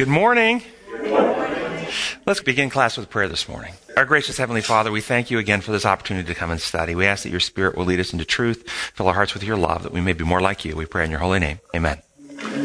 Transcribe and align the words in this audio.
Good 0.00 0.08
morning. 0.08 0.62
Let's 2.24 2.40
begin 2.42 2.70
class 2.70 2.96
with 2.96 3.10
prayer 3.10 3.28
this 3.28 3.46
morning. 3.46 3.74
Our 3.98 4.06
gracious 4.06 4.38
Heavenly 4.38 4.62
Father, 4.62 4.90
we 4.90 5.02
thank 5.02 5.30
you 5.30 5.38
again 5.38 5.60
for 5.60 5.72
this 5.72 5.84
opportunity 5.84 6.26
to 6.26 6.34
come 6.34 6.50
and 6.50 6.58
study. 6.58 6.94
We 6.94 7.04
ask 7.04 7.24
that 7.24 7.28
your 7.28 7.38
Spirit 7.38 7.76
will 7.76 7.84
lead 7.84 8.00
us 8.00 8.14
into 8.14 8.24
truth, 8.24 8.66
fill 8.94 9.08
our 9.08 9.14
hearts 9.14 9.34
with 9.34 9.42
your 9.42 9.58
love, 9.58 9.82
that 9.82 9.92
we 9.92 10.00
may 10.00 10.14
be 10.14 10.24
more 10.24 10.40
like 10.40 10.64
you. 10.64 10.74
We 10.74 10.86
pray 10.86 11.04
in 11.04 11.10
your 11.10 11.20
holy 11.20 11.38
name. 11.38 11.60
Amen. 11.76 12.00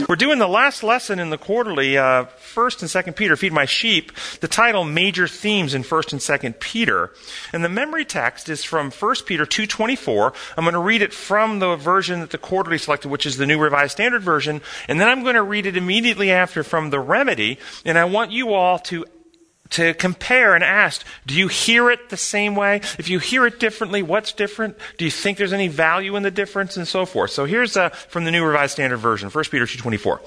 We're 0.07 0.15
doing 0.15 0.37
the 0.37 0.47
last 0.47 0.83
lesson 0.83 1.17
in 1.17 1.31
the 1.31 1.37
quarterly, 1.37 1.97
uh, 1.97 2.25
First 2.25 2.81
and 2.81 2.91
Second 2.91 3.15
Peter, 3.15 3.35
Feed 3.35 3.51
My 3.51 3.65
Sheep. 3.65 4.11
The 4.39 4.47
title, 4.47 4.83
Major 4.83 5.27
Themes 5.27 5.73
in 5.73 5.81
First 5.81 6.13
and 6.13 6.21
Second 6.21 6.59
Peter, 6.59 7.11
and 7.51 7.63
the 7.63 7.69
memory 7.69 8.05
text 8.05 8.47
is 8.47 8.63
from 8.63 8.91
First 8.91 9.25
Peter 9.25 9.47
two 9.47 9.65
twenty 9.65 9.95
four. 9.95 10.33
I'm 10.55 10.63
going 10.63 10.73
to 10.73 10.79
read 10.79 11.01
it 11.01 11.11
from 11.11 11.57
the 11.57 11.75
version 11.75 12.19
that 12.19 12.29
the 12.29 12.37
quarterly 12.37 12.77
selected, 12.77 13.09
which 13.09 13.25
is 13.25 13.37
the 13.37 13.47
New 13.47 13.57
Revised 13.57 13.93
Standard 13.93 14.21
Version, 14.21 14.61
and 14.87 15.01
then 15.01 15.07
I'm 15.07 15.23
going 15.23 15.35
to 15.35 15.43
read 15.43 15.65
it 15.65 15.75
immediately 15.75 16.31
after 16.31 16.63
from 16.63 16.91
the 16.91 16.99
Remedy. 16.99 17.57
And 17.83 17.97
I 17.97 18.05
want 18.05 18.31
you 18.31 18.53
all 18.53 18.77
to 18.79 19.05
to 19.71 19.93
compare 19.93 20.55
and 20.55 20.63
ask, 20.63 21.03
do 21.25 21.33
you 21.33 21.47
hear 21.47 21.89
it 21.89 22.09
the 22.09 22.17
same 22.17 22.55
way? 22.55 22.77
If 22.99 23.09
you 23.09 23.19
hear 23.19 23.45
it 23.45 23.59
differently, 23.59 24.03
what's 24.03 24.31
different? 24.31 24.77
Do 24.97 25.05
you 25.05 25.11
think 25.11 25.37
there's 25.37 25.53
any 25.53 25.67
value 25.67 26.15
in 26.15 26.23
the 26.23 26.31
difference 26.31 26.77
and 26.77 26.87
so 26.87 27.05
forth? 27.05 27.31
So 27.31 27.45
here's 27.45 27.75
uh, 27.75 27.89
from 27.89 28.25
the 28.25 28.31
New 28.31 28.45
Revised 28.45 28.73
Standard 28.73 28.97
Version, 28.97 29.29
1 29.29 29.43
Peter 29.45 29.65
2.24. 29.65 30.19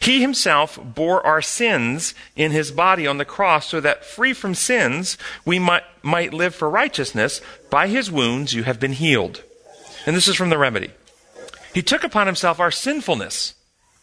He 0.00 0.20
himself 0.20 0.78
bore 0.82 1.24
our 1.26 1.42
sins 1.42 2.14
in 2.36 2.52
his 2.52 2.70
body 2.70 3.06
on 3.06 3.18
the 3.18 3.24
cross 3.24 3.68
so 3.68 3.80
that 3.80 4.04
free 4.04 4.32
from 4.32 4.54
sins 4.54 5.18
we 5.44 5.58
might, 5.58 5.82
might 6.02 6.32
live 6.32 6.54
for 6.54 6.70
righteousness. 6.70 7.40
By 7.70 7.88
his 7.88 8.10
wounds 8.10 8.54
you 8.54 8.62
have 8.62 8.80
been 8.80 8.92
healed. 8.92 9.42
And 10.06 10.16
this 10.16 10.28
is 10.28 10.36
from 10.36 10.50
the 10.50 10.58
remedy. 10.58 10.92
He 11.74 11.82
took 11.82 12.04
upon 12.04 12.26
himself 12.26 12.60
our 12.60 12.70
sinfulness, 12.70 13.54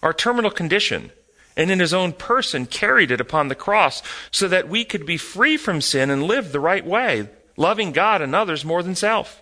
our 0.03 0.13
terminal 0.13 0.51
condition, 0.51 1.11
and 1.57 1.71
in 1.71 1.79
his 1.79 1.93
own 1.93 2.13
person 2.13 2.65
carried 2.65 3.11
it 3.11 3.21
upon 3.21 3.47
the 3.47 3.55
cross 3.55 4.03
so 4.31 4.47
that 4.47 4.69
we 4.69 4.83
could 4.83 5.05
be 5.05 5.17
free 5.17 5.57
from 5.57 5.81
sin 5.81 6.09
and 6.09 6.23
live 6.23 6.51
the 6.51 6.59
right 6.59 6.85
way, 6.85 7.29
loving 7.57 7.91
God 7.91 8.21
and 8.21 8.35
others 8.35 8.65
more 8.65 8.83
than 8.83 8.95
self. 8.95 9.41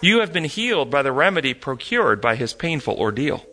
You 0.00 0.20
have 0.20 0.32
been 0.32 0.44
healed 0.44 0.90
by 0.90 1.02
the 1.02 1.12
remedy 1.12 1.54
procured 1.54 2.20
by 2.20 2.36
his 2.36 2.52
painful 2.52 2.96
ordeal. 2.96 3.44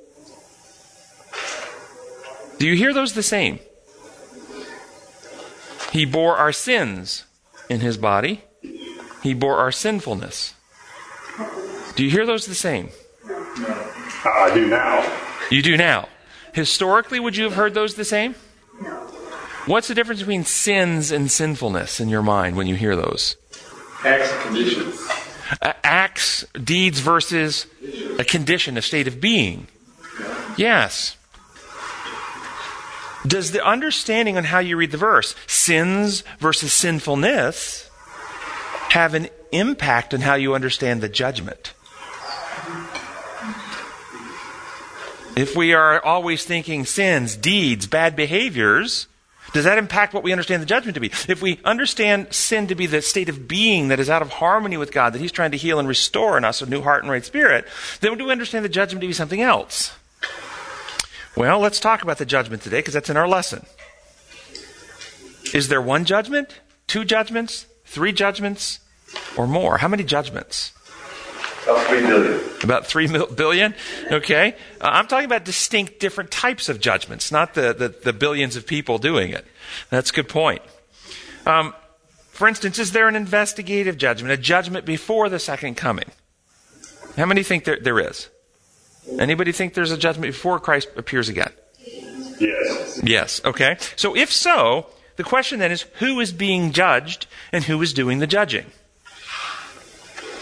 Do 2.58 2.68
you 2.68 2.76
hear 2.76 2.94
those 2.94 3.14
the 3.14 3.24
same? 3.24 3.60
He 5.92 6.06
bore 6.06 6.38
our 6.38 6.52
sins 6.52 7.26
in 7.70 7.80
his 7.80 7.98
body. 7.98 8.44
He 9.24 9.34
bore 9.34 9.58
our 9.58 9.72
sinfulness. 9.72 10.54
Do 11.96 12.04
you 12.04 12.10
hear 12.10 12.26
those 12.26 12.46
the 12.46 12.56
same? 12.56 12.90
I 13.26 14.52
do 14.54 14.68
now. 14.68 15.20
You 15.50 15.62
do 15.62 15.78
now. 15.78 16.08
Historically, 16.54 17.20
would 17.20 17.38
you 17.38 17.46
have 17.46 17.54
heard 17.54 17.74
those 17.74 17.96
the 17.96 18.06
same? 18.06 18.36
No. 18.82 18.90
What's 19.68 19.88
the 19.88 19.96
difference 19.96 20.22
between 20.22 20.44
sins 20.44 21.12
and 21.12 21.32
sinfulness 21.32 22.00
in 22.00 22.10
your 22.10 22.24
mind 22.24 22.56
when 22.56 22.68
you 22.68 22.76
hear 22.76 22.96
those? 22.96 23.38
Acts 24.04 24.32
and 24.32 24.42
conditions. 24.44 25.08
Uh, 25.62 25.74
acts, 25.84 26.46
deeds 26.64 27.00
versus 27.00 27.68
a 28.18 28.24
condition, 28.24 28.78
a 28.78 28.82
state 28.82 29.08
of 29.08 29.22
being. 29.22 29.68
Yes. 30.58 31.18
Does 33.26 33.52
the 33.52 33.64
understanding 33.64 34.36
on 34.38 34.46
how 34.46 34.60
you 34.60 34.78
read 34.78 34.92
the 34.92 34.98
verse, 34.98 35.36
sins 35.46 36.24
versus 36.40 36.74
sinfulness, 36.74 37.90
have 38.90 39.14
an 39.14 39.30
impact 39.52 40.14
on 40.14 40.22
how 40.22 40.34
you 40.34 40.56
understand 40.56 41.02
the 41.02 41.10
judgment? 41.10 41.74
If 45.36 45.56
we 45.56 45.74
are 45.74 46.04
always 46.04 46.44
thinking 46.44 46.86
sins, 46.86 47.36
deeds, 47.36 47.88
bad 47.88 48.16
behaviors, 48.16 49.08
does 49.54 49.66
that 49.66 49.78
impact 49.78 50.14
what 50.14 50.24
we 50.24 50.32
understand 50.32 50.62
the 50.62 50.66
judgment 50.66 50.96
to 50.96 51.02
be? 51.02 51.12
If 51.28 51.42
we 51.42 51.60
understand 51.64 52.34
sin 52.34 52.68
to 52.68 52.76
be 52.76 52.86
the 52.86 53.02
state 53.02 53.30
of 53.30 53.48
being 53.48 53.88
that 53.90 54.00
is 54.00 54.10
out 54.10 54.22
of 54.22 54.30
harmony 54.30 54.78
with 54.78 54.92
God, 54.92 55.14
that 55.14 55.22
He's 55.22 55.32
trying 55.32 55.52
to 55.52 55.58
heal 55.58 55.80
and 55.80 55.88
restore 55.88 56.38
in 56.38 56.44
us 56.44 56.62
a 56.62 56.66
new 56.66 56.82
heart 56.82 57.04
and 57.04 57.12
right 57.12 57.24
spirit, 57.24 57.66
then 58.02 58.18
do 58.18 58.26
we 58.26 58.32
understand 58.32 58.66
the 58.66 58.70
judgment 58.70 59.02
to 59.02 59.08
be 59.08 59.14
something 59.14 59.42
else? 59.42 59.94
Well, 61.36 61.60
let's 61.60 61.80
talk 61.80 62.02
about 62.02 62.18
the 62.18 62.26
judgment 62.26 62.62
today 62.62 62.80
because 62.80 62.94
that's 62.94 63.10
in 63.10 63.18
our 63.18 63.28
lesson. 63.28 63.66
Is 65.54 65.70
there 65.70 65.82
one 65.82 66.06
judgment, 66.06 66.60
two 66.88 67.06
judgments, 67.06 67.66
three 67.86 68.12
judgments, 68.12 68.80
or 69.38 69.48
more? 69.48 69.78
How 69.78 69.88
many 69.88 70.04
judgments? 70.04 70.74
About 71.64 71.88
three 71.88 72.02
billion. 72.02 72.42
About 72.64 72.88
three 72.88 73.08
mil- 73.08 73.28
billion? 73.28 73.76
Okay. 74.12 74.56
Uh, 74.80 74.90
I'm 74.92 75.08
talking 75.08 75.26
about 75.26 75.46
distinct 75.46 76.00
different 76.00 76.32
types 76.32 76.70
of 76.70 76.80
judgments, 76.80 77.32
not 77.32 77.54
the, 77.54 77.74
the, 77.74 77.90
the 77.90 78.14
billions 78.14 78.56
of 78.56 78.66
people 78.66 78.98
doing 78.98 79.32
it. 79.32 79.46
That's 79.90 80.10
a 80.10 80.14
good 80.14 80.30
point. 80.30 80.62
Um, 81.46 81.74
for 82.30 82.48
instance, 82.48 82.80
is 82.80 82.92
there 82.92 83.08
an 83.08 83.16
investigative 83.16 83.98
judgment, 83.98 84.32
a 84.32 84.38
judgment 84.38 84.86
before 84.86 85.30
the 85.30 85.40
second 85.40 85.76
coming? 85.76 86.06
How 87.16 87.26
many 87.26 87.44
think 87.44 87.66
there, 87.66 87.80
there 87.80 88.00
is? 88.00 88.30
Anybody 89.20 89.52
think 89.52 89.74
there's 89.74 89.92
a 89.92 89.98
judgment 89.98 90.34
before 90.34 90.60
Christ 90.60 90.90
appears 90.96 91.30
again? 91.30 91.52
Yes. 92.40 93.00
Yes. 93.04 93.42
Okay. 93.46 93.78
So 93.96 94.16
if 94.16 94.32
so, 94.32 94.88
the 95.18 95.24
question 95.24 95.60
then 95.60 95.72
is 95.72 95.84
who 96.00 96.20
is 96.20 96.32
being 96.32 96.72
judged 96.72 97.28
and 97.52 97.64
who 97.64 97.82
is 97.82 97.94
doing 97.94 98.20
the 98.20 98.28
judging? 98.28 98.66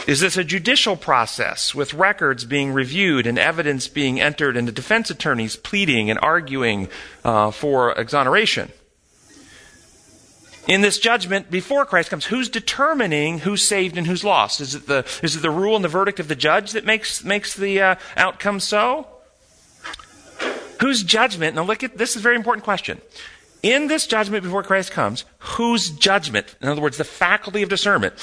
Is 0.10 0.22
this 0.22 0.38
a 0.38 0.44
judicial 0.44 0.96
process 0.96 1.76
with 1.76 1.94
records 1.94 2.44
being 2.44 2.74
reviewed 2.74 3.28
and 3.28 3.38
evidence 3.38 3.88
being 3.88 4.20
entered 4.20 4.58
and 4.58 4.68
the 4.68 4.72
defense 4.72 5.12
attorneys 5.12 5.56
pleading 5.56 6.10
and 6.10 6.18
arguing 6.24 6.90
uh, 7.24 7.52
for 7.52 7.92
exoneration? 7.92 8.72
In 10.68 10.82
this 10.82 10.98
judgment 10.98 11.52
before 11.52 11.86
Christ 11.86 12.10
comes, 12.10 12.26
who's 12.26 12.50
determining 12.50 13.38
who's 13.38 13.62
saved 13.62 14.00
and 14.00 14.08
who's 14.08 14.24
lost? 14.24 14.60
Is 14.62 14.74
it 14.74 14.88
the, 14.88 15.06
is 15.22 15.36
it 15.36 15.44
the 15.44 15.52
rule 15.52 15.76
and 15.76 15.86
the 15.86 15.90
verdict 15.90 16.20
of 16.20 16.28
the 16.28 16.36
judge 16.36 16.72
that 16.72 16.86
makes, 16.86 17.24
makes 17.24 17.54
the 17.56 17.80
uh, 17.80 17.96
outcome 18.18 18.60
so? 18.60 19.06
Whose 20.82 21.04
judgment? 21.04 21.56
Now 21.56 21.66
look 21.66 21.84
at 21.84 22.00
this 22.00 22.16
is 22.16 22.16
a 22.16 22.24
very 22.24 22.36
important 22.36 22.64
question. 22.64 23.00
In 23.62 23.86
this 23.86 24.08
judgment 24.08 24.44
before 24.44 24.64
Christ 24.64 24.90
comes, 24.90 25.24
whose 25.38 25.92
judgment, 25.92 26.56
in 26.64 26.68
other 26.68 26.82
words, 26.82 26.98
the 26.98 27.04
faculty 27.04 27.62
of 27.62 27.70
discernment, 27.70 28.16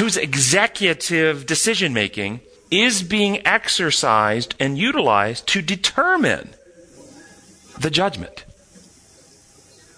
whose 0.00 0.16
executive 0.16 1.44
decision 1.44 1.92
making 1.92 2.40
is 2.70 3.02
being 3.02 3.46
exercised 3.46 4.54
and 4.58 4.78
utilized 4.78 5.46
to 5.46 5.60
determine 5.60 6.54
the 7.78 7.90
judgment. 7.90 8.46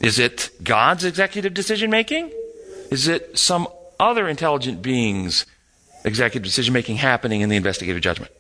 Is 0.01 0.19
it 0.19 0.51
God's 0.65 1.05
executive 1.05 1.55
decision 1.55 1.89
making? 1.89 2.33
Is 2.91 3.07
it 3.07 3.39
some 3.39 3.69
other 4.01 4.27
intelligent 4.27 4.83
being's 4.83 5.47
executive 6.05 6.43
decision 6.43 6.75
making 6.75 6.97
happening 6.97 7.41
in 7.41 7.49
the 7.49 7.57
investigative 7.57 8.03
judgment? 8.03 8.33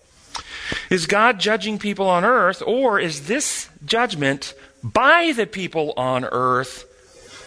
Is 0.91 1.07
God 1.07 1.39
judging 1.39 1.79
people 1.79 2.09
on 2.09 2.25
earth, 2.25 2.61
or 2.67 2.99
is 2.99 3.29
this 3.29 3.69
judgment 3.85 4.55
by 4.83 5.33
the 5.37 5.47
people 5.47 5.95
on 5.97 6.25
earth 6.25 6.89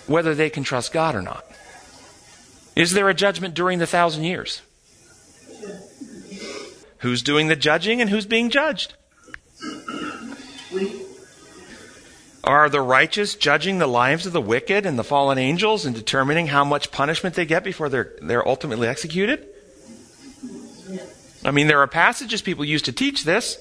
whether 0.08 0.34
they 0.34 0.50
can 0.50 0.64
trust 0.64 0.94
God 0.94 1.16
or 1.16 1.22
not? 1.22 1.46
Is 2.76 2.94
there 2.94 3.10
a 3.10 3.14
judgment 3.14 3.54
during 3.54 3.80
the 3.80 3.88
thousand 3.88 4.26
years? 4.26 4.62
Who's 7.00 7.22
doing 7.22 7.48
the 7.48 7.56
judging 7.56 8.02
and 8.02 8.10
who's 8.10 8.26
being 8.26 8.50
judged? 8.50 8.96
Are 12.44 12.70
the 12.70 12.82
righteous 12.82 13.36
judging 13.36 13.80
the 13.80 13.88
lives 13.88 14.26
of 14.26 14.34
the 14.34 14.42
wicked 14.42 14.86
and 14.86 15.00
the 15.00 15.04
fallen 15.04 15.38
angels 15.38 15.86
and 15.86 15.96
determining 15.96 16.48
how 16.48 16.64
much 16.64 16.92
punishment 16.92 17.36
they 17.36 17.46
get 17.46 17.64
before 17.64 17.90
they're, 17.90 18.14
they're 18.22 18.48
ultimately 18.48 18.88
executed? 18.88 19.48
I 21.44 21.52
mean, 21.52 21.68
there 21.68 21.80
are 21.80 21.88
passages 21.88 22.42
people 22.42 22.66
use 22.66 22.82
to 22.84 22.92
teach 22.92 23.24
this. 23.24 23.58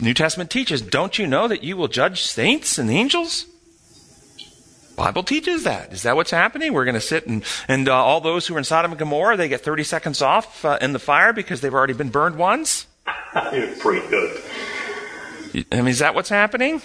New 0.00 0.14
Testament 0.14 0.50
teaches, 0.50 0.82
don't 0.82 1.18
you 1.18 1.26
know 1.26 1.48
that 1.48 1.64
you 1.64 1.76
will 1.76 1.88
judge 1.88 2.22
saints 2.22 2.78
and 2.78 2.90
angels? 2.90 3.46
Bible 4.96 5.22
teaches 5.22 5.64
that. 5.64 5.92
Is 5.92 6.02
that 6.02 6.16
what's 6.16 6.30
happening? 6.30 6.72
We're 6.72 6.86
going 6.86 6.94
to 6.94 7.00
sit 7.00 7.26
and, 7.26 7.44
and 7.68 7.88
uh, 7.88 7.94
all 7.94 8.20
those 8.20 8.46
who 8.46 8.54
are 8.54 8.58
in 8.58 8.64
Sodom 8.64 8.92
and 8.92 8.98
Gomorrah, 8.98 9.36
they 9.36 9.48
get 9.48 9.60
30 9.60 9.84
seconds 9.84 10.22
off 10.22 10.64
uh, 10.64 10.78
in 10.80 10.94
the 10.94 10.98
fire 10.98 11.34
because 11.34 11.60
they've 11.60 11.74
already 11.74 11.92
been 11.92 12.08
burned 12.08 12.36
once? 12.36 12.86
You're 13.52 13.76
Pretty 13.76 14.08
good. 14.08 14.42
I 15.70 15.76
mean, 15.76 15.88
is 15.88 16.00
that 16.00 16.14
what's 16.14 16.30
happening? 16.30 16.80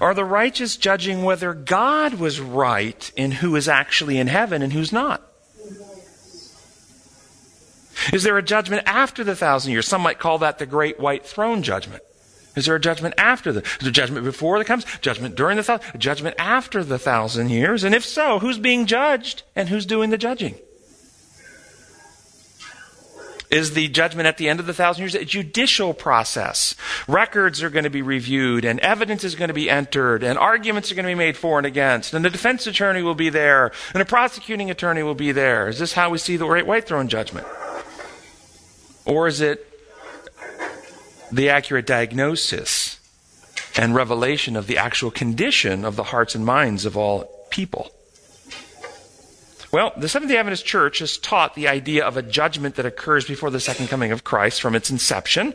Are 0.00 0.14
the 0.14 0.24
righteous 0.24 0.76
judging 0.76 1.24
whether 1.24 1.52
God 1.52 2.14
was 2.14 2.40
right 2.40 3.10
in 3.16 3.32
who 3.32 3.56
is 3.56 3.68
actually 3.68 4.18
in 4.18 4.28
heaven 4.28 4.62
and 4.62 4.72
who's 4.72 4.92
not? 4.92 5.22
Is 8.12 8.22
there 8.22 8.36
a 8.38 8.42
judgment 8.42 8.82
after 8.86 9.24
the 9.24 9.36
thousand 9.36 9.72
years? 9.72 9.86
Some 9.86 10.02
might 10.02 10.18
call 10.18 10.38
that 10.38 10.58
the 10.58 10.66
great 10.66 11.00
white 11.00 11.26
throne 11.26 11.62
judgment. 11.62 12.02
Is 12.56 12.66
there 12.66 12.76
a 12.76 12.80
judgment 12.80 13.14
after 13.18 13.52
the, 13.52 13.62
is 13.62 13.78
there 13.80 13.90
judgment 13.90 14.24
before 14.24 14.58
that 14.58 14.64
comes? 14.64 14.84
Judgment 15.00 15.34
during 15.34 15.56
the 15.56 15.62
thousand, 15.62 16.00
judgment 16.00 16.36
after 16.38 16.84
the 16.84 16.98
thousand 16.98 17.50
years? 17.50 17.84
And 17.84 17.94
if 17.94 18.04
so, 18.04 18.38
who's 18.38 18.58
being 18.58 18.86
judged 18.86 19.42
and 19.56 19.68
who's 19.68 19.86
doing 19.86 20.10
the 20.10 20.18
judging? 20.18 20.54
Is 23.50 23.74
the 23.74 23.86
judgment 23.86 24.26
at 24.26 24.36
the 24.36 24.48
end 24.48 24.58
of 24.58 24.66
the 24.66 24.74
thousand 24.74 25.02
years 25.02 25.14
a 25.14 25.24
judicial 25.24 25.94
process? 25.94 26.74
Records 27.06 27.62
are 27.62 27.70
going 27.70 27.84
to 27.84 27.90
be 27.90 28.02
reviewed, 28.02 28.64
and 28.64 28.80
evidence 28.80 29.22
is 29.22 29.36
going 29.36 29.46
to 29.48 29.54
be 29.54 29.70
entered, 29.70 30.24
and 30.24 30.36
arguments 30.36 30.90
are 30.90 30.96
going 30.96 31.04
to 31.04 31.10
be 31.10 31.14
made 31.14 31.36
for 31.36 31.58
and 31.58 31.66
against, 31.66 32.14
and 32.14 32.24
the 32.24 32.30
defense 32.30 32.66
attorney 32.66 33.02
will 33.02 33.14
be 33.14 33.30
there, 33.30 33.70
and 33.92 34.02
a 34.02 34.04
prosecuting 34.04 34.70
attorney 34.70 35.04
will 35.04 35.14
be 35.14 35.30
there. 35.30 35.68
Is 35.68 35.78
this 35.78 35.92
how 35.92 36.10
we 36.10 36.18
see 36.18 36.36
the 36.36 36.46
great 36.46 36.66
white 36.66 36.86
throne 36.86 37.06
judgment? 37.06 37.46
Or 39.04 39.28
is 39.28 39.40
it 39.40 39.73
the 41.34 41.48
accurate 41.48 41.86
diagnosis 41.86 43.00
and 43.76 43.94
revelation 43.94 44.56
of 44.56 44.66
the 44.66 44.78
actual 44.78 45.10
condition 45.10 45.84
of 45.84 45.96
the 45.96 46.04
hearts 46.04 46.34
and 46.34 46.44
minds 46.44 46.84
of 46.84 46.96
all 46.96 47.46
people? 47.50 47.90
Well, 49.74 49.92
the 49.96 50.08
Seventh 50.08 50.30
day 50.30 50.38
Adventist 50.38 50.64
Church 50.64 51.00
has 51.00 51.18
taught 51.18 51.56
the 51.56 51.66
idea 51.66 52.04
of 52.04 52.16
a 52.16 52.22
judgment 52.22 52.76
that 52.76 52.86
occurs 52.86 53.24
before 53.24 53.50
the 53.50 53.58
second 53.58 53.88
coming 53.88 54.12
of 54.12 54.22
Christ 54.22 54.62
from 54.62 54.76
its 54.76 54.88
inception. 54.88 55.52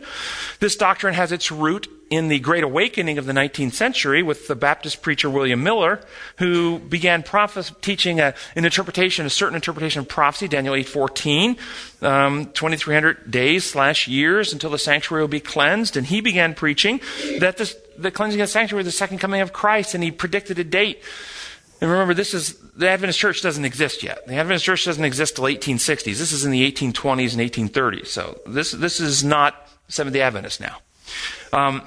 This 0.59 0.75
doctrine 0.75 1.13
has 1.13 1.31
its 1.31 1.53
root 1.53 1.87
in 2.09 2.27
the 2.27 2.39
Great 2.39 2.65
Awakening 2.65 3.17
of 3.17 3.25
the 3.25 3.31
19th 3.31 3.71
century 3.71 4.21
with 4.21 4.49
the 4.49 4.57
Baptist 4.57 5.01
preacher 5.01 5.29
William 5.29 5.63
Miller, 5.63 6.01
who 6.37 6.79
began 6.79 7.23
prophes- 7.23 7.71
teaching 7.79 8.19
a, 8.19 8.33
an 8.57 8.65
interpretation, 8.65 9.25
a 9.25 9.29
certain 9.29 9.55
interpretation 9.55 10.01
of 10.01 10.09
prophecy, 10.09 10.49
Daniel 10.49 10.75
8:14, 10.75 11.57
um, 12.01 12.47
2,300 12.47 13.31
days 13.31 13.63
slash 13.63 14.09
years 14.09 14.51
until 14.51 14.69
the 14.69 14.77
sanctuary 14.77 15.23
will 15.23 15.29
be 15.29 15.39
cleansed, 15.39 15.95
and 15.95 16.07
he 16.07 16.19
began 16.19 16.53
preaching 16.53 16.99
that 17.39 17.55
this, 17.55 17.73
the 17.97 18.11
cleansing 18.11 18.41
of 18.41 18.49
the 18.49 18.51
sanctuary 18.51 18.83
was 18.83 18.93
the 18.93 18.97
second 18.97 19.19
coming 19.19 19.39
of 19.39 19.53
Christ, 19.53 19.95
and 19.95 20.03
he 20.03 20.11
predicted 20.11 20.59
a 20.59 20.65
date 20.65 21.01
and 21.81 21.89
remember, 21.89 22.13
this 22.13 22.33
is, 22.33 22.55
the 22.75 22.89
Adventist 22.89 23.17
church 23.17 23.41
doesn't 23.41 23.63
exist 23.63 24.03
yet. 24.03 24.27
The 24.27 24.35
Adventist 24.35 24.65
church 24.65 24.85
doesn't 24.85 25.03
exist 25.03 25.37
till 25.37 25.45
1860s. 25.45 26.03
This 26.03 26.31
is 26.31 26.43
in 26.43 26.51
the 26.51 26.69
1820s 26.69 27.37
and 27.37 27.71
1830s. 27.71 28.07
So 28.07 28.39
this, 28.45 28.71
this 28.71 28.99
is 28.99 29.23
not 29.23 29.69
Seventh 29.87 30.13
day 30.13 30.21
Adventist 30.21 30.61
now. 30.61 30.77
Um, 31.51 31.81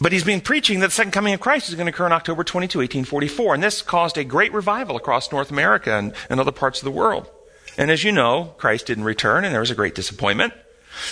but 0.00 0.12
he's 0.12 0.24
been 0.24 0.40
preaching 0.40 0.80
that 0.80 0.88
the 0.88 0.92
second 0.92 1.12
coming 1.12 1.32
of 1.32 1.40
Christ 1.40 1.68
is 1.68 1.76
going 1.76 1.86
to 1.86 1.90
occur 1.90 2.04
on 2.04 2.12
October 2.12 2.44
22, 2.44 2.78
1844. 2.80 3.54
And 3.54 3.62
this 3.62 3.80
caused 3.80 4.18
a 4.18 4.24
great 4.24 4.52
revival 4.52 4.96
across 4.96 5.32
North 5.32 5.50
America 5.50 5.96
and, 5.96 6.12
and 6.28 6.40
other 6.40 6.52
parts 6.52 6.80
of 6.80 6.84
the 6.84 6.90
world. 6.90 7.30
And 7.78 7.90
as 7.90 8.04
you 8.04 8.12
know, 8.12 8.54
Christ 8.58 8.86
didn't 8.86 9.04
return, 9.04 9.44
and 9.44 9.52
there 9.52 9.60
was 9.60 9.70
a 9.70 9.74
great 9.74 9.94
disappointment. 9.94 10.52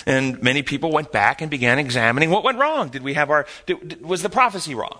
And 0.05 0.41
many 0.41 0.61
people 0.61 0.91
went 0.91 1.11
back 1.11 1.41
and 1.41 1.49
began 1.49 1.79
examining 1.79 2.29
what 2.29 2.43
went 2.43 2.59
wrong. 2.59 2.89
Did 2.89 3.01
we 3.01 3.15
have 3.15 3.29
our, 3.29 3.47
did, 3.65 4.01
was 4.01 4.21
the 4.21 4.29
prophecy 4.29 4.75
wrong? 4.75 4.99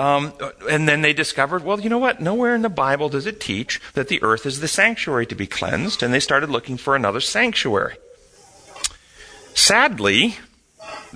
Um, 0.00 0.32
and 0.70 0.88
then 0.88 1.02
they 1.02 1.12
discovered, 1.12 1.62
well, 1.62 1.78
you 1.78 1.90
know 1.90 1.98
what? 1.98 2.22
Nowhere 2.22 2.54
in 2.54 2.62
the 2.62 2.70
Bible 2.70 3.10
does 3.10 3.26
it 3.26 3.38
teach 3.38 3.82
that 3.92 4.08
the 4.08 4.22
earth 4.22 4.46
is 4.46 4.60
the 4.60 4.66
sanctuary 4.66 5.26
to 5.26 5.34
be 5.34 5.46
cleansed, 5.46 6.02
and 6.02 6.14
they 6.14 6.20
started 6.20 6.48
looking 6.48 6.78
for 6.78 6.96
another 6.96 7.20
sanctuary. 7.20 7.96
Sadly, 9.52 10.38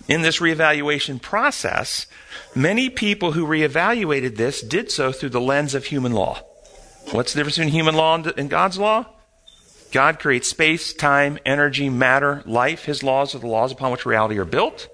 in 0.06 0.20
this 0.20 0.38
reevaluation 0.38 1.22
process, 1.22 2.06
many 2.54 2.90
people 2.90 3.32
who 3.32 3.46
reevaluated 3.46 4.36
this 4.36 4.60
did 4.60 4.90
so 4.90 5.12
through 5.12 5.30
the 5.30 5.40
lens 5.40 5.74
of 5.74 5.86
human 5.86 6.12
law. 6.12 6.42
What's 7.10 7.32
the 7.32 7.38
difference 7.38 7.56
between 7.56 7.72
human 7.72 7.94
law 7.94 8.22
and 8.36 8.50
God's 8.50 8.78
law? 8.78 9.06
God 9.92 10.18
creates 10.18 10.50
space, 10.50 10.92
time, 10.92 11.38
energy, 11.46 11.88
matter, 11.88 12.42
life. 12.44 12.84
His 12.84 13.02
laws 13.02 13.34
are 13.34 13.38
the 13.38 13.46
laws 13.46 13.72
upon 13.72 13.92
which 13.92 14.04
reality 14.04 14.36
are 14.36 14.44
built. 14.44 14.88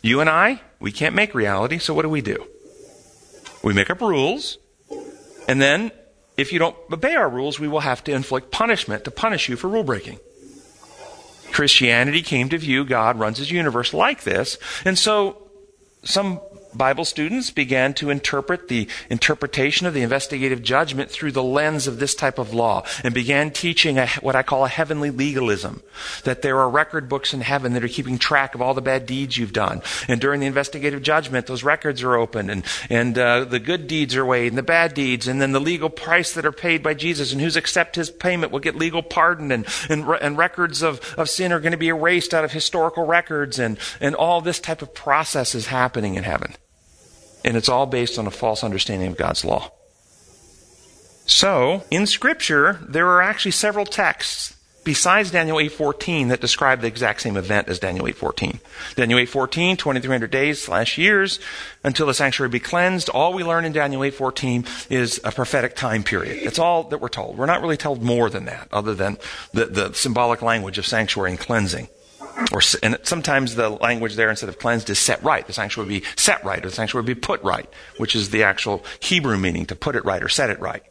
You 0.00 0.22
and 0.22 0.30
I, 0.30 0.62
we 0.80 0.90
can't 0.90 1.14
make 1.14 1.34
reality, 1.34 1.76
so 1.76 1.92
what 1.92 2.02
do 2.02 2.08
we 2.08 2.22
do? 2.22 2.46
We 3.66 3.72
make 3.74 3.90
up 3.90 4.00
rules, 4.00 4.58
and 5.48 5.60
then 5.60 5.90
if 6.36 6.52
you 6.52 6.60
don't 6.60 6.76
obey 6.92 7.16
our 7.16 7.28
rules, 7.28 7.58
we 7.58 7.66
will 7.66 7.80
have 7.80 8.04
to 8.04 8.12
inflict 8.12 8.52
punishment 8.52 9.02
to 9.06 9.10
punish 9.10 9.48
you 9.48 9.56
for 9.56 9.66
rule 9.66 9.82
breaking. 9.82 10.20
Christianity 11.50 12.22
came 12.22 12.48
to 12.50 12.58
view 12.58 12.84
God 12.84 13.18
runs 13.18 13.38
his 13.38 13.50
universe 13.50 13.92
like 13.92 14.22
this, 14.22 14.56
and 14.84 14.96
so 14.96 15.48
some 16.04 16.40
Bible 16.76 17.04
students 17.04 17.50
began 17.50 17.94
to 17.94 18.10
interpret 18.10 18.68
the 18.68 18.88
interpretation 19.10 19.86
of 19.86 19.94
the 19.94 20.02
investigative 20.02 20.62
judgment 20.62 21.10
through 21.10 21.32
the 21.32 21.42
lens 21.42 21.86
of 21.86 21.98
this 21.98 22.14
type 22.14 22.38
of 22.38 22.54
law 22.54 22.84
and 23.02 23.14
began 23.14 23.50
teaching 23.50 23.98
a, 23.98 24.06
what 24.20 24.36
I 24.36 24.42
call 24.42 24.64
a 24.64 24.68
heavenly 24.68 25.10
legalism. 25.10 25.82
That 26.24 26.42
there 26.42 26.58
are 26.58 26.68
record 26.68 27.08
books 27.08 27.32
in 27.32 27.40
heaven 27.40 27.72
that 27.72 27.84
are 27.84 27.88
keeping 27.88 28.18
track 28.18 28.54
of 28.54 28.62
all 28.62 28.74
the 28.74 28.82
bad 28.82 29.06
deeds 29.06 29.36
you've 29.36 29.52
done. 29.52 29.82
And 30.08 30.20
during 30.20 30.40
the 30.40 30.46
investigative 30.46 31.02
judgment, 31.02 31.46
those 31.46 31.64
records 31.64 32.02
are 32.02 32.16
opened 32.16 32.50
and, 32.50 32.64
and 32.90 33.18
uh, 33.18 33.44
the 33.44 33.58
good 33.58 33.86
deeds 33.86 34.14
are 34.14 34.24
weighed 34.24 34.48
and 34.48 34.58
the 34.58 34.62
bad 34.62 34.94
deeds 34.94 35.26
and 35.26 35.40
then 35.40 35.52
the 35.52 35.60
legal 35.60 35.90
price 35.90 36.32
that 36.34 36.46
are 36.46 36.52
paid 36.52 36.82
by 36.82 36.94
Jesus 36.94 37.32
and 37.32 37.40
who's 37.40 37.56
accept 37.56 37.96
his 37.96 38.10
payment 38.10 38.52
will 38.52 38.60
get 38.60 38.76
legal 38.76 39.02
pardon 39.02 39.50
and, 39.52 39.66
and, 39.88 40.04
and 40.20 40.38
records 40.38 40.82
of, 40.82 41.14
of 41.16 41.28
sin 41.28 41.52
are 41.52 41.60
going 41.60 41.72
to 41.72 41.78
be 41.78 41.88
erased 41.88 42.34
out 42.34 42.44
of 42.44 42.52
historical 42.52 43.06
records 43.06 43.58
and, 43.58 43.78
and 44.00 44.14
all 44.14 44.40
this 44.40 44.60
type 44.60 44.82
of 44.82 44.94
process 44.94 45.54
is 45.54 45.66
happening 45.66 46.14
in 46.14 46.24
heaven. 46.24 46.54
And 47.46 47.56
it's 47.56 47.68
all 47.68 47.86
based 47.86 48.18
on 48.18 48.26
a 48.26 48.30
false 48.30 48.62
understanding 48.62 49.08
of 49.08 49.16
God's 49.16 49.44
law. 49.44 49.70
So, 51.26 51.82
in 51.90 52.06
Scripture, 52.06 52.80
there 52.86 53.08
are 53.08 53.22
actually 53.22 53.52
several 53.52 53.86
texts 53.86 54.56
besides 54.86 55.32
Daniel 55.32 55.58
8:14 55.58 56.28
that 56.28 56.40
describe 56.40 56.80
the 56.80 56.86
exact 56.86 57.20
same 57.20 57.36
event 57.36 57.68
as 57.68 57.80
Daniel 57.80 58.06
8:14. 58.06 58.60
Daniel 58.94 59.18
8:14, 59.18 59.76
2300 59.76 60.30
days 60.30 60.62
slash 60.62 60.96
years 60.96 61.40
until 61.82 62.06
the 62.06 62.14
sanctuary 62.14 62.48
be 62.48 62.60
cleansed. 62.60 63.08
All 63.08 63.32
we 63.32 63.42
learn 63.42 63.64
in 63.64 63.72
Daniel 63.72 64.04
8:14 64.04 64.64
is 64.88 65.20
a 65.24 65.32
prophetic 65.32 65.74
time 65.74 66.04
period. 66.04 66.44
That's 66.44 66.60
all 66.60 66.84
that 66.84 67.00
we're 67.00 67.08
told. 67.08 67.36
We're 67.36 67.46
not 67.46 67.60
really 67.60 67.76
told 67.76 68.02
more 68.02 68.30
than 68.30 68.44
that, 68.44 68.68
other 68.72 68.94
than 68.94 69.18
the, 69.52 69.66
the 69.66 69.92
symbolic 69.92 70.40
language 70.40 70.78
of 70.78 70.86
sanctuary 70.86 71.30
and 71.30 71.40
cleansing. 71.40 71.88
Or, 72.52 72.60
and 72.82 72.98
sometimes 73.02 73.54
the 73.54 73.70
language 73.70 74.14
there 74.14 74.30
instead 74.30 74.48
of 74.48 74.58
cleansed 74.58 74.90
is 74.90 74.98
set 74.98 75.22
right. 75.22 75.46
The 75.46 75.52
sanctuary 75.52 75.86
would 75.86 76.02
be 76.02 76.06
set 76.16 76.44
right, 76.44 76.64
or 76.64 76.68
the 76.68 76.74
sanctuary 76.74 77.02
would 77.02 77.14
be 77.14 77.20
put 77.20 77.42
right, 77.42 77.68
which 77.96 78.14
is 78.14 78.30
the 78.30 78.42
actual 78.42 78.84
Hebrew 79.00 79.38
meaning 79.38 79.66
to 79.66 79.76
put 79.76 79.96
it 79.96 80.04
right 80.04 80.22
or 80.22 80.28
set 80.28 80.50
it 80.50 80.60
right. 80.60 80.82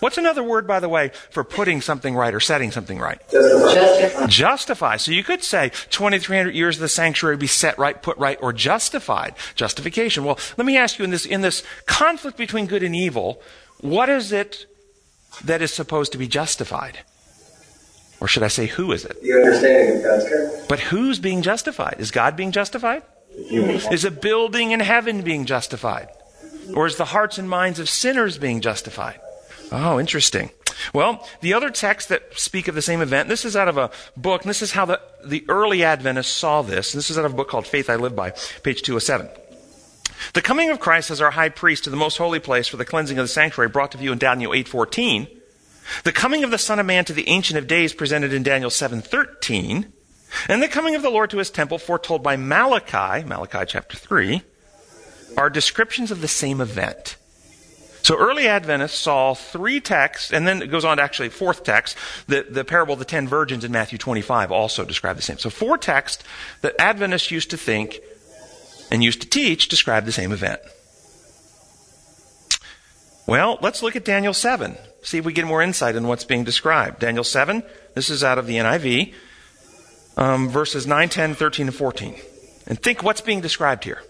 What's 0.00 0.18
another 0.18 0.42
word, 0.42 0.66
by 0.66 0.80
the 0.80 0.88
way, 0.88 1.10
for 1.30 1.42
putting 1.42 1.80
something 1.80 2.14
right 2.14 2.34
or 2.34 2.40
setting 2.40 2.70
something 2.70 2.98
right? 2.98 3.18
Justify. 3.30 4.26
Justify. 4.26 4.96
So 4.98 5.12
you 5.12 5.24
could 5.24 5.42
say 5.42 5.70
2,300 5.90 6.54
years 6.54 6.76
of 6.76 6.82
the 6.82 6.88
sanctuary 6.88 7.36
be 7.36 7.46
set 7.46 7.78
right, 7.78 8.00
put 8.00 8.18
right, 8.18 8.38
or 8.42 8.52
justified. 8.52 9.34
Justification. 9.54 10.24
Well, 10.24 10.38
let 10.58 10.66
me 10.66 10.76
ask 10.76 10.98
you 10.98 11.04
in 11.04 11.10
this, 11.10 11.24
in 11.24 11.40
this 11.40 11.62
conflict 11.86 12.36
between 12.36 12.66
good 12.66 12.82
and 12.82 12.94
evil, 12.94 13.40
what 13.80 14.08
is 14.08 14.32
it 14.32 14.66
that 15.44 15.62
is 15.62 15.72
supposed 15.72 16.12
to 16.12 16.18
be 16.18 16.28
justified? 16.28 16.98
Or 18.20 18.28
should 18.28 18.42
I 18.42 18.48
say, 18.48 18.66
who 18.66 18.92
is 18.92 19.04
it? 19.04 19.20
The 19.22 19.32
understanding 19.32 19.98
of 19.98 20.02
God's 20.02 20.28
character. 20.28 20.64
But 20.68 20.80
who's 20.80 21.18
being 21.18 21.42
justified? 21.42 21.96
Is 21.98 22.10
God 22.10 22.36
being 22.36 22.52
justified? 22.52 23.02
Is 23.30 24.04
a 24.04 24.10
building 24.10 24.70
in 24.70 24.80
heaven 24.80 25.22
being 25.22 25.44
justified? 25.44 26.08
Or 26.74 26.86
is 26.86 26.96
the 26.96 27.04
hearts 27.06 27.38
and 27.38 27.48
minds 27.48 27.78
of 27.78 27.88
sinners 27.88 28.38
being 28.38 28.60
justified? 28.60 29.20
Oh, 29.70 30.00
interesting. 30.00 30.50
Well, 30.92 31.26
the 31.40 31.54
other 31.54 31.70
texts 31.70 32.08
that 32.08 32.38
speak 32.38 32.68
of 32.68 32.74
the 32.74 32.82
same 32.82 33.00
event, 33.00 33.28
this 33.28 33.44
is 33.44 33.56
out 33.56 33.68
of 33.68 33.76
a 33.76 33.90
book, 34.16 34.42
and 34.42 34.50
this 34.50 34.62
is 34.62 34.72
how 34.72 34.84
the, 34.84 35.00
the 35.24 35.44
early 35.48 35.84
Adventists 35.84 36.32
saw 36.32 36.62
this. 36.62 36.92
This 36.92 37.10
is 37.10 37.18
out 37.18 37.24
of 37.24 37.32
a 37.32 37.36
book 37.36 37.48
called 37.48 37.66
Faith 37.66 37.90
I 37.90 37.96
Live 37.96 38.16
By, 38.16 38.30
page 38.62 38.82
207. 38.82 39.28
The 40.32 40.42
coming 40.42 40.70
of 40.70 40.80
Christ 40.80 41.10
as 41.10 41.20
our 41.20 41.30
high 41.30 41.48
priest 41.48 41.84
to 41.84 41.90
the 41.90 41.96
most 41.96 42.16
holy 42.16 42.40
place 42.40 42.66
for 42.66 42.76
the 42.76 42.84
cleansing 42.84 43.18
of 43.18 43.24
the 43.24 43.28
sanctuary 43.28 43.68
brought 43.68 43.92
to 43.92 43.98
view 43.98 44.12
in 44.12 44.18
Daniel 44.18 44.52
8:14. 44.52 45.28
The 46.04 46.12
coming 46.12 46.44
of 46.44 46.50
the 46.50 46.58
Son 46.58 46.78
of 46.78 46.86
Man 46.86 47.04
to 47.06 47.12
the 47.12 47.28
Ancient 47.28 47.58
of 47.58 47.66
Days 47.66 47.94
presented 47.94 48.32
in 48.32 48.42
Daniel 48.42 48.70
7:13, 48.70 49.92
and 50.48 50.62
the 50.62 50.68
coming 50.68 50.94
of 50.94 51.02
the 51.02 51.10
Lord 51.10 51.30
to 51.30 51.38
his 51.38 51.50
temple 51.50 51.78
foretold 51.78 52.22
by 52.22 52.36
Malachi, 52.36 53.24
Malachi 53.24 53.64
chapter 53.66 53.96
3, 53.96 54.42
are 55.36 55.50
descriptions 55.50 56.10
of 56.10 56.20
the 56.20 56.28
same 56.28 56.60
event. 56.60 57.16
So 58.02 58.16
early 58.16 58.46
Adventists 58.46 59.00
saw 59.00 59.34
three 59.34 59.80
texts, 59.80 60.32
and 60.32 60.46
then 60.46 60.62
it 60.62 60.68
goes 60.68 60.84
on 60.84 60.98
to 60.98 61.02
actually 61.02 61.28
fourth 61.28 61.64
text. 61.64 61.96
The, 62.28 62.46
the 62.48 62.64
parable 62.64 62.92
of 62.92 63.00
the 63.00 63.04
ten 63.04 63.26
virgins 63.26 63.64
in 63.64 63.72
Matthew 63.72 63.98
25 63.98 64.52
also 64.52 64.84
describe 64.84 65.16
the 65.16 65.22
same. 65.22 65.38
So 65.38 65.50
four 65.50 65.76
texts 65.76 66.22
that 66.60 66.80
Adventists 66.80 67.32
used 67.32 67.50
to 67.50 67.56
think 67.56 67.98
and 68.92 69.02
used 69.02 69.22
to 69.22 69.28
teach 69.28 69.68
describe 69.68 70.04
the 70.04 70.12
same 70.12 70.30
event. 70.30 70.60
Well, 73.26 73.58
let's 73.60 73.82
look 73.82 73.96
at 73.96 74.04
Daniel 74.04 74.32
7. 74.32 74.76
See 75.02 75.18
if 75.18 75.24
we 75.24 75.32
get 75.32 75.46
more 75.46 75.62
insight 75.62 75.96
in 75.96 76.06
what's 76.06 76.24
being 76.24 76.44
described. 76.44 77.00
Daniel 77.00 77.24
7, 77.24 77.62
this 77.94 78.08
is 78.08 78.22
out 78.22 78.38
of 78.38 78.46
the 78.46 78.56
NIV, 78.56 79.14
um, 80.16 80.48
verses 80.48 80.86
9, 80.86 81.08
10, 81.08 81.34
13, 81.34 81.66
and 81.66 81.74
14. 81.74 82.14
And 82.66 82.80
think 82.80 83.02
what's 83.02 83.20
being 83.20 83.40
described 83.40 83.84
here. 83.84 84.02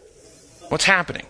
What's 0.69 0.85
happening? 0.85 1.27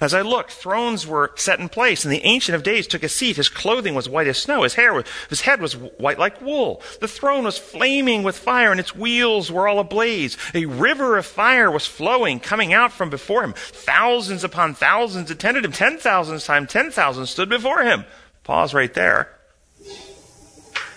As 0.00 0.14
I 0.14 0.22
looked, 0.22 0.52
thrones 0.52 1.06
were 1.06 1.32
set 1.36 1.60
in 1.60 1.68
place, 1.68 2.04
and 2.04 2.12
the 2.12 2.24
Ancient 2.24 2.54
of 2.56 2.62
Days 2.62 2.86
took 2.86 3.02
a 3.02 3.08
seat. 3.08 3.36
His 3.36 3.48
clothing 3.48 3.94
was 3.94 4.08
white 4.08 4.26
as 4.26 4.38
snow. 4.38 4.62
His 4.62 4.74
hair, 4.74 4.92
was, 4.92 5.04
his 5.28 5.42
head 5.42 5.60
was 5.60 5.74
white 5.74 6.18
like 6.18 6.40
wool. 6.40 6.82
The 7.00 7.08
throne 7.08 7.44
was 7.44 7.58
flaming 7.58 8.22
with 8.22 8.36
fire, 8.36 8.70
and 8.70 8.80
its 8.80 8.94
wheels 8.94 9.50
were 9.50 9.68
all 9.68 9.78
ablaze. 9.78 10.36
A 10.54 10.66
river 10.66 11.16
of 11.16 11.26
fire 11.26 11.70
was 11.70 11.86
flowing, 11.86 12.40
coming 12.40 12.72
out 12.72 12.92
from 12.92 13.10
before 13.10 13.44
him. 13.44 13.54
Thousands 13.56 14.44
upon 14.44 14.74
thousands 14.74 15.30
attended 15.30 15.64
him. 15.64 15.72
Ten 15.72 15.98
thousands 15.98 16.44
times 16.44 16.70
ten 16.70 16.90
thousand 16.90 17.26
stood 17.26 17.48
before 17.48 17.82
him. 17.82 18.04
Pause 18.44 18.74
right 18.74 18.94
there. 18.94 19.28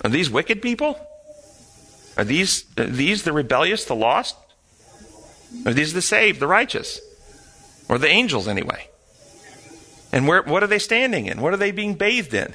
Are 0.04 0.10
these 0.10 0.30
wicked 0.30 0.62
people? 0.62 1.00
Are 2.18 2.24
these, 2.24 2.66
are 2.78 2.86
these 2.86 3.24
the 3.24 3.34
rebellious, 3.34 3.86
the 3.86 3.96
lost? 3.96 4.36
Are 5.66 5.74
these 5.74 5.94
the 5.94 6.02
saved, 6.02 6.40
the 6.40 6.48
righteous? 6.48 7.02
Or 7.92 7.98
the 7.98 8.08
angels, 8.08 8.48
anyway? 8.48 8.88
And 10.14 10.26
where, 10.26 10.42
what 10.44 10.64
are 10.64 10.68
they 10.68 10.80
standing 10.80 11.26
in? 11.26 11.42
What 11.42 11.54
are 11.54 11.58
they 11.58 11.72
being 11.72 11.96
bathed 11.96 12.34
in? 12.34 12.54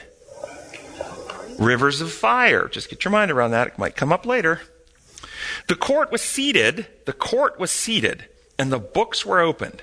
Rivers 1.59 2.01
of 2.01 2.11
fire. 2.11 2.69
Just 2.69 2.89
get 2.89 3.05
your 3.05 3.13
mind 3.13 3.31
around 3.31 3.51
that. 3.51 3.69
It 3.69 3.79
might 3.79 3.97
come 3.97 4.15
up 4.15 4.25
later. 4.25 4.63
The 5.69 5.75
court 5.75 6.11
was 6.11 6.23
seated. 6.23 6.87
The 7.05 7.13
court 7.13 7.59
was 7.59 7.71
seated, 7.71 8.25
and 8.59 8.73
the 8.73 8.79
books 8.79 9.27
were 9.27 9.41
opened. 9.41 9.83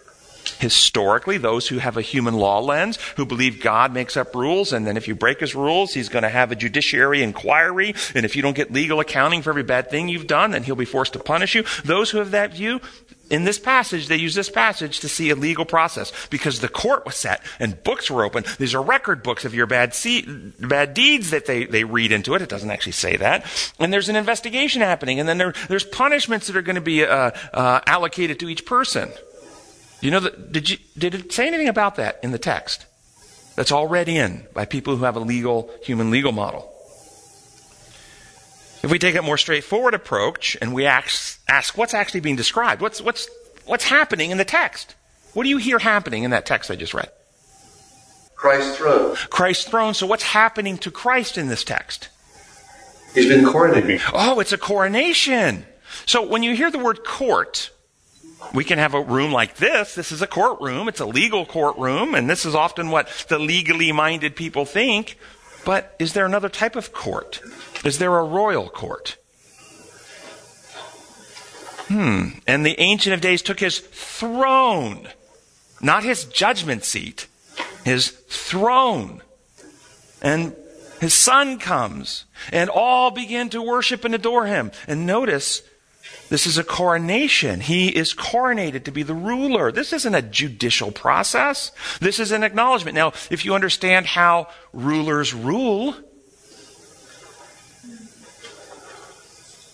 Historically 0.61 1.37
those 1.37 1.67
who 1.67 1.79
have 1.79 1.97
a 1.97 2.01
human 2.01 2.35
law 2.35 2.59
lens, 2.59 2.99
who 3.17 3.25
believe 3.25 3.61
God 3.61 3.93
makes 3.93 4.15
up 4.15 4.35
rules, 4.35 4.71
and 4.71 4.85
then 4.85 4.95
if 4.95 5.07
you 5.07 5.15
break 5.15 5.39
his 5.39 5.55
rules, 5.55 5.93
he's 5.93 6.07
going 6.07 6.23
to 6.23 6.29
have 6.29 6.51
a 6.51 6.55
judiciary 6.55 7.23
inquiry, 7.23 7.95
and 8.13 8.25
if 8.25 8.35
you 8.35 8.41
don't 8.41 8.55
get 8.55 8.71
legal 8.71 8.99
accounting 8.99 9.41
for 9.41 9.49
every 9.49 9.63
bad 9.63 9.89
thing 9.89 10.07
you've 10.07 10.27
done, 10.27 10.51
then 10.51 10.63
he'll 10.63 10.75
be 10.75 10.85
forced 10.85 11.13
to 11.13 11.19
punish 11.19 11.55
you. 11.55 11.63
Those 11.83 12.11
who 12.11 12.19
have 12.19 12.31
that 12.31 12.53
view, 12.53 12.79
in 13.31 13.45
this 13.45 13.57
passage, 13.57 14.07
they 14.07 14.17
use 14.17 14.35
this 14.35 14.49
passage 14.49 14.99
to 14.99 15.09
see 15.09 15.29
a 15.29 15.35
legal 15.35 15.63
process 15.63 16.11
because 16.29 16.59
the 16.59 16.67
court 16.67 17.05
was 17.05 17.15
set 17.15 17.41
and 17.59 17.81
books 17.81 18.11
were 18.11 18.25
open. 18.25 18.43
These 18.59 18.75
are 18.75 18.81
record 18.81 19.23
books 19.23 19.45
of 19.45 19.55
your 19.55 19.65
bad, 19.65 19.95
see, 19.95 20.23
bad 20.59 20.93
deeds 20.93 21.29
that 21.31 21.45
they, 21.45 21.63
they 21.63 21.85
read 21.85 22.11
into 22.11 22.35
it. 22.35 22.41
It 22.41 22.49
doesn't 22.49 22.69
actually 22.69 22.91
say 22.91 23.15
that. 23.17 23.45
And 23.79 23.91
there's 23.91 24.09
an 24.09 24.17
investigation 24.17 24.81
happening, 24.81 25.19
and 25.19 25.29
then 25.29 25.37
there, 25.37 25.53
there's 25.69 25.85
punishments 25.85 26.47
that 26.47 26.57
are 26.57 26.61
going 26.61 26.75
to 26.75 26.81
be 26.81 27.05
uh, 27.05 27.31
uh, 27.53 27.79
allocated 27.87 28.37
to 28.41 28.49
each 28.49 28.65
person. 28.65 29.09
You 30.01 30.11
know, 30.11 30.19
that, 30.19 30.51
did, 30.51 30.69
you, 30.69 30.77
did 30.97 31.15
it 31.15 31.31
say 31.31 31.47
anything 31.47 31.67
about 31.67 31.95
that 31.95 32.19
in 32.23 32.31
the 32.31 32.39
text? 32.39 32.85
That's 33.55 33.71
all 33.71 33.87
read 33.87 34.09
in 34.09 34.45
by 34.53 34.65
people 34.65 34.95
who 34.95 35.03
have 35.05 35.15
a 35.15 35.19
legal, 35.19 35.71
human 35.83 36.09
legal 36.09 36.31
model. 36.31 36.67
If 38.83 38.89
we 38.89 38.97
take 38.97 39.15
a 39.15 39.21
more 39.21 39.37
straightforward 39.37 39.93
approach 39.93 40.57
and 40.59 40.73
we 40.73 40.87
ask, 40.87 41.39
ask 41.47 41.77
what's 41.77 41.93
actually 41.93 42.21
being 42.21 42.35
described, 42.35 42.81
what's, 42.81 42.99
what's, 42.99 43.29
what's 43.65 43.83
happening 43.83 44.31
in 44.31 44.37
the 44.39 44.45
text? 44.45 44.95
What 45.33 45.43
do 45.43 45.49
you 45.49 45.57
hear 45.57 45.77
happening 45.77 46.23
in 46.23 46.31
that 46.31 46.47
text 46.47 46.71
I 46.71 46.75
just 46.75 46.93
read? 46.93 47.09
Christ's 48.35 48.77
throne. 48.77 49.15
Christ's 49.29 49.65
throne. 49.65 49.93
So 49.93 50.07
what's 50.07 50.23
happening 50.23 50.79
to 50.79 50.89
Christ 50.89 51.37
in 51.37 51.47
this 51.47 51.63
text? 51.63 52.09
He's 53.13 53.27
been 53.27 53.45
coronated. 53.45 54.01
Oh, 54.13 54.39
it's 54.39 54.51
a 54.51 54.57
coronation. 54.57 55.65
So 56.07 56.25
when 56.25 56.41
you 56.41 56.55
hear 56.55 56.71
the 56.71 56.79
word 56.79 57.03
court, 57.03 57.69
we 58.53 58.63
can 58.63 58.77
have 58.77 58.93
a 58.93 59.01
room 59.01 59.31
like 59.31 59.55
this. 59.55 59.95
This 59.95 60.11
is 60.11 60.21
a 60.21 60.27
courtroom. 60.27 60.87
It's 60.87 60.99
a 60.99 61.05
legal 61.05 61.45
courtroom, 61.45 62.15
and 62.15 62.29
this 62.29 62.45
is 62.45 62.55
often 62.55 62.89
what 62.89 63.25
the 63.29 63.39
legally 63.39 63.91
minded 63.91 64.35
people 64.35 64.65
think. 64.65 65.17
But 65.63 65.95
is 65.99 66.13
there 66.13 66.25
another 66.25 66.49
type 66.49 66.75
of 66.75 66.91
court? 66.91 67.41
Is 67.85 67.99
there 67.99 68.17
a 68.17 68.23
royal 68.23 68.69
court? 68.69 69.17
Hmm. 71.87 72.29
And 72.47 72.65
the 72.65 72.79
Ancient 72.79 73.13
of 73.13 73.21
Days 73.21 73.41
took 73.41 73.59
his 73.59 73.79
throne, 73.79 75.09
not 75.81 76.03
his 76.03 76.25
judgment 76.25 76.83
seat, 76.83 77.27
his 77.83 78.09
throne. 78.09 79.21
And 80.21 80.55
his 80.99 81.13
son 81.13 81.57
comes, 81.57 82.25
and 82.51 82.69
all 82.69 83.11
begin 83.11 83.49
to 83.49 83.61
worship 83.61 84.05
and 84.05 84.13
adore 84.13 84.45
him. 84.45 84.71
And 84.87 85.05
notice, 85.05 85.63
this 86.31 86.47
is 86.47 86.57
a 86.57 86.63
coronation. 86.63 87.59
He 87.59 87.89
is 87.89 88.13
coronated 88.13 88.85
to 88.85 88.91
be 88.91 89.03
the 89.03 89.13
ruler. 89.13 89.69
This 89.69 89.91
isn't 89.91 90.15
a 90.15 90.21
judicial 90.21 90.89
process. 90.89 91.73
This 91.99 92.19
is 92.19 92.31
an 92.31 92.41
acknowledgement. 92.41 92.95
Now, 92.95 93.11
if 93.29 93.43
you 93.43 93.53
understand 93.53 94.05
how 94.05 94.47
rulers 94.71 95.33
rule, 95.33 95.93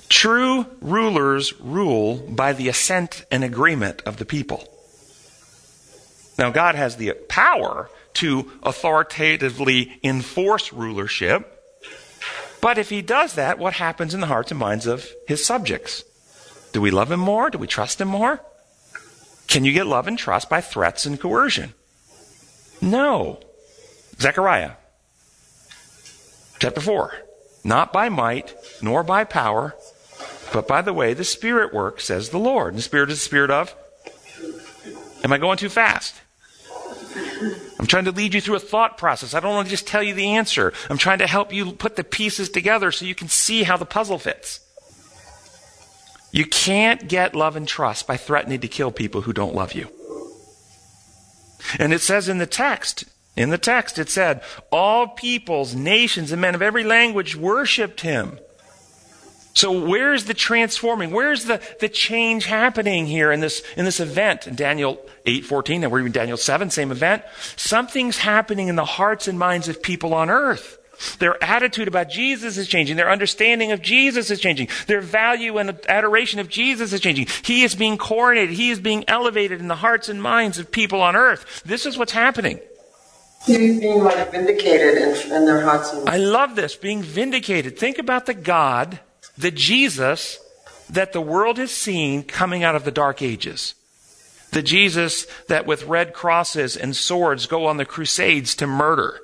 true 0.10 0.66
rulers 0.82 1.54
rule 1.60 2.16
by 2.28 2.54
the 2.54 2.70
assent 2.70 3.24
and 3.30 3.44
agreement 3.44 4.02
of 4.08 4.18
the 4.18 4.26
people. 4.26 4.68
Now, 6.40 6.50
God 6.50 6.74
has 6.74 6.96
the 6.96 7.14
power 7.30 7.88
to 8.16 8.52
authoritatively 8.64 10.00
enforce 10.04 10.74
rulership, 10.74 11.54
but 12.62 12.80
if 12.80 12.90
he 12.90 13.04
does 13.04 13.34
that, 13.34 13.60
what 13.60 13.74
happens 13.74 14.16
in 14.16 14.22
the 14.22 14.28
hearts 14.28 14.50
and 14.50 14.60
minds 14.60 14.88
of 14.88 15.08
his 15.28 15.46
subjects? 15.46 16.04
Do 16.78 16.82
we 16.82 16.92
love 16.92 17.12
him 17.12 17.22
more? 17.22 17.50
Do 17.50 17.58
we 17.58 17.66
trust 17.66 18.00
him 18.00 18.10
more? 18.10 18.40
Can 19.48 19.66
you 19.66 19.74
get 19.74 19.88
love 19.88 20.08
and 20.08 20.16
trust 20.16 20.48
by 20.48 20.62
threats 20.62 21.08
and 21.08 21.20
coercion? 21.20 21.74
No. 22.80 23.40
Zechariah 24.20 24.74
chapter 26.60 26.80
4. 26.80 27.14
Not 27.64 27.92
by 27.92 28.10
might, 28.10 28.54
nor 28.80 29.02
by 29.02 29.24
power, 29.24 29.76
but 30.54 30.68
by 30.68 30.84
the 30.84 30.94
way 30.94 31.16
the 31.16 31.24
Spirit 31.24 31.74
works, 31.74 32.06
says 32.06 32.30
the 32.30 32.38
Lord. 32.38 32.74
And 32.74 32.78
the 32.78 32.84
Spirit 32.84 33.10
is 33.10 33.18
the 33.18 33.26
Spirit 33.26 33.50
of? 33.50 33.74
Am 35.24 35.34
I 35.34 35.40
going 35.40 35.58
too 35.58 35.70
fast? 35.70 36.14
I'm 37.80 37.88
trying 37.88 38.06
to 38.06 38.12
lead 38.12 38.36
you 38.36 38.42
through 38.42 38.58
a 38.58 38.60
thought 38.60 39.00
process. 39.00 39.34
I 39.34 39.40
don't 39.40 39.56
want 39.56 39.66
to 39.66 39.72
just 39.72 39.88
tell 39.88 40.04
you 40.04 40.14
the 40.14 40.34
answer. 40.34 40.72
I'm 40.92 41.00
trying 41.00 41.18
to 41.18 41.28
help 41.28 41.52
you 41.52 41.72
put 41.72 41.96
the 41.96 42.04
pieces 42.04 42.50
together 42.50 42.92
so 42.92 43.04
you 43.04 43.16
can 43.16 43.30
see 43.30 43.64
how 43.64 43.78
the 43.78 43.86
puzzle 43.88 44.20
fits. 44.20 44.60
You 46.32 46.46
can't 46.46 47.08
get 47.08 47.36
love 47.36 47.56
and 47.56 47.68
trust 47.68 48.08
by 48.08 48.18
threatening 48.18 48.60
to 48.62 48.68
kill 48.68 48.92
people 48.92 49.22
who 49.22 49.34
don't 49.34 49.56
love 49.56 49.74
you. 49.74 49.90
And 51.80 51.94
it 51.94 52.02
says 52.02 52.30
in 52.30 52.38
the 52.38 52.46
text, 52.46 53.06
in 53.36 53.50
the 53.50 53.58
text, 53.58 54.00
it 54.00 54.10
said, 54.10 54.42
all 54.72 55.08
peoples, 55.08 55.76
nations, 55.76 56.32
and 56.32 56.42
men 56.42 56.56
of 56.56 56.62
every 56.62 56.84
language 56.84 57.36
worshiped 57.36 58.02
him. 58.02 58.40
So 59.54 59.88
where's 59.88 60.26
the 60.26 60.36
transforming? 60.36 61.12
Where's 61.12 61.46
the, 61.46 61.60
the 61.80 61.90
change 61.90 62.46
happening 62.46 63.08
here 63.08 63.32
in 63.32 63.40
this, 63.40 63.64
in 63.76 63.86
this 63.86 64.00
event? 64.00 64.46
In 64.46 64.56
Daniel 64.56 64.98
8.14, 65.26 65.84
and 65.84 65.92
we're 65.92 66.06
in 66.06 66.12
Daniel 66.12 66.38
7, 66.38 66.70
same 66.70 66.92
event. 66.92 67.24
Something's 67.56 68.20
happening 68.20 68.68
in 68.68 68.76
the 68.76 68.86
hearts 68.86 69.28
and 69.28 69.40
minds 69.40 69.68
of 69.68 69.82
people 69.82 70.14
on 70.14 70.30
earth. 70.30 70.77
Their 71.20 71.42
attitude 71.44 71.88
about 71.88 72.10
Jesus 72.10 72.58
is 72.58 72.68
changing. 72.68 72.96
Their 72.96 73.12
understanding 73.12 73.72
of 73.72 73.82
Jesus 73.82 74.32
is 74.32 74.40
changing. 74.40 74.70
Their 74.88 75.02
value 75.02 75.58
and 75.58 75.80
adoration 75.88 76.40
of 76.40 76.50
Jesus 76.50 76.94
is 76.94 77.02
changing. 77.02 77.28
He 77.44 77.64
is 77.64 77.76
being 77.76 77.98
coronated. 77.98 78.50
He 78.50 78.70
is 78.70 78.80
being 78.80 79.04
elevated 79.08 79.60
in 79.60 79.68
the 79.68 79.76
hearts 79.76 80.10
and 80.10 80.22
minds 80.22 80.60
of 80.60 80.72
people 80.72 81.02
on 81.02 81.16
earth. 81.16 81.62
This 81.66 81.86
is 81.86 81.98
what's 81.98 82.12
happening. 82.12 82.60
He's 83.46 83.80
being 83.80 84.04
like 84.04 84.32
vindicated 84.32 84.98
in, 84.98 85.32
in 85.32 85.46
their 85.46 85.62
hearts 85.62 85.94
and 85.94 86.04
minds. 86.04 86.12
I 86.12 86.18
love 86.18 86.56
this, 86.56 86.76
being 86.76 87.04
vindicated. 87.04 87.78
Think 87.78 87.98
about 88.00 88.26
the 88.26 88.34
God, 88.34 89.00
the 89.38 89.52
Jesus 89.52 90.40
that 90.90 91.14
the 91.14 91.22
world 91.22 91.58
has 91.58 91.72
seen 91.72 92.24
coming 92.24 92.64
out 92.64 92.76
of 92.76 92.84
the 92.84 92.92
dark 92.92 93.22
ages. 93.22 93.76
The 94.52 94.64
Jesus 94.64 95.28
that 95.48 95.66
with 95.66 95.84
red 95.84 96.14
crosses 96.14 96.76
and 96.76 96.96
swords 96.96 97.46
go 97.46 97.66
on 97.68 97.78
the 97.78 97.86
crusades 97.86 98.56
to 98.56 98.68
murder 98.68 99.20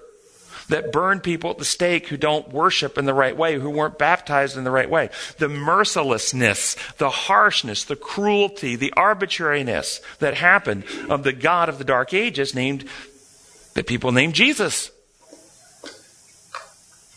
that 0.70 0.92
burn 0.92 1.20
people 1.20 1.52
at 1.52 1.58
the 1.58 1.66
stake 1.66 2.08
who 2.08 2.18
don't 2.18 2.52
worship 2.52 2.98
in 2.98 3.06
the 3.06 3.14
right 3.14 3.36
way, 3.36 3.60
who 3.60 3.70
weren't 3.70 3.98
baptized 3.98 4.58
in 4.58 4.64
the 4.64 4.72
right 4.72 4.90
way. 4.90 5.10
The 5.38 5.50
mercilessness, 5.50 6.76
the 6.98 7.10
harshness, 7.10 7.84
the 7.84 7.96
cruelty, 7.96 8.76
the 8.76 8.94
arbitrariness 8.94 10.02
that 10.20 10.36
happened 10.36 10.84
of 11.10 11.24
the 11.24 11.34
God 11.34 11.70
of 11.70 11.78
the 11.78 11.84
Dark 11.84 12.14
Ages 12.14 12.56
named, 12.56 12.86
that 13.74 13.88
people 13.88 14.12
named 14.12 14.36
Jesus. 14.36 14.92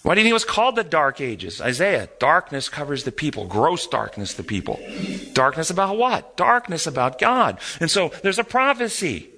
Why 0.02 0.14
do 0.14 0.20
you 0.20 0.24
think 0.24 0.30
it 0.30 0.34
was 0.34 0.44
called 0.44 0.76
the 0.76 0.84
Dark 0.84 1.20
Ages? 1.20 1.60
Isaiah, 1.60 2.08
darkness 2.20 2.68
covers 2.68 3.02
the 3.02 3.10
people, 3.10 3.44
gross 3.46 3.88
darkness 3.88 4.34
the 4.34 4.44
people. 4.44 4.78
Darkness 5.32 5.68
about 5.68 5.98
what? 5.98 6.36
Darkness 6.36 6.86
about 6.86 7.18
God. 7.18 7.58
And 7.80 7.90
so 7.90 8.12
there's 8.22 8.38
a 8.38 8.44
prophecy 8.44 9.30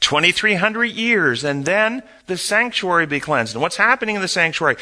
2,300 0.00 0.84
years, 0.84 1.44
and 1.44 1.64
then 1.64 2.02
the 2.26 2.36
sanctuary 2.36 3.06
be 3.06 3.20
cleansed. 3.20 3.54
And 3.54 3.62
what's 3.62 3.76
happening 3.76 4.16
in 4.16 4.22
the 4.22 4.28
sanctuary? 4.28 4.76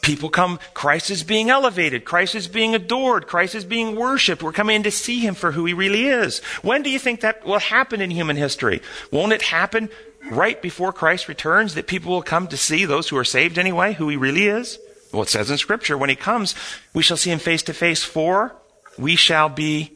People 0.00 0.30
come, 0.30 0.58
Christ 0.72 1.10
is 1.10 1.22
being 1.22 1.50
elevated, 1.50 2.04
Christ 2.04 2.34
is 2.34 2.48
being 2.48 2.74
adored, 2.74 3.26
Christ 3.26 3.54
is 3.54 3.64
being 3.64 3.96
worshiped. 3.96 4.42
We're 4.42 4.52
coming 4.52 4.76
in 4.76 4.82
to 4.84 4.90
see 4.90 5.20
him 5.20 5.34
for 5.34 5.52
who 5.52 5.64
he 5.64 5.74
really 5.74 6.06
is. 6.06 6.38
When 6.62 6.82
do 6.82 6.90
you 6.90 6.98
think 6.98 7.20
that 7.20 7.44
will 7.44 7.58
happen 7.58 8.00
in 8.00 8.10
human 8.10 8.36
history? 8.36 8.80
Won't 9.10 9.32
it 9.32 9.42
happen 9.42 9.90
right 10.30 10.60
before 10.60 10.92
Christ 10.92 11.28
returns 11.28 11.74
that 11.74 11.86
people 11.86 12.12
will 12.12 12.22
come 12.22 12.48
to 12.48 12.56
see 12.56 12.84
those 12.84 13.08
who 13.08 13.16
are 13.16 13.24
saved 13.24 13.58
anyway, 13.58 13.92
who 13.94 14.08
he 14.08 14.16
really 14.16 14.46
is? 14.46 14.78
Well, 15.12 15.22
it 15.22 15.28
says 15.28 15.50
in 15.50 15.58
Scripture, 15.58 15.96
when 15.96 16.10
he 16.10 16.16
comes, 16.16 16.54
we 16.92 17.02
shall 17.02 17.16
see 17.16 17.30
him 17.30 17.38
face 17.38 17.62
to 17.64 17.74
face, 17.74 18.02
for 18.02 18.56
we 18.98 19.16
shall 19.16 19.48
be 19.48 19.92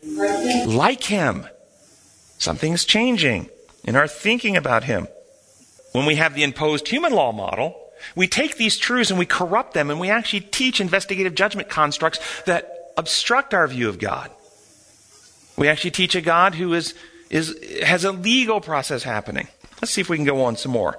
like 0.67 1.05
him 1.05 1.47
Something's 2.39 2.85
changing 2.85 3.51
in 3.85 3.97
our 3.97 4.09
thinking 4.09 4.57
about 4.57 4.85
him. 4.85 5.09
When 5.93 6.07
we 6.07 6.17
have 6.17 6.35
the 6.35 6.43
imposed 6.43 6.89
human 6.89 7.13
law 7.13 7.33
model, 7.33 7.81
we 8.15 8.29
take 8.29 8.57
these 8.57 8.77
truths 8.77 9.11
and 9.11 9.19
we 9.19 9.27
corrupt 9.27 9.75
them 9.75 9.91
and 9.91 9.99
we 9.99 10.11
actually 10.11 10.41
teach 10.41 10.81
investigative 10.81 11.35
judgment 11.35 11.69
constructs 11.69 12.21
that 12.43 12.93
obstruct 12.97 13.55
our 13.55 13.67
view 13.67 13.89
of 13.89 13.99
God. 13.99 14.31
We 15.57 15.69
actually 15.69 15.91
teach 15.93 16.15
a 16.15 16.21
God 16.21 16.55
who 16.55 16.75
is, 16.75 16.95
is, 17.31 17.59
has 17.83 18.05
a 18.05 18.13
legal 18.13 18.61
process 18.61 19.03
happening. 19.03 19.49
Let's 19.81 19.93
see 19.93 20.01
if 20.01 20.09
we 20.09 20.17
can 20.17 20.27
go 20.27 20.45
on 20.45 20.57
some 20.57 20.73
more. 20.73 20.99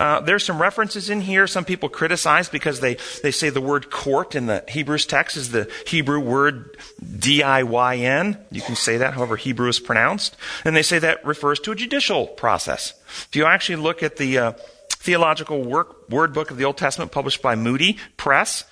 Uh, 0.00 0.18
there's 0.18 0.46
some 0.46 0.60
references 0.60 1.10
in 1.10 1.20
here. 1.20 1.46
Some 1.46 1.66
people 1.66 1.90
criticize 1.90 2.48
because 2.48 2.80
they, 2.80 2.96
they 3.22 3.30
say 3.30 3.50
the 3.50 3.60
word 3.60 3.90
court 3.90 4.34
in 4.34 4.46
the 4.46 4.64
Hebrews 4.66 5.04
text 5.04 5.36
is 5.36 5.50
the 5.50 5.70
Hebrew 5.86 6.18
word 6.18 6.78
D-I-Y-N. 7.18 8.38
You 8.50 8.62
can 8.62 8.76
say 8.76 8.96
that 8.96 9.12
however 9.12 9.36
Hebrew 9.36 9.68
is 9.68 9.78
pronounced. 9.78 10.38
And 10.64 10.74
they 10.74 10.82
say 10.82 10.98
that 11.00 11.22
refers 11.26 11.60
to 11.60 11.72
a 11.72 11.76
judicial 11.76 12.26
process. 12.26 12.94
If 13.28 13.36
you 13.36 13.44
actually 13.44 13.76
look 13.76 14.02
at 14.02 14.16
the 14.16 14.38
uh, 14.38 14.52
theological 14.88 15.62
work, 15.62 16.08
word 16.08 16.32
book 16.32 16.50
of 16.50 16.56
the 16.56 16.64
Old 16.64 16.78
Testament 16.78 17.12
published 17.12 17.42
by 17.42 17.54
Moody 17.54 17.98
Press, 18.16 18.64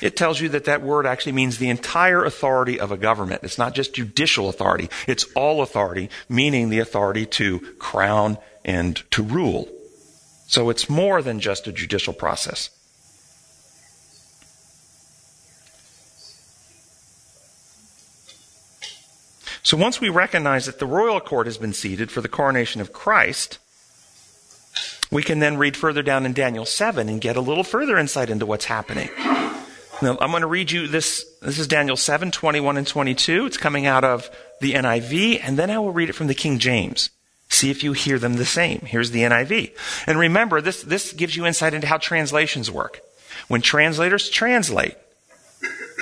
it 0.00 0.16
tells 0.16 0.40
you 0.40 0.48
that 0.50 0.66
that 0.66 0.80
word 0.80 1.06
actually 1.06 1.32
means 1.32 1.58
the 1.58 1.70
entire 1.70 2.24
authority 2.24 2.78
of 2.78 2.92
a 2.92 2.96
government. 2.96 3.42
It's 3.42 3.58
not 3.58 3.74
just 3.74 3.94
judicial 3.94 4.48
authority. 4.48 4.90
It's 5.08 5.24
all 5.34 5.60
authority, 5.60 6.08
meaning 6.28 6.68
the 6.68 6.78
authority 6.78 7.26
to 7.26 7.58
crown 7.80 8.38
and 8.64 8.94
to 9.10 9.24
rule. 9.24 9.68
So 10.48 10.70
it's 10.70 10.88
more 10.88 11.20
than 11.20 11.40
just 11.40 11.66
a 11.66 11.72
judicial 11.72 12.14
process. 12.14 12.70
So 19.62 19.76
once 19.76 20.00
we 20.00 20.08
recognize 20.08 20.64
that 20.64 20.78
the 20.78 20.86
royal 20.86 21.20
court 21.20 21.46
has 21.46 21.58
been 21.58 21.74
seated 21.74 22.10
for 22.10 22.22
the 22.22 22.28
coronation 22.28 22.80
of 22.80 22.94
Christ, 22.94 23.58
we 25.10 25.22
can 25.22 25.40
then 25.40 25.58
read 25.58 25.76
further 25.76 26.02
down 26.02 26.24
in 26.24 26.32
Daniel 26.32 26.64
7 26.64 27.10
and 27.10 27.20
get 27.20 27.36
a 27.36 27.42
little 27.42 27.62
further 27.62 27.98
insight 27.98 28.30
into 28.30 28.46
what's 28.46 28.64
happening. 28.64 29.10
Now, 30.00 30.16
I'm 30.18 30.30
going 30.30 30.40
to 30.40 30.46
read 30.46 30.70
you 30.70 30.88
this. 30.88 31.26
This 31.42 31.58
is 31.58 31.66
Daniel 31.66 31.96
7, 31.96 32.30
21 32.30 32.78
and 32.78 32.86
22. 32.86 33.44
It's 33.44 33.58
coming 33.58 33.84
out 33.84 34.04
of 34.04 34.30
the 34.62 34.72
NIV, 34.72 35.40
and 35.42 35.58
then 35.58 35.70
I 35.70 35.78
will 35.78 35.92
read 35.92 36.08
it 36.08 36.14
from 36.14 36.28
the 36.28 36.34
King 36.34 36.58
James. 36.58 37.10
See 37.48 37.70
if 37.70 37.82
you 37.82 37.92
hear 37.92 38.18
them 38.18 38.34
the 38.34 38.44
same. 38.44 38.80
Here's 38.80 39.10
the 39.10 39.22
NIV. 39.22 39.74
And 40.06 40.18
remember, 40.18 40.60
this, 40.60 40.82
this 40.82 41.12
gives 41.12 41.36
you 41.36 41.46
insight 41.46 41.74
into 41.74 41.86
how 41.86 41.96
translations 41.96 42.70
work. 42.70 43.00
When 43.48 43.62
translators 43.62 44.28
translate, 44.28 44.96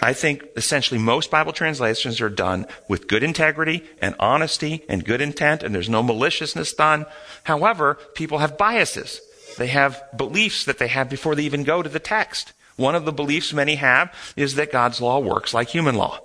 I 0.03 0.13
think 0.13 0.45
essentially 0.57 1.01
most 1.01 1.31
Bible 1.31 1.53
translations 1.53 2.21
are 2.21 2.29
done 2.29 2.67
with 2.89 3.09
good 3.09 3.23
integrity 3.23 3.85
and 4.03 4.15
honesty 4.19 4.85
and 4.89 5.05
good 5.05 5.21
intent, 5.21 5.63
and 5.63 5.75
there's 5.75 5.89
no 5.89 6.03
maliciousness 6.03 6.73
done. 6.73 7.07
However, 7.45 7.95
people 8.15 8.39
have 8.39 8.59
biases. 8.59 9.21
They 9.57 9.69
have 9.69 10.03
beliefs 10.17 10.65
that 10.65 10.79
they 10.79 10.89
have 10.89 11.09
before 11.09 11.35
they 11.35 11.45
even 11.45 11.65
go 11.65 11.83
to 11.83 11.89
the 11.89 11.99
text. 11.99 12.53
One 12.77 12.95
of 12.95 13.07
the 13.07 13.13
beliefs 13.13 13.55
many 13.55 13.77
have 13.77 14.13
is 14.37 14.57
that 14.57 14.73
God's 14.73 15.01
law 15.01 15.19
works 15.19 15.55
like 15.55 15.69
human 15.69 15.95
law. 15.95 16.21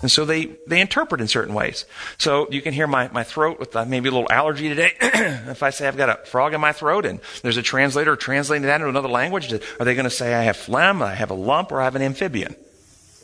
And 0.00 0.10
so 0.10 0.24
they, 0.24 0.56
they 0.66 0.80
interpret 0.80 1.20
in 1.20 1.26
certain 1.26 1.54
ways. 1.54 1.84
So 2.18 2.48
you 2.50 2.62
can 2.62 2.72
hear 2.72 2.86
my, 2.86 3.08
my 3.08 3.24
throat 3.24 3.58
with 3.58 3.74
uh, 3.74 3.84
maybe 3.84 4.08
a 4.08 4.12
little 4.12 4.30
allergy 4.30 4.68
today. 4.68 4.92
if 5.00 5.62
I 5.62 5.70
say 5.70 5.88
I've 5.88 5.96
got 5.96 6.08
a 6.08 6.24
frog 6.24 6.54
in 6.54 6.60
my 6.60 6.72
throat 6.72 7.04
and 7.04 7.20
there's 7.42 7.56
a 7.56 7.62
translator 7.62 8.14
translating 8.14 8.66
that 8.66 8.76
into 8.76 8.88
another 8.88 9.08
language, 9.08 9.52
are 9.52 9.84
they 9.84 9.94
going 9.94 10.04
to 10.04 10.10
say 10.10 10.34
I 10.34 10.42
have 10.42 10.56
phlegm, 10.56 11.02
I 11.02 11.14
have 11.14 11.30
a 11.30 11.34
lump, 11.34 11.72
or 11.72 11.80
I 11.80 11.84
have 11.84 11.96
an 11.96 12.02
amphibian 12.02 12.54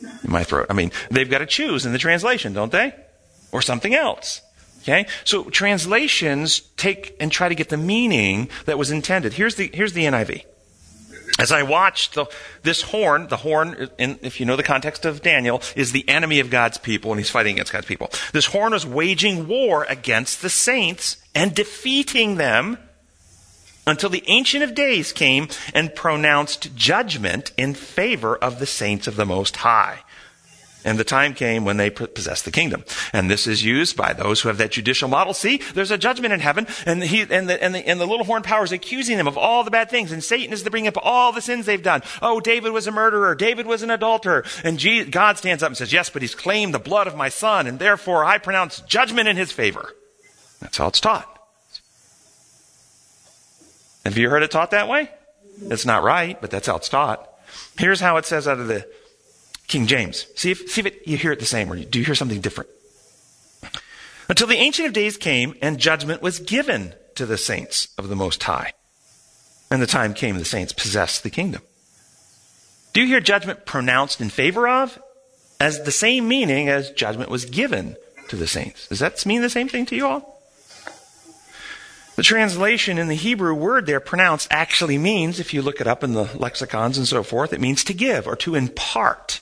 in 0.01 0.31
my 0.31 0.43
throat? 0.43 0.67
I 0.69 0.73
mean, 0.73 0.91
they've 1.09 1.29
got 1.29 1.37
to 1.37 1.45
choose 1.45 1.85
in 1.85 1.93
the 1.93 1.97
translation, 1.97 2.51
don't 2.51 2.71
they? 2.71 2.93
Or 3.53 3.61
something 3.61 3.95
else. 3.95 4.41
Okay? 4.81 5.07
So 5.23 5.45
translations 5.45 6.59
take 6.75 7.15
and 7.21 7.31
try 7.31 7.47
to 7.47 7.55
get 7.55 7.69
the 7.69 7.77
meaning 7.77 8.49
that 8.65 8.77
was 8.77 8.91
intended. 8.91 9.33
Here's 9.33 9.55
the, 9.55 9.69
here's 9.73 9.93
the 9.93 10.03
NIV. 10.03 10.43
As 11.37 11.51
I 11.51 11.63
watched 11.63 12.13
the, 12.13 12.27
this 12.63 12.81
horn, 12.81 13.27
the 13.27 13.37
horn, 13.37 13.89
in, 13.97 14.19
if 14.21 14.39
you 14.39 14.45
know 14.45 14.55
the 14.55 14.63
context 14.63 15.05
of 15.05 15.21
Daniel, 15.21 15.61
is 15.75 15.91
the 15.91 16.07
enemy 16.07 16.39
of 16.39 16.49
God's 16.49 16.77
people 16.77 17.11
and 17.11 17.19
he's 17.19 17.29
fighting 17.29 17.55
against 17.55 17.73
God's 17.73 17.87
people. 17.87 18.09
This 18.31 18.47
horn 18.47 18.71
was 18.71 18.85
waging 18.85 19.47
war 19.47 19.85
against 19.89 20.41
the 20.41 20.49
saints 20.49 21.17
and 21.33 21.53
defeating 21.53 22.35
them 22.35 22.77
until 23.85 24.09
the 24.09 24.23
Ancient 24.27 24.63
of 24.63 24.73
Days 24.73 25.11
came 25.11 25.49
and 25.73 25.93
pronounced 25.93 26.75
judgment 26.75 27.51
in 27.57 27.73
favor 27.73 28.35
of 28.35 28.59
the 28.59 28.65
saints 28.65 29.05
of 29.05 29.17
the 29.17 29.25
Most 29.25 29.57
High. 29.57 29.99
And 30.85 30.97
the 30.97 31.03
time 31.03 31.33
came 31.33 31.65
when 31.65 31.77
they 31.77 31.89
possessed 31.89 32.45
the 32.45 32.51
kingdom. 32.51 32.85
And 33.11 33.29
this 33.29 33.47
is 33.47 33.65
used 33.65 33.97
by 33.97 34.13
those 34.13 34.39
who 34.39 34.49
have 34.49 34.59
that 34.59 34.71
judicial 34.71 35.09
model. 35.09 35.33
See, 35.33 35.57
there's 35.73 35.91
a 35.91 35.97
judgment 35.97 36.31
in 36.31 36.39
heaven, 36.39 36.67
and, 36.85 37.03
he, 37.03 37.21
and, 37.23 37.49
the, 37.49 37.61
and, 37.61 37.73
the, 37.73 37.87
and 37.87 37.99
the 37.99 38.05
little 38.05 38.25
horn 38.25 38.43
power 38.43 38.63
is 38.63 38.71
accusing 38.71 39.17
them 39.17 39.27
of 39.27 39.37
all 39.37 39.63
the 39.63 39.71
bad 39.71 39.89
things, 39.89 40.11
and 40.11 40.23
Satan 40.23 40.53
is 40.53 40.63
to 40.63 40.69
bring 40.69 40.87
up 40.87 40.97
all 41.01 41.31
the 41.31 41.41
sins 41.41 41.65
they've 41.65 41.81
done. 41.81 42.03
Oh, 42.21 42.39
David 42.39 42.71
was 42.71 42.85
a 42.85 42.91
murderer. 42.91 43.33
David 43.33 43.65
was 43.65 43.81
an 43.81 43.89
adulterer. 43.89 44.45
And 44.63 44.77
Jesus, 44.77 45.09
God 45.09 45.37
stands 45.39 45.63
up 45.63 45.69
and 45.69 45.77
says, 45.77 45.91
yes, 45.91 46.09
but 46.09 46.21
he's 46.21 46.35
claimed 46.35 46.73
the 46.73 46.79
blood 46.79 47.07
of 47.07 47.17
my 47.17 47.29
son, 47.29 47.67
and 47.67 47.79
therefore 47.79 48.23
I 48.23 48.37
pronounce 48.37 48.81
judgment 48.81 49.27
in 49.27 49.35
his 49.35 49.51
favor. 49.51 49.91
That's 50.61 50.77
how 50.77 50.87
it's 50.87 51.01
taught. 51.01 51.31
Have 54.05 54.19
you 54.19 54.29
heard 54.29 54.43
it 54.43 54.51
taught 54.51 54.69
that 54.69 54.87
way? 54.87 55.09
It's 55.63 55.85
not 55.85 56.03
right, 56.03 56.39
but 56.39 56.51
that's 56.51 56.67
how 56.67 56.75
it's 56.75 56.89
taught. 56.89 57.27
Here's 57.79 58.01
how 58.01 58.17
it 58.17 58.25
says 58.25 58.47
out 58.47 58.59
of 58.59 58.67
the 58.67 58.87
King 59.67 59.87
James. 59.87 60.27
See 60.35 60.51
if, 60.51 60.69
see 60.69 60.81
if 60.81 60.87
it, 60.87 61.07
you 61.07 61.17
hear 61.17 61.31
it 61.31 61.39
the 61.39 61.45
same 61.45 61.71
or 61.71 61.75
do 61.75 61.99
you 61.99 62.05
hear 62.05 62.15
something 62.15 62.41
different? 62.41 62.69
Until 64.27 64.47
the 64.47 64.57
Ancient 64.57 64.87
of 64.87 64.93
Days 64.93 65.17
came 65.17 65.55
and 65.61 65.79
judgment 65.79 66.21
was 66.21 66.39
given 66.39 66.93
to 67.15 67.25
the 67.25 67.37
saints 67.37 67.89
of 67.97 68.09
the 68.09 68.15
Most 68.15 68.43
High. 68.43 68.73
And 69.71 69.81
the 69.81 69.87
time 69.87 70.13
came 70.13 70.37
the 70.37 70.45
saints 70.45 70.73
possessed 70.73 71.23
the 71.23 71.29
kingdom. 71.29 71.61
Do 72.93 73.01
you 73.01 73.07
hear 73.07 73.19
judgment 73.19 73.65
pronounced 73.65 74.21
in 74.21 74.29
favor 74.29 74.67
of 74.67 75.01
as 75.59 75.83
the 75.83 75.91
same 75.91 76.27
meaning 76.27 76.69
as 76.69 76.91
judgment 76.91 77.29
was 77.29 77.45
given 77.45 77.97
to 78.29 78.35
the 78.35 78.47
saints? 78.47 78.87
Does 78.87 78.99
that 78.99 79.25
mean 79.25 79.41
the 79.41 79.49
same 79.49 79.67
thing 79.67 79.85
to 79.87 79.95
you 79.95 80.07
all? 80.07 80.41
The 82.15 82.23
translation 82.23 82.97
in 82.97 83.09
the 83.09 83.15
Hebrew 83.15 83.53
word 83.53 83.85
there 83.85 83.99
pronounced 83.99 84.47
actually 84.49 84.97
means, 84.97 85.39
if 85.39 85.53
you 85.53 85.61
look 85.61 85.81
it 85.81 85.87
up 85.87 86.03
in 86.03 86.13
the 86.13 86.29
lexicons 86.37 86.97
and 86.97 87.05
so 87.07 87.23
forth, 87.23 87.51
it 87.51 87.59
means 87.59 87.83
to 87.83 87.93
give 87.93 88.25
or 88.25 88.37
to 88.37 88.55
impart. 88.55 89.41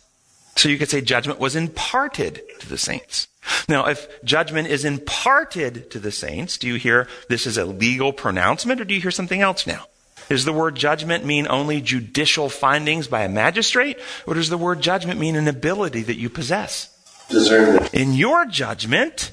So 0.55 0.69
you 0.69 0.77
could 0.77 0.89
say 0.89 1.01
judgment 1.01 1.39
was 1.39 1.55
imparted 1.55 2.41
to 2.59 2.69
the 2.69 2.77
saints. 2.77 3.27
Now, 3.67 3.85
if 3.85 4.23
judgment 4.23 4.67
is 4.67 4.85
imparted 4.85 5.89
to 5.91 5.99
the 5.99 6.11
saints, 6.11 6.57
do 6.57 6.67
you 6.67 6.75
hear 6.75 7.07
this 7.27 7.45
is 7.45 7.57
a 7.57 7.65
legal 7.65 8.13
pronouncement 8.13 8.79
or 8.79 8.85
do 8.85 8.93
you 8.93 9.01
hear 9.01 9.11
something 9.11 9.41
else 9.41 9.67
now? 9.67 9.87
Does 10.29 10.45
the 10.45 10.53
word 10.53 10.75
judgment 10.75 11.25
mean 11.25 11.47
only 11.49 11.81
judicial 11.81 12.49
findings 12.49 13.07
by 13.07 13.23
a 13.23 13.29
magistrate 13.29 13.99
or 14.25 14.35
does 14.35 14.49
the 14.49 14.57
word 14.57 14.81
judgment 14.81 15.19
mean 15.19 15.35
an 15.35 15.47
ability 15.47 16.03
that 16.03 16.17
you 16.17 16.29
possess? 16.29 16.89
Discernment. 17.29 17.93
In 17.93 18.13
your 18.13 18.45
judgment, 18.45 19.31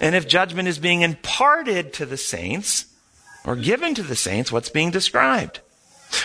and 0.00 0.14
if 0.14 0.28
judgment 0.28 0.68
is 0.68 0.78
being 0.78 1.02
imparted 1.02 1.92
to 1.94 2.06
the 2.06 2.16
saints 2.16 2.86
or 3.44 3.56
given 3.56 3.94
to 3.94 4.02
the 4.02 4.16
saints, 4.16 4.52
what's 4.52 4.70
being 4.70 4.90
described? 4.90 5.60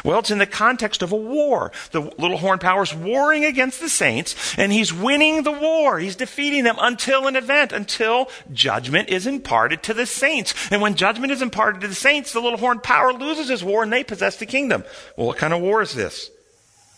Well, 0.03 0.19
it's 0.19 0.31
in 0.31 0.37
the 0.37 0.45
context 0.45 1.01
of 1.01 1.11
a 1.11 1.15
war. 1.15 1.71
The 1.91 2.01
little 2.01 2.37
horn 2.37 2.59
power 2.59 2.83
is 2.83 2.93
warring 2.93 3.45
against 3.45 3.79
the 3.79 3.89
saints, 3.89 4.57
and 4.57 4.71
he's 4.71 4.93
winning 4.93 5.43
the 5.43 5.51
war. 5.51 5.99
He's 5.99 6.15
defeating 6.15 6.63
them 6.63 6.77
until 6.79 7.27
an 7.27 7.35
event, 7.35 7.71
until 7.71 8.29
judgment 8.53 9.09
is 9.09 9.27
imparted 9.27 9.83
to 9.83 9.93
the 9.93 10.05
saints. 10.05 10.53
And 10.71 10.81
when 10.81 10.95
judgment 10.95 11.31
is 11.31 11.41
imparted 11.41 11.81
to 11.81 11.87
the 11.87 11.95
saints, 11.95 12.33
the 12.33 12.39
little 12.41 12.59
horn 12.59 12.79
power 12.79 13.13
loses 13.13 13.49
his 13.49 13.63
war 13.63 13.83
and 13.83 13.91
they 13.91 14.03
possess 14.03 14.37
the 14.37 14.45
kingdom. 14.45 14.83
Well, 15.17 15.27
what 15.27 15.37
kind 15.37 15.53
of 15.53 15.61
war 15.61 15.81
is 15.81 15.93
this? 15.93 16.29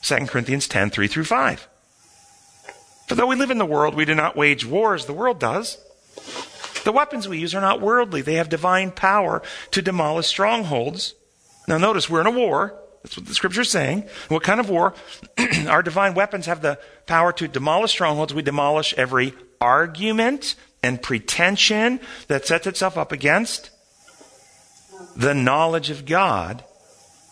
2 0.03 0.27
Corinthians 0.27 0.67
10, 0.67 0.89
3 0.89 1.07
through 1.07 1.25
5. 1.25 1.67
For 3.07 3.15
though 3.15 3.27
we 3.27 3.35
live 3.35 3.51
in 3.51 3.57
the 3.57 3.65
world, 3.65 3.95
we 3.95 4.05
do 4.05 4.15
not 4.15 4.35
wage 4.35 4.65
war 4.65 4.93
as 4.93 5.05
the 5.05 5.13
world 5.13 5.39
does. 5.39 5.77
The 6.83 6.91
weapons 6.91 7.27
we 7.27 7.39
use 7.39 7.55
are 7.55 7.61
not 7.61 7.81
worldly. 7.81 8.21
They 8.21 8.35
have 8.35 8.49
divine 8.49 8.91
power 8.91 9.41
to 9.71 9.81
demolish 9.81 10.27
strongholds. 10.27 11.15
Now 11.67 11.77
notice 11.77 12.09
we're 12.09 12.21
in 12.21 12.27
a 12.27 12.31
war. 12.31 12.73
That's 13.03 13.17
what 13.17 13.25
the 13.25 13.33
scripture 13.33 13.61
is 13.61 13.71
saying. 13.71 14.05
What 14.29 14.43
kind 14.43 14.59
of 14.59 14.69
war? 14.69 14.93
Our 15.67 15.83
divine 15.83 16.13
weapons 16.13 16.45
have 16.45 16.61
the 16.61 16.79
power 17.05 17.31
to 17.33 17.47
demolish 17.47 17.91
strongholds. 17.91 18.33
We 18.33 18.41
demolish 18.41 18.93
every 18.95 19.33
argument 19.61 20.55
and 20.83 21.01
pretension 21.01 21.99
that 22.27 22.45
sets 22.45 22.67
itself 22.67 22.97
up 22.97 23.11
against 23.11 23.71
the 25.15 25.33
knowledge 25.33 25.89
of 25.89 26.05
God 26.05 26.63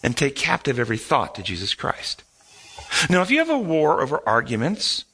and 0.03 0.15
take 0.15 0.35
captive 0.35 0.79
every 0.79 0.97
thought 0.97 1.35
to 1.35 1.43
Jesus 1.43 1.73
Christ. 1.73 2.23
Now, 3.09 3.21
if 3.21 3.31
you 3.31 3.39
have 3.39 3.49
a 3.49 3.57
war 3.57 4.01
over 4.01 4.21
arguments 4.27 5.05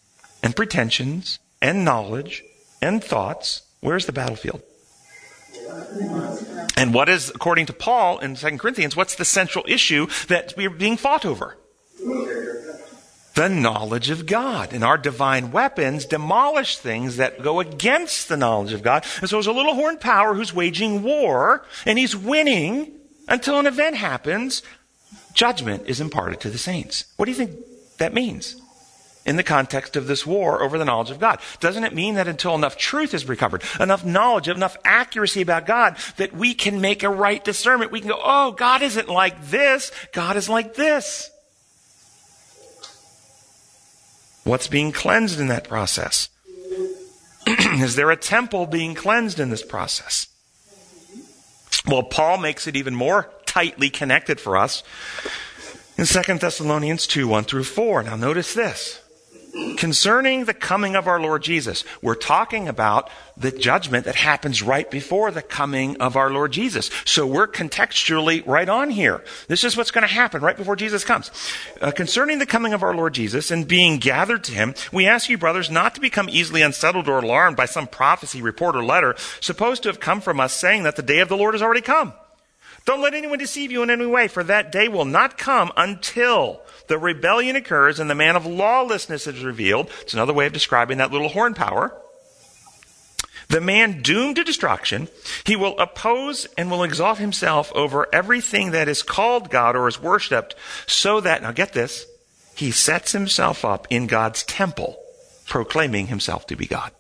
and 0.44 0.56
pretensions 0.56 1.40
and 1.62 1.86
knowledge 1.86 2.44
and 2.82 3.04
thoughts, 3.04 3.64
where's 3.80 4.06
the 4.06 4.14
battlefield? 4.14 4.62
And 6.78 6.94
what 6.94 7.10
is, 7.10 7.30
according 7.30 7.68
to 7.68 7.74
Paul 7.74 8.20
in 8.20 8.36
2 8.36 8.58
Corinthians, 8.58 8.96
what's 8.96 9.16
the 9.16 9.26
central 9.26 9.66
issue 9.68 10.08
that 10.28 10.54
we're 10.58 10.70
being 10.70 10.98
fought 10.98 11.26
over? 11.26 11.58
the 13.34 13.50
knowledge 13.50 14.10
of 14.10 14.26
God. 14.26 14.74
And 14.74 14.84
our 14.84 14.98
divine 14.98 15.52
weapons 15.52 16.06
demolish 16.06 16.78
things 16.78 17.18
that 17.18 17.42
go 17.42 17.60
against 17.60 18.30
the 18.30 18.38
knowledge 18.38 18.74
of 18.74 18.84
God. 18.84 19.06
And 19.22 19.30
so 19.30 19.38
there's 19.38 19.48
a 19.48 19.52
little 19.52 19.76
horn 19.76 19.98
power 19.98 20.34
who's 20.34 20.54
waging 20.54 21.04
war, 21.04 21.66
and 21.86 21.98
he's 21.98 22.16
winning 22.16 22.92
until 23.28 23.60
an 23.60 23.68
event 23.68 23.96
happens. 23.96 24.64
Judgment 25.34 25.84
is 25.88 26.02
imparted 26.02 26.40
to 26.42 26.50
the 26.50 26.58
saints. 26.58 27.06
What 27.18 27.26
do 27.26 27.32
you 27.32 27.38
think 27.38 27.52
that 27.98 28.14
means? 28.14 28.62
In 29.26 29.36
the 29.36 29.44
context 29.44 29.96
of 29.96 30.08
this 30.08 30.26
war 30.26 30.64
over 30.64 30.78
the 30.78 30.86
knowledge 30.86 31.12
of 31.12 31.20
God. 31.20 31.40
Doesn't 31.60 31.84
it 31.84 31.94
mean 31.94 32.16
that 32.16 32.28
until 32.28 32.56
enough 32.56 32.78
truth 32.78 33.14
is 33.14 33.28
recovered, 33.28 33.64
enough 33.80 34.04
knowledge, 34.04 34.48
enough 34.48 34.78
accuracy 34.84 35.42
about 35.42 35.66
God, 35.66 35.98
that 36.18 36.34
we 36.34 36.54
can 36.54 36.82
make 36.82 37.04
a 37.04 37.10
right 37.10 37.44
discernment? 37.44 37.92
We 37.92 38.00
can 38.00 38.10
go, 38.10 38.20
oh, 38.22 38.52
God 38.52 38.82
isn't 38.82 39.10
like 39.10 39.46
this, 39.48 39.92
God 40.12 40.38
is 40.38 40.50
like 40.50 40.74
this. 40.74 41.30
What's 44.44 44.68
being 44.68 44.92
cleansed 44.92 45.40
in 45.40 45.48
that 45.48 45.68
process? 45.68 46.30
is 47.48 47.96
there 47.96 48.10
a 48.10 48.18
temple 48.18 48.66
being 48.66 48.96
cleansed 48.96 49.40
in 49.40 49.52
this 49.52 49.64
process? 49.64 50.28
Well, 51.86 52.04
Paul 52.04 52.38
makes 52.38 52.68
it 52.68 52.76
even 52.76 52.96
more 52.96 53.32
tightly 53.46 53.90
connected 53.90 54.40
for 54.40 54.58
us 54.58 54.84
in 55.98 56.06
2 56.06 56.38
Thessalonians 56.40 57.06
2 57.06 57.28
1 57.28 57.44
through 57.44 57.64
4. 57.64 58.04
Now, 58.04 58.16
notice 58.16 58.54
this 58.54 59.02
concerning 59.78 60.46
the 60.46 60.54
coming 60.54 60.96
of 60.96 61.08
our 61.08 61.20
Lord 61.20 61.44
Jesus. 61.44 61.84
We're 62.02 62.16
talking 62.16 62.68
about 62.68 63.10
the 63.36 63.52
judgment 63.52 64.06
that 64.06 64.16
happens 64.16 64.62
right 64.62 64.90
before 64.90 65.32
the 65.32 65.42
coming 65.42 65.98
of 65.98 66.16
our 66.16 66.30
Lord 66.30 66.52
Jesus. 66.52 66.90
So 67.06 67.26
we're 67.26 67.48
contextually 67.48 68.46
right 68.46 68.70
on 68.70 68.90
here. 68.90 69.24
This 69.48 69.64
is 69.64 69.76
what's 69.76 69.92
going 69.92 70.08
to 70.08 70.14
happen 70.14 70.42
right 70.42 70.56
before 70.56 70.76
Jesus 70.76 71.04
comes. 71.04 71.32
Uh, 71.82 71.92
concerning 71.92 72.40
the 72.40 72.46
coming 72.46 72.74
of 72.74 72.84
our 72.84 72.96
Lord 72.96 73.14
Jesus 73.14 73.52
and 73.52 73.68
being 73.68 73.98
gathered 73.98 74.44
to 74.46 74.54
him, 74.54 74.74
we 74.92 75.08
ask 75.08 75.30
you, 75.30 75.38
brothers, 75.38 75.70
not 75.70 75.96
to 75.96 76.02
become 76.02 76.30
easily 76.30 76.62
unsettled 76.62 77.08
or 77.08 77.20
alarmed 77.20 77.58
by 77.58 77.66
some 77.66 77.88
prophecy, 77.88 78.42
report, 78.42 78.76
or 78.76 78.84
letter 78.84 79.16
supposed 79.40 79.84
to 79.84 79.90
have 79.90 80.00
come 80.00 80.22
from 80.22 80.40
us 80.40 80.54
saying 80.54 80.84
that 80.84 80.96
the 80.96 81.02
day 81.02 81.20
of 81.20 81.30
the 81.30 81.38
Lord 81.38 81.54
has 81.54 81.62
already 81.62 81.82
come. 81.82 82.14
Don't 82.86 83.02
let 83.02 83.14
anyone 83.14 83.38
deceive 83.38 83.72
you 83.72 83.84
in 83.84 83.90
any 83.90 84.06
way, 84.06 84.28
for 84.28 84.44
that 84.44 84.72
day 84.72 84.88
will 84.88 85.06
not 85.06 85.38
come 85.38 85.72
until 85.78 86.62
the 86.92 87.00
rebellion 87.00 87.56
occurs 87.56 88.02
and 88.02 88.10
the 88.10 88.16
man 88.16 88.36
of 88.36 88.46
lawlessness 88.46 89.26
is 89.26 89.46
revealed. 89.46 89.90
It's 90.02 90.14
another 90.14 90.34
way 90.34 90.46
of 90.46 90.52
describing 90.52 90.98
that 90.98 91.10
little 91.10 91.30
horn 91.30 91.54
power. 91.54 91.96
The 93.48 93.62
man 93.62 94.02
doomed 94.02 94.36
to 94.36 94.44
destruction, 94.44 95.08
he 95.46 95.56
will 95.56 95.80
oppose 95.80 96.48
and 96.58 96.70
will 96.70 96.84
exalt 96.84 97.18
himself 97.18 97.72
over 97.74 98.08
everything 98.12 98.72
that 98.72 98.90
is 98.90 99.04
called 99.04 99.50
God 99.50 99.78
or 99.78 99.88
is 99.88 100.02
worshipped, 100.02 100.54
so 100.86 101.22
that, 101.22 101.42
now 101.42 101.54
get 101.54 101.72
this, 101.72 102.06
he 102.56 102.72
sets 102.72 103.14
himself 103.14 103.64
up 103.64 103.88
in 103.90 104.08
God's 104.08 104.44
temple, 104.44 105.02
proclaiming 105.48 106.08
himself 106.08 106.46
to 106.48 106.58
be 106.58 106.66
God. 106.66 106.92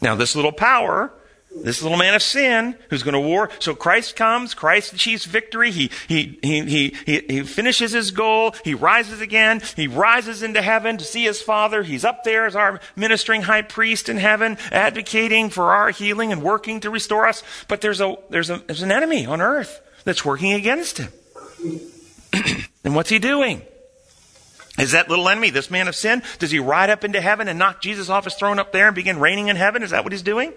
Now, 0.00 0.14
this 0.14 0.36
little 0.36 0.52
power 0.52 1.12
this 1.62 1.82
little 1.82 1.98
man 1.98 2.14
of 2.14 2.22
sin 2.22 2.76
who's 2.90 3.02
going 3.02 3.14
to 3.14 3.20
war. 3.20 3.48
So 3.58 3.74
Christ 3.74 4.16
comes, 4.16 4.54
Christ 4.54 4.92
achieves 4.92 5.24
victory. 5.24 5.70
He, 5.70 5.90
he, 6.08 6.38
he, 6.42 6.90
he, 6.90 7.20
he, 7.28 7.42
finishes 7.42 7.92
his 7.92 8.10
goal. 8.10 8.54
He 8.64 8.74
rises 8.74 9.20
again. 9.20 9.62
He 9.76 9.86
rises 9.86 10.42
into 10.42 10.60
heaven 10.60 10.96
to 10.98 11.04
see 11.04 11.24
his 11.24 11.40
Father. 11.40 11.82
He's 11.82 12.04
up 12.04 12.24
there 12.24 12.46
as 12.46 12.56
our 12.56 12.80
ministering 12.96 13.42
high 13.42 13.62
priest 13.62 14.08
in 14.08 14.16
heaven, 14.16 14.58
advocating 14.72 15.50
for 15.50 15.72
our 15.72 15.90
healing 15.90 16.32
and 16.32 16.42
working 16.42 16.80
to 16.80 16.90
restore 16.90 17.26
us. 17.26 17.42
But 17.68 17.80
there's 17.80 18.00
a, 18.00 18.16
there's 18.30 18.50
a, 18.50 18.58
there's 18.66 18.82
an 18.82 18.92
enemy 18.92 19.26
on 19.26 19.40
earth 19.40 19.80
that's 20.04 20.24
working 20.24 20.52
against 20.52 20.98
him. 20.98 21.12
and 22.84 22.94
what's 22.94 23.10
he 23.10 23.18
doing? 23.18 23.62
Is 24.76 24.90
that 24.90 25.08
little 25.08 25.28
enemy, 25.28 25.50
this 25.50 25.70
man 25.70 25.86
of 25.86 25.94
sin, 25.94 26.22
does 26.40 26.50
he 26.50 26.58
ride 26.58 26.90
up 26.90 27.04
into 27.04 27.20
heaven 27.20 27.46
and 27.46 27.58
knock 27.60 27.80
Jesus 27.80 28.08
off 28.08 28.24
his 28.24 28.34
throne 28.34 28.58
up 28.58 28.72
there 28.72 28.88
and 28.88 28.94
begin 28.94 29.20
reigning 29.20 29.48
in 29.48 29.54
heaven? 29.54 29.84
Is 29.84 29.90
that 29.90 30.02
what 30.02 30.12
he's 30.12 30.22
doing? 30.22 30.52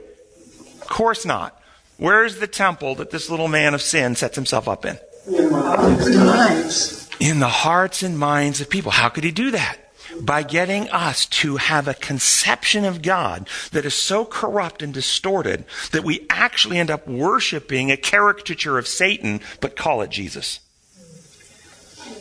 Of 0.87 0.95
course 0.95 1.25
not. 1.25 1.61
Where's 1.97 2.37
the 2.37 2.47
temple 2.47 2.95
that 2.95 3.11
this 3.11 3.29
little 3.29 3.49
man 3.49 3.73
of 3.73 3.81
sin 3.81 4.15
sets 4.15 4.35
himself 4.35 4.69
up 4.69 4.85
in? 4.85 4.97
In 5.27 5.49
the 5.49 5.59
hearts 5.59 6.07
and 6.07 6.25
minds. 6.25 7.09
In 7.19 7.39
the 7.39 7.47
hearts 7.49 8.03
and 8.03 8.17
minds 8.17 8.61
of 8.61 8.69
people. 8.69 8.91
How 8.91 9.09
could 9.09 9.25
he 9.25 9.31
do 9.31 9.51
that? 9.51 9.75
By 10.21 10.43
getting 10.43 10.87
us 10.89 11.25
to 11.25 11.57
have 11.57 11.89
a 11.89 11.93
conception 11.93 12.85
of 12.85 13.01
God 13.01 13.49
that 13.73 13.83
is 13.83 13.95
so 13.95 14.23
corrupt 14.23 14.81
and 14.81 14.93
distorted 14.93 15.65
that 15.91 16.05
we 16.05 16.25
actually 16.29 16.77
end 16.77 16.89
up 16.89 17.05
worshiping 17.05 17.91
a 17.91 17.97
caricature 17.97 18.77
of 18.77 18.87
Satan, 18.87 19.41
but 19.59 19.75
call 19.75 20.01
it 20.01 20.09
Jesus. 20.09 20.61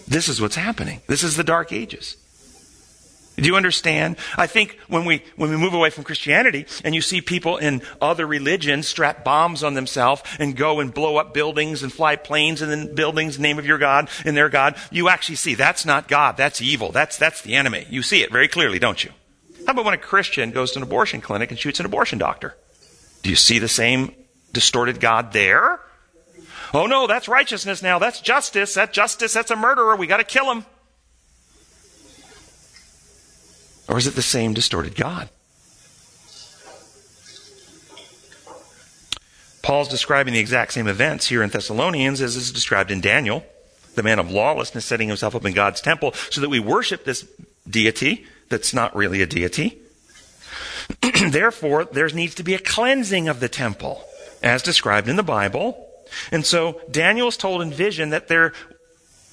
This 0.08 0.28
is 0.28 0.40
what's 0.40 0.56
happening. 0.56 1.02
This 1.06 1.22
is 1.22 1.36
the 1.36 1.44
Dark 1.44 1.72
Ages. 1.72 2.16
Do 3.36 3.46
you 3.46 3.56
understand? 3.56 4.16
I 4.36 4.46
think 4.46 4.78
when 4.88 5.04
we, 5.04 5.22
when 5.36 5.50
we 5.50 5.56
move 5.56 5.74
away 5.74 5.90
from 5.90 6.04
Christianity 6.04 6.66
and 6.84 6.94
you 6.94 7.02
see 7.02 7.20
people 7.20 7.58
in 7.58 7.82
other 8.00 8.26
religions 8.26 8.88
strap 8.88 9.24
bombs 9.24 9.62
on 9.62 9.74
themselves 9.74 10.22
and 10.38 10.56
go 10.56 10.80
and 10.80 10.92
blow 10.92 11.18
up 11.18 11.34
buildings 11.34 11.82
and 11.82 11.92
fly 11.92 12.16
planes 12.16 12.62
in 12.62 12.70
the 12.70 12.92
buildings, 12.94 13.38
name 13.38 13.58
of 13.58 13.66
your 13.66 13.76
God 13.76 14.08
and 14.24 14.36
their 14.36 14.48
God, 14.48 14.76
you 14.90 15.10
actually 15.10 15.36
see 15.36 15.54
that's 15.54 15.84
not 15.84 16.08
God. 16.08 16.38
That's 16.38 16.62
evil. 16.62 16.92
That's, 16.92 17.18
that's 17.18 17.42
the 17.42 17.56
enemy. 17.56 17.86
You 17.90 18.02
see 18.02 18.22
it 18.22 18.32
very 18.32 18.48
clearly, 18.48 18.78
don't 18.78 19.04
you? 19.04 19.10
How 19.66 19.72
about 19.72 19.84
when 19.84 19.94
a 19.94 19.98
Christian 19.98 20.50
goes 20.50 20.72
to 20.72 20.78
an 20.78 20.84
abortion 20.84 21.20
clinic 21.20 21.50
and 21.50 21.58
shoots 21.58 21.78
an 21.78 21.86
abortion 21.86 22.18
doctor? 22.18 22.56
Do 23.22 23.28
you 23.28 23.36
see 23.36 23.58
the 23.58 23.68
same 23.68 24.14
distorted 24.52 24.98
God 25.00 25.32
there? 25.32 25.80
Oh 26.72 26.86
no, 26.86 27.06
that's 27.06 27.28
righteousness 27.28 27.82
now. 27.82 27.98
That's 27.98 28.20
justice. 28.20 28.74
That's 28.74 28.94
justice. 28.94 29.34
That's 29.34 29.50
a 29.50 29.56
murderer. 29.56 29.96
We 29.96 30.06
got 30.06 30.18
to 30.18 30.24
kill 30.24 30.50
him. 30.50 30.64
Or 33.88 33.98
is 33.98 34.06
it 34.06 34.14
the 34.14 34.22
same 34.22 34.54
distorted 34.54 34.96
God? 34.96 35.28
Paul's 39.62 39.88
describing 39.88 40.34
the 40.34 40.40
exact 40.40 40.72
same 40.72 40.86
events 40.86 41.26
here 41.26 41.42
in 41.42 41.50
Thessalonians 41.50 42.20
as 42.20 42.36
is 42.36 42.52
described 42.52 42.90
in 42.90 43.00
Daniel. 43.00 43.44
The 43.96 44.02
man 44.02 44.18
of 44.18 44.30
lawlessness 44.30 44.84
setting 44.84 45.08
himself 45.08 45.34
up 45.34 45.44
in 45.44 45.54
God's 45.54 45.80
temple 45.80 46.12
so 46.30 46.40
that 46.40 46.48
we 46.48 46.60
worship 46.60 47.04
this 47.04 47.26
deity 47.68 48.26
that's 48.48 48.72
not 48.72 48.94
really 48.94 49.22
a 49.22 49.26
deity. 49.26 49.78
Therefore, 51.30 51.84
there 51.84 52.08
needs 52.10 52.36
to 52.36 52.44
be 52.44 52.54
a 52.54 52.60
cleansing 52.60 53.28
of 53.28 53.40
the 53.40 53.48
temple 53.48 54.04
as 54.42 54.62
described 54.62 55.08
in 55.08 55.16
the 55.16 55.24
Bible. 55.24 55.84
And 56.30 56.46
so 56.46 56.80
Daniel 56.90 57.26
is 57.26 57.36
told 57.36 57.62
in 57.62 57.72
vision 57.72 58.10
that 58.10 58.28
there 58.28 58.52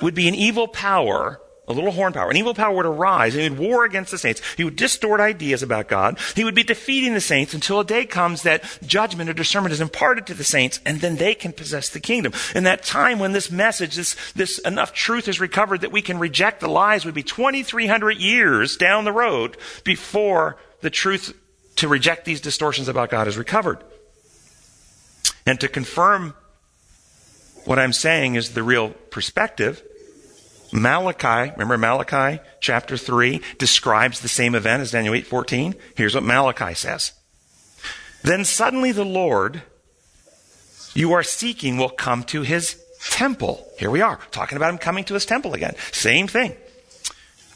would 0.02 0.16
be 0.16 0.28
an 0.28 0.34
evil 0.34 0.68
power 0.68 1.40
a 1.68 1.74
little 1.74 1.92
horn 1.92 2.12
power. 2.12 2.30
An 2.30 2.36
evil 2.36 2.54
power 2.54 2.76
would 2.76 2.86
arise 2.86 3.36
and 3.36 3.44
he 3.44 3.50
would 3.50 3.60
war 3.60 3.86
against 3.86 4.12
the 4.12 4.18
saints. 4.18 4.42
He 4.58 4.64
would 4.64 4.76
distort 4.76 5.22
ideas 5.22 5.64
about 5.64 5.88
God. 5.88 6.20
He 6.36 6.44
would 6.44 6.56
be 6.56 6.64
defeating 6.64 7.14
the 7.14 7.22
saints 7.22 7.54
until 7.54 7.80
a 7.80 7.86
day 7.86 8.06
comes 8.06 8.44
that 8.44 8.80
judgment 8.86 9.30
or 9.30 9.34
discernment 9.34 9.72
is 9.72 9.80
imparted 9.80 10.28
to 10.28 10.34
the 10.34 10.44
saints 10.44 10.82
and 10.86 11.00
then 11.00 11.16
they 11.16 11.34
can 11.36 11.54
possess 11.54 11.90
the 11.90 12.02
kingdom. 12.02 12.34
And 12.54 12.66
that 12.66 12.84
time 12.84 13.18
when 13.20 13.32
this 13.32 13.50
message, 13.50 13.96
this, 13.96 14.16
this 14.34 14.60
enough 14.60 14.94
truth 14.94 15.28
is 15.28 15.40
recovered 15.40 15.82
that 15.82 15.92
we 15.92 16.02
can 16.02 16.20
reject 16.20 16.60
the 16.60 16.68
lies 16.68 17.06
would 17.06 17.14
be 17.14 17.24
2,300 17.24 18.18
years 18.18 18.76
down 18.76 19.06
the 19.06 19.14
road 19.14 19.56
before 19.86 20.58
the 20.82 20.90
truth 20.90 21.34
to 21.78 21.88
reject 21.88 22.26
these 22.26 22.42
distortions 22.42 22.88
about 22.90 23.10
God 23.10 23.28
is 23.28 23.38
recovered. 23.38 23.80
And 25.46 25.60
to 25.62 25.68
confirm 25.68 26.34
what 27.66 27.80
I'm 27.80 27.94
saying 27.94 28.36
is 28.36 28.54
the 28.54 28.64
real 28.64 28.90
perspective, 28.90 29.82
Malachi, 30.74 31.52
remember 31.52 31.78
Malachi 31.78 32.42
chapter 32.60 32.98
3 32.98 33.42
describes 33.60 34.20
the 34.20 34.28
same 34.28 34.56
event 34.56 34.82
as 34.82 34.92
Daniel 34.92 35.14
8:14. 35.14 35.76
Here's 35.96 36.16
what 36.16 36.24
Malachi 36.24 36.74
says. 36.74 37.12
Then 38.24 38.44
suddenly 38.44 38.92
the 38.92 39.06
Lord 39.06 39.62
you 40.96 41.14
are 41.14 41.24
seeking 41.24 41.78
will 41.78 41.90
come 41.90 42.24
to 42.26 42.42
his 42.42 42.78
temple. 43.10 43.68
Here 43.78 43.90
we 43.90 44.02
are, 44.02 44.20
talking 44.32 44.56
about 44.56 44.72
him 44.72 44.78
coming 44.78 45.04
to 45.06 45.14
his 45.14 45.26
temple 45.26 45.54
again. 45.54 45.76
Same 45.92 46.28
thing. 46.28 46.56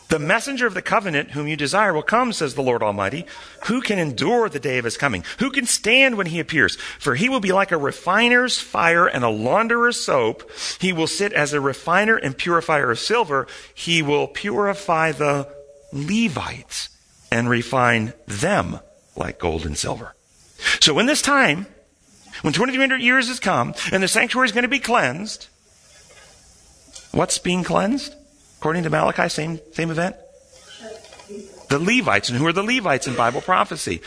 The 0.09 0.19
messenger 0.19 0.65
of 0.65 0.73
the 0.73 0.81
covenant 0.81 1.31
whom 1.31 1.47
you 1.47 1.57
desire 1.57 1.93
will 1.93 2.01
come, 2.01 2.31
says 2.31 2.55
the 2.55 2.63
Lord 2.63 2.81
Almighty. 2.81 3.25
Who 3.65 3.81
can 3.81 3.99
endure 3.99 4.47
the 4.47 4.59
day 4.59 4.77
of 4.77 4.85
his 4.85 4.95
coming? 4.95 5.25
Who 5.39 5.51
can 5.51 5.65
stand 5.65 6.17
when 6.17 6.27
he 6.27 6.39
appears? 6.39 6.77
For 6.97 7.15
he 7.15 7.27
will 7.27 7.41
be 7.41 7.51
like 7.51 7.71
a 7.71 7.77
refiner's 7.77 8.57
fire 8.57 9.05
and 9.05 9.25
a 9.25 9.29
launderer's 9.29 9.99
soap. 9.99 10.49
He 10.79 10.93
will 10.93 11.07
sit 11.07 11.33
as 11.33 11.51
a 11.51 11.59
refiner 11.59 12.15
and 12.15 12.37
purifier 12.37 12.89
of 12.89 12.99
silver. 12.99 13.47
He 13.73 14.01
will 14.01 14.27
purify 14.27 15.11
the 15.11 15.49
Levites 15.91 16.89
and 17.31 17.49
refine 17.49 18.13
them 18.27 18.79
like 19.15 19.39
gold 19.39 19.65
and 19.65 19.77
silver. 19.77 20.15
So 20.79 20.97
in 20.99 21.05
this 21.05 21.21
time, 21.21 21.67
when 22.41 22.53
2300 22.53 23.01
years 23.01 23.27
has 23.27 23.39
come 23.39 23.73
and 23.91 24.01
the 24.01 24.07
sanctuary 24.07 24.45
is 24.45 24.51
going 24.51 24.63
to 24.63 24.69
be 24.69 24.79
cleansed, 24.79 25.47
what's 27.11 27.39
being 27.39 27.63
cleansed? 27.63 28.15
According 28.59 28.83
to 28.83 28.89
Malachi, 28.89 29.29
same, 29.29 29.59
same 29.73 29.91
event? 29.91 30.15
The 31.69 31.79
Levites. 31.79 32.29
And 32.29 32.37
who 32.37 32.47
are 32.47 32.53
the 32.53 32.63
Levites 32.63 33.07
in 33.07 33.15
Bible 33.15 33.41
prophecy? 33.41 34.01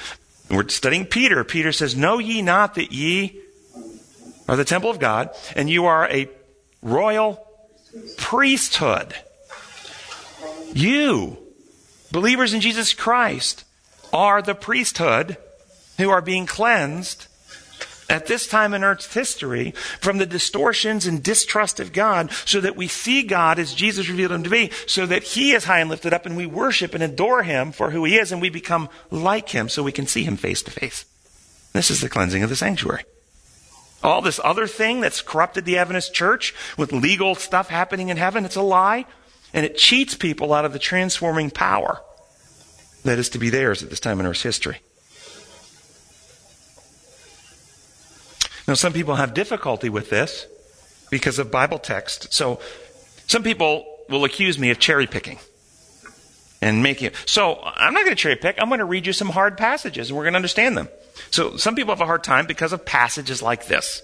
We're 0.51 0.69
studying 0.69 1.07
Peter. 1.07 1.45
Peter 1.45 1.73
says, 1.73 1.97
Know 1.97 2.19
ye 2.19 2.43
not 2.43 2.75
that 2.75 2.93
ye 2.93 3.41
are 4.49 4.57
the 4.57 4.65
temple 4.65 4.91
of 4.91 4.99
God, 4.99 5.31
and 5.55 5.71
you 5.71 5.87
are 5.87 6.09
a 6.11 6.29
royal 6.83 7.47
priesthood. 8.17 9.15
You, 10.73 11.39
believers 12.11 12.53
in 12.53 12.61
Jesus 12.61 12.93
Christ, 12.93 13.65
are 14.13 14.43
the 14.43 14.55
priesthood 14.55 15.37
who 15.99 16.11
are 16.11 16.21
being 16.21 16.47
cleansed 16.47 17.27
at 18.11 18.27
this 18.27 18.47
time 18.47 18.75
in 18.75 18.85
Earth's 18.85 19.13
history 19.15 19.71
from 20.01 20.19
the 20.19 20.27
distortions 20.27 21.07
and 21.07 21.23
distrust 21.23 21.81
of 21.81 21.93
God 21.93 22.31
so 22.45 22.61
that 22.61 22.77
we 22.77 22.89
see 22.89 23.23
God 23.23 23.59
as 23.59 23.73
Jesus 23.73 24.09
revealed 24.09 24.33
him 24.33 24.43
to 24.43 24.51
be, 24.51 24.71
so 24.87 25.07
that 25.07 25.23
he 25.23 25.53
is 25.53 25.65
high 25.65 25.79
and 25.79 25.89
lifted 25.89 26.13
up 26.13 26.27
and 26.27 26.37
we 26.37 26.47
worship 26.47 26.93
and 26.93 27.03
adore 27.03 27.43
him 27.43 27.73
for 27.73 27.91
who 27.91 28.05
he 28.05 28.19
is 28.19 28.33
and 28.33 28.43
we 28.43 28.51
become 28.51 28.89
like 29.11 29.49
him 29.49 29.69
so 29.69 29.83
we 29.83 29.93
can 29.93 30.07
see 30.07 30.25
him 30.25 30.37
face 30.37 30.63
to 30.63 30.71
face. 30.71 31.07
This 31.73 31.91
is 31.91 32.01
the 32.01 32.09
cleansing 32.09 32.43
of 32.43 32.51
the 32.51 32.57
sanctuary. 32.57 33.05
All 34.03 34.23
this 34.23 34.41
other 34.43 34.67
thing 34.67 35.01
that's 35.01 35.23
corrupted 35.23 35.65
the 35.65 35.79
Adventist 35.79 36.13
church 36.13 36.55
with 36.77 36.93
legal 36.93 37.35
stuff 37.35 37.69
happening 37.69 38.09
in 38.09 38.17
heaven, 38.17 38.45
it's 38.45 38.57
a 38.57 38.63
lie. 38.63 39.07
And 39.53 39.67
it 39.67 39.77
cheats 39.77 40.15
people 40.15 40.53
out 40.53 40.65
of 40.65 40.73
the 40.73 40.79
transforming 40.79 41.51
power 41.51 42.01
that 43.05 43.19
is 43.19 43.29
to 43.31 43.39
be 43.39 43.51
theirs 43.51 43.83
at 43.83 43.91
this 43.91 44.01
time 44.01 44.21
in 44.21 44.27
Earth's 44.27 44.43
history. 44.43 44.79
Now, 48.71 48.75
some 48.75 48.93
people 48.93 49.17
have 49.17 49.35
difficulty 49.35 49.89
with 49.89 50.11
this 50.11 50.47
because 51.11 51.41
of 51.41 51.51
Bible 51.51 51.81
text. 51.81 52.33
So, 52.33 52.61
some 53.27 53.43
people 53.43 53.85
will 54.09 54.25
accuse 54.25 54.61
me 54.61 54.71
of 54.71 54.79
cherry 54.79 55.09
picking 55.09 55.41
and 56.63 56.81
making. 56.81 57.11
So, 57.27 57.61
I'm 57.65 57.93
not 57.93 58.05
going 58.05 58.15
to 58.15 58.23
cherry 58.23 58.37
pick. 58.37 58.63
I'm 58.63 58.69
going 58.69 58.79
to 58.79 58.85
read 58.85 59.09
you 59.09 59.13
some 59.13 59.31
hard 59.31 59.59
passages 59.59 60.09
and 60.09 60.17
we're 60.17 60.23
going 60.23 60.35
to 60.35 60.39
understand 60.39 60.77
them. 60.77 60.89
So, 61.33 61.57
some 61.57 61.75
people 61.75 61.93
have 61.93 62.01
a 62.01 62.07
hard 62.07 62.23
time 62.23 62.47
because 62.47 62.73
of 62.73 62.87
passages 62.87 63.43
like 63.43 63.67
this. 63.67 64.03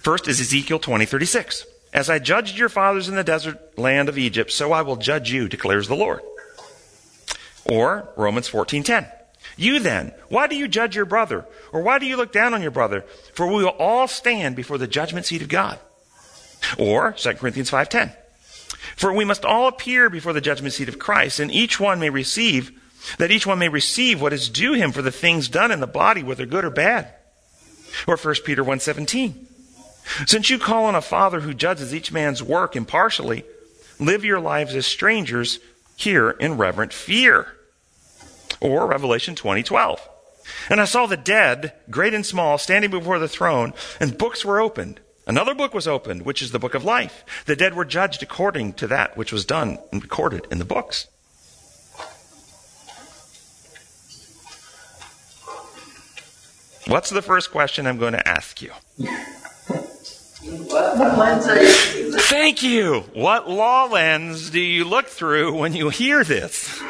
First 0.00 0.26
is 0.26 0.40
Ezekiel 0.40 0.80
20, 0.80 1.06
36. 1.06 1.64
As 1.92 2.10
I 2.10 2.18
judged 2.18 2.58
your 2.58 2.68
fathers 2.68 3.08
in 3.08 3.14
the 3.14 3.22
desert 3.22 3.78
land 3.78 4.08
of 4.08 4.18
Egypt, 4.18 4.50
so 4.50 4.72
I 4.72 4.82
will 4.82 4.96
judge 4.96 5.30
you, 5.30 5.48
declares 5.48 5.86
the 5.86 5.94
Lord. 5.94 6.22
Or 7.64 8.08
Romans 8.16 8.48
14:10. 8.48 9.08
You 9.58 9.80
then, 9.80 10.12
why 10.28 10.46
do 10.46 10.56
you 10.56 10.68
judge 10.68 10.94
your 10.94 11.04
brother? 11.04 11.44
Or 11.72 11.82
why 11.82 11.98
do 11.98 12.06
you 12.06 12.16
look 12.16 12.32
down 12.32 12.54
on 12.54 12.62
your 12.62 12.70
brother? 12.70 13.04
For 13.34 13.46
we 13.46 13.64
will 13.64 13.70
all 13.70 14.06
stand 14.06 14.54
before 14.54 14.78
the 14.78 14.86
judgment 14.86 15.26
seat 15.26 15.42
of 15.42 15.48
God. 15.48 15.80
Or 16.78 17.12
2 17.12 17.34
Corinthians 17.34 17.68
5:10. 17.68 18.12
For 18.96 19.12
we 19.12 19.24
must 19.24 19.44
all 19.44 19.66
appear 19.66 20.08
before 20.08 20.32
the 20.32 20.40
judgment 20.40 20.74
seat 20.74 20.88
of 20.88 21.00
Christ, 21.00 21.40
and 21.40 21.52
each 21.52 21.80
one 21.80 21.98
may 21.98 22.08
receive 22.08 22.70
that 23.18 23.30
each 23.30 23.46
one 23.46 23.58
may 23.58 23.68
receive 23.68 24.20
what 24.20 24.32
is 24.32 24.48
due 24.48 24.74
him 24.74 24.92
for 24.92 25.02
the 25.02 25.12
things 25.12 25.48
done 25.48 25.72
in 25.72 25.80
the 25.80 25.86
body, 25.86 26.22
whether 26.22 26.46
good 26.46 26.64
or 26.64 26.70
bad. 26.70 27.08
Or 28.06 28.16
1 28.16 28.44
Peter 28.44 28.62
1:17. 28.62 29.46
Since 30.24 30.50
you 30.50 30.58
call 30.58 30.84
on 30.84 30.94
a 30.94 31.02
father 31.02 31.40
who 31.40 31.52
judges 31.52 31.92
each 31.92 32.12
man's 32.12 32.42
work 32.42 32.76
impartially, 32.76 33.44
live 33.98 34.24
your 34.24 34.40
lives 34.40 34.74
as 34.74 34.86
strangers 34.86 35.58
here 35.96 36.30
in 36.30 36.56
reverent 36.56 36.92
fear. 36.92 37.57
Or 38.60 38.86
Revelation 38.86 39.34
20:12. 39.34 40.00
And 40.70 40.80
I 40.80 40.84
saw 40.84 41.06
the 41.06 41.16
dead, 41.16 41.74
great 41.90 42.14
and 42.14 42.24
small, 42.24 42.58
standing 42.58 42.90
before 42.90 43.18
the 43.18 43.28
throne, 43.28 43.74
and 44.00 44.16
books 44.18 44.44
were 44.44 44.60
opened. 44.60 45.00
Another 45.26 45.54
book 45.54 45.74
was 45.74 45.86
opened, 45.86 46.22
which 46.22 46.40
is 46.40 46.52
the 46.52 46.58
book 46.58 46.74
of 46.74 46.84
life. 46.84 47.22
The 47.44 47.54
dead 47.54 47.74
were 47.74 47.84
judged 47.84 48.22
according 48.22 48.72
to 48.74 48.86
that 48.86 49.16
which 49.16 49.30
was 49.30 49.44
done 49.44 49.78
and 49.92 50.02
recorded 50.02 50.46
in 50.50 50.58
the 50.58 50.64
books. 50.64 51.06
What's 56.86 57.10
the 57.10 57.20
first 57.20 57.50
question 57.50 57.86
I'm 57.86 57.98
going 57.98 58.14
to 58.14 58.26
ask 58.26 58.62
you? 58.62 58.72
Thank 62.22 62.62
you. 62.62 63.00
What 63.12 63.50
law 63.50 63.84
lens 63.84 64.48
do 64.48 64.60
you 64.60 64.86
look 64.86 65.08
through 65.08 65.54
when 65.58 65.74
you 65.74 65.90
hear 65.90 66.24
this? 66.24 66.80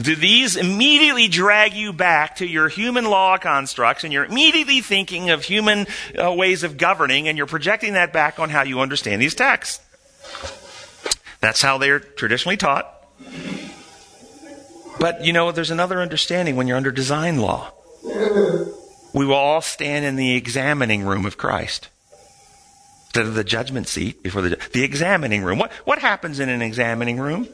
Do 0.00 0.14
these 0.14 0.56
immediately 0.56 1.26
drag 1.26 1.72
you 1.72 1.92
back 1.92 2.36
to 2.36 2.46
your 2.46 2.68
human 2.68 3.06
law 3.06 3.38
constructs 3.38 4.04
and 4.04 4.12
you're 4.12 4.26
immediately 4.26 4.82
thinking 4.82 5.30
of 5.30 5.44
human 5.44 5.86
uh, 6.22 6.32
ways 6.32 6.62
of 6.64 6.76
governing 6.76 7.28
and 7.28 7.38
you're 7.38 7.46
projecting 7.46 7.94
that 7.94 8.12
back 8.12 8.38
on 8.38 8.50
how 8.50 8.62
you 8.62 8.80
understand 8.80 9.22
these 9.22 9.34
texts? 9.34 9.82
That's 11.40 11.62
how 11.62 11.78
they're 11.78 12.00
traditionally 12.00 12.58
taught. 12.58 12.92
But 14.98 15.24
you 15.24 15.32
know, 15.32 15.50
there's 15.52 15.70
another 15.70 16.00
understanding 16.00 16.56
when 16.56 16.66
you're 16.66 16.76
under 16.76 16.90
design 16.90 17.38
law. 17.38 17.72
We 19.14 19.24
will 19.24 19.34
all 19.34 19.62
stand 19.62 20.04
in 20.04 20.16
the 20.16 20.34
examining 20.34 21.04
room 21.04 21.24
of 21.24 21.38
Christ 21.38 21.88
instead 23.06 23.26
of 23.26 23.34
the 23.34 23.44
judgment 23.44 23.88
seat 23.88 24.22
before 24.22 24.42
the 24.42 24.58
the 24.72 24.84
examining 24.84 25.42
room. 25.42 25.58
What 25.58 25.72
what 25.84 26.00
happens 26.00 26.38
in 26.38 26.50
an 26.50 26.60
examining 26.60 27.18
room? 27.18 27.48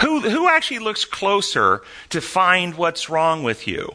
Who 0.00 0.20
who 0.20 0.48
actually 0.48 0.80
looks 0.80 1.04
closer 1.04 1.82
to 2.10 2.20
find 2.20 2.74
what's 2.74 3.08
wrong 3.08 3.42
with 3.42 3.66
you? 3.66 3.94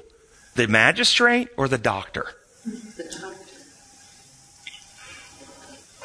The 0.56 0.67
magistrate 0.67 1.49
or 1.58 1.67
the 1.67 1.78
doctor? 1.78 2.28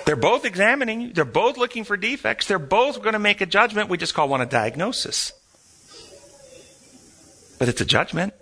They're 0.04 0.16
both 0.16 0.44
examining. 0.44 1.12
They're 1.12 1.24
both 1.24 1.56
looking 1.56 1.84
for 1.84 1.96
defects. 1.96 2.46
They're 2.46 2.58
both 2.58 3.00
going 3.02 3.14
to 3.14 3.18
make 3.18 3.40
a 3.40 3.46
judgment. 3.46 3.88
We 3.88 3.96
just 3.96 4.14
call 4.14 4.28
one 4.28 4.40
a 4.40 4.46
diagnosis. 4.46 5.32
But 7.58 7.68
it's 7.68 7.80
a 7.80 7.86
judgment. 7.86 8.34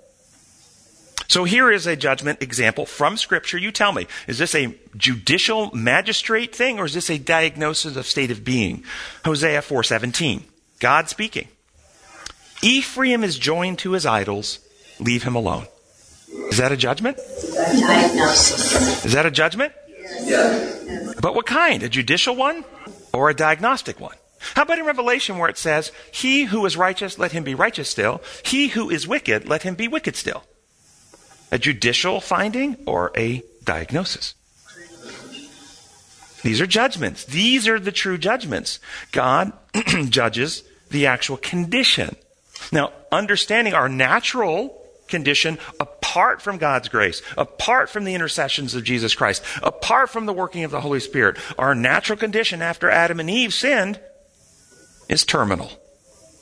So 1.29 1.45
here 1.45 1.71
is 1.71 1.87
a 1.87 1.97
judgment 1.97 2.43
example 2.43 2.85
from 2.85 3.17
Scripture. 3.17 3.57
You 3.57 3.73
tell 3.73 3.93
me, 3.93 4.07
is 4.27 4.39
this 4.39 4.55
a 4.55 4.75
judicial 4.97 5.71
magistrate 5.73 6.55
thing 6.55 6.79
or 6.79 6.85
is 6.85 6.95
this 6.95 7.09
a 7.09 7.19
diagnosis 7.19 7.97
of 7.97 8.07
state 8.07 8.31
of 8.31 8.45
being? 8.45 8.85
Hosea 9.25 9.63
4:17. 9.63 10.43
God 10.83 11.09
speaking. 11.09 11.47
Ephraim 12.61 13.23
is 13.23 13.39
joined 13.39 13.79
to 13.79 13.93
his 13.93 14.05
idols. 14.05 14.59
Leave 14.99 15.23
him 15.23 15.37
alone. 15.37 15.69
Is 16.51 16.59
that 16.59 16.73
a 16.73 16.77
judgment? 16.77 17.19
Is 17.19 19.13
that 19.13 19.25
a 19.25 19.31
judgment? 19.31 19.73
But 21.21 21.37
what 21.37 21.47
kind? 21.47 21.85
A 21.85 21.89
judicial 21.89 22.35
one 22.35 22.65
or 23.13 23.31
a 23.31 23.35
diagnostic 23.35 24.01
one? 24.01 24.17
How 24.57 24.63
about 24.63 24.81
in 24.81 24.85
Revelation 24.85 25.39
where 25.39 25.49
it 25.49 25.57
says, 25.57 25.93
He 26.11 26.47
who 26.47 26.67
is 26.67 26.77
righteous, 26.77 27.17
let 27.17 27.31
him 27.31 27.45
be 27.45 27.55
righteous 27.55 27.89
still. 27.89 28.21
He 28.45 28.67
who 28.67 28.91
is 28.91 29.07
wicked, 29.07 29.49
let 29.49 29.63
him 29.63 29.77
be 29.77 29.87
wicked 29.87 30.17
still. 30.17 30.43
A 31.53 31.61
judicial 31.61 32.21
finding 32.21 32.77
or 32.87 33.13
a 33.17 33.45
diagnosis? 33.63 34.35
These 36.43 36.61
are 36.61 36.67
judgments. 36.67 37.25
These 37.25 37.69
are 37.69 37.79
the 37.79 37.93
true 37.93 38.19
judgments. 38.19 38.81
God 39.13 39.53
judges 40.09 40.65
the 40.93 41.07
actual 41.07 41.37
condition. 41.37 42.15
Now, 42.71 42.93
understanding 43.11 43.75
our 43.75 43.89
natural 43.89 44.79
condition 45.09 45.59
apart 45.79 46.41
from 46.41 46.59
God's 46.59 46.89
grace, 46.89 47.23
apart 47.37 47.91
from 47.91 48.05
the 48.05 48.15
intercessions 48.15 48.75
of 48.75 48.85
Jesus 48.85 49.15
Christ, 49.15 49.43
apart 49.63 50.11
from 50.11 50.27
the 50.27 50.33
working 50.33 50.65
of 50.65 50.71
the 50.71 50.81
Holy 50.81 51.01
Spirit, 51.01 51.37
our 51.59 51.75
natural 51.75 52.19
condition 52.19 52.63
after 52.63 52.89
Adam 52.89 53.21
and 53.21 53.29
Eve 53.29 53.53
sinned 53.53 54.01
is 55.09 55.25
terminal. 55.25 55.71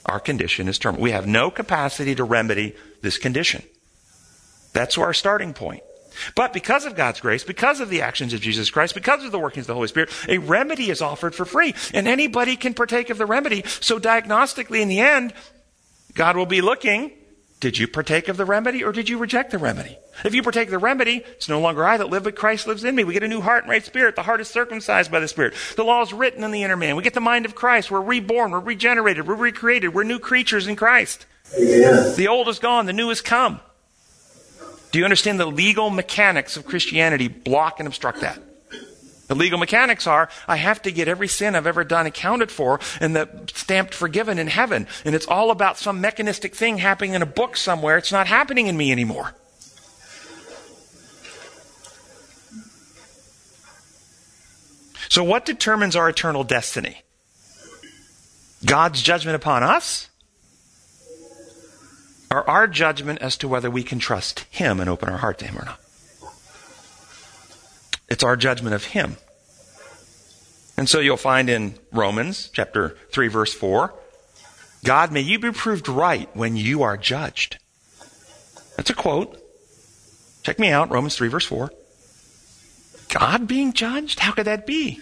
Our 0.06 0.20
condition 0.20 0.68
is 0.68 0.78
terminal. 0.78 1.02
We 1.02 1.10
have 1.10 1.26
no 1.26 1.50
capacity 1.50 2.14
to 2.14 2.24
remedy 2.24 2.74
this 3.02 3.18
condition. 3.18 3.62
That's 4.72 4.96
our 4.98 5.12
starting 5.12 5.52
point. 5.52 5.82
But 6.34 6.52
because 6.52 6.84
of 6.84 6.96
God's 6.96 7.20
grace, 7.20 7.44
because 7.44 7.80
of 7.80 7.88
the 7.88 8.02
actions 8.02 8.32
of 8.32 8.40
Jesus 8.40 8.70
Christ, 8.70 8.94
because 8.94 9.24
of 9.24 9.32
the 9.32 9.38
workings 9.38 9.64
of 9.64 9.68
the 9.68 9.74
Holy 9.74 9.88
Spirit, 9.88 10.10
a 10.28 10.38
remedy 10.38 10.90
is 10.90 11.02
offered 11.02 11.34
for 11.34 11.44
free. 11.44 11.74
And 11.94 12.08
anybody 12.08 12.56
can 12.56 12.74
partake 12.74 13.10
of 13.10 13.18
the 13.18 13.26
remedy. 13.26 13.62
So 13.80 13.98
diagnostically, 13.98 14.80
in 14.80 14.88
the 14.88 15.00
end, 15.00 15.32
God 16.14 16.36
will 16.36 16.46
be 16.46 16.60
looking, 16.60 17.12
did 17.60 17.78
you 17.78 17.86
partake 17.86 18.28
of 18.28 18.38
the 18.38 18.46
remedy 18.46 18.82
or 18.82 18.90
did 18.90 19.08
you 19.08 19.18
reject 19.18 19.50
the 19.50 19.58
remedy? 19.58 19.98
If 20.24 20.34
you 20.34 20.42
partake 20.42 20.68
of 20.68 20.72
the 20.72 20.78
remedy, 20.78 21.22
it's 21.32 21.48
no 21.48 21.60
longer 21.60 21.84
I 21.84 21.98
that 21.98 22.08
live, 22.08 22.24
but 22.24 22.34
Christ 22.34 22.66
lives 22.66 22.84
in 22.84 22.94
me. 22.94 23.04
We 23.04 23.14
get 23.14 23.22
a 23.22 23.28
new 23.28 23.40
heart 23.42 23.64
and 23.64 23.70
right 23.70 23.84
spirit. 23.84 24.16
The 24.16 24.22
heart 24.22 24.40
is 24.40 24.48
circumcised 24.48 25.10
by 25.10 25.20
the 25.20 25.28
Spirit. 25.28 25.54
The 25.76 25.84
law 25.84 26.02
is 26.02 26.12
written 26.12 26.42
in 26.42 26.50
the 26.50 26.62
inner 26.62 26.76
man. 26.76 26.96
We 26.96 27.02
get 27.02 27.14
the 27.14 27.20
mind 27.20 27.44
of 27.44 27.54
Christ. 27.54 27.90
We're 27.90 28.00
reborn. 28.00 28.50
We're 28.50 28.60
regenerated. 28.60 29.26
We're 29.26 29.34
recreated. 29.34 29.94
We're 29.94 30.04
new 30.04 30.18
creatures 30.18 30.66
in 30.66 30.76
Christ. 30.76 31.26
Amen. 31.56 32.16
The 32.16 32.28
old 32.28 32.48
is 32.48 32.58
gone. 32.58 32.86
The 32.86 32.92
new 32.92 33.08
has 33.08 33.20
come. 33.20 33.60
Do 34.92 34.98
you 34.98 35.04
understand 35.04 35.38
the 35.38 35.46
legal 35.46 35.90
mechanics 35.90 36.56
of 36.56 36.66
Christianity 36.66 37.28
block 37.28 37.78
and 37.78 37.86
obstruct 37.86 38.20
that? 38.20 38.40
The 39.28 39.36
legal 39.36 39.60
mechanics 39.60 40.08
are 40.08 40.28
I 40.48 40.56
have 40.56 40.82
to 40.82 40.90
get 40.90 41.06
every 41.06 41.28
sin 41.28 41.54
I've 41.54 41.68
ever 41.68 41.84
done 41.84 42.04
accounted 42.04 42.50
for 42.50 42.80
and 43.00 43.14
the 43.14 43.28
stamped 43.54 43.94
forgiven 43.94 44.40
in 44.40 44.48
heaven. 44.48 44.88
And 45.04 45.14
it's 45.14 45.26
all 45.26 45.52
about 45.52 45.78
some 45.78 46.00
mechanistic 46.00 46.56
thing 46.56 46.78
happening 46.78 47.14
in 47.14 47.22
a 47.22 47.26
book 47.26 47.56
somewhere. 47.56 47.96
It's 47.96 48.10
not 48.10 48.26
happening 48.26 48.66
in 48.66 48.76
me 48.76 48.90
anymore. 48.90 49.36
So, 55.08 55.22
what 55.22 55.44
determines 55.46 55.94
our 55.94 56.08
eternal 56.08 56.42
destiny? 56.42 57.02
God's 58.64 59.00
judgment 59.00 59.36
upon 59.36 59.62
us? 59.62 60.09
Or 62.30 62.48
our 62.48 62.68
judgment 62.68 63.20
as 63.20 63.36
to 63.38 63.48
whether 63.48 63.70
we 63.70 63.82
can 63.82 63.98
trust 63.98 64.40
Him 64.50 64.78
and 64.80 64.88
open 64.88 65.08
our 65.08 65.18
heart 65.18 65.38
to 65.38 65.46
Him 65.46 65.58
or 65.58 65.64
not? 65.64 65.80
It's 68.08 68.22
our 68.22 68.36
judgment 68.36 68.74
of 68.74 68.84
Him. 68.84 69.16
And 70.76 70.88
so 70.88 71.00
you'll 71.00 71.16
find 71.16 71.50
in 71.50 71.74
Romans 71.92 72.50
chapter 72.52 72.96
3 73.12 73.28
verse 73.28 73.52
4, 73.52 73.92
God, 74.84 75.12
may 75.12 75.20
you 75.20 75.38
be 75.38 75.50
proved 75.50 75.88
right 75.88 76.28
when 76.34 76.56
you 76.56 76.82
are 76.82 76.96
judged. 76.96 77.58
That's 78.76 78.90
a 78.90 78.94
quote. 78.94 79.38
Check 80.42 80.58
me 80.58 80.70
out, 80.70 80.90
Romans 80.90 81.16
3, 81.16 81.28
verse 81.28 81.44
4. 81.44 81.70
God 83.10 83.46
being 83.46 83.72
judged? 83.72 84.20
How 84.20 84.32
could 84.32 84.46
that 84.46 84.66
be? 84.66 85.00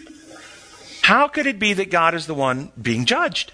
How 1.02 1.28
could 1.28 1.46
it 1.46 1.58
be 1.58 1.74
that 1.74 1.90
God 1.90 2.14
is 2.14 2.26
the 2.26 2.34
one 2.34 2.72
being 2.80 3.04
judged? 3.04 3.52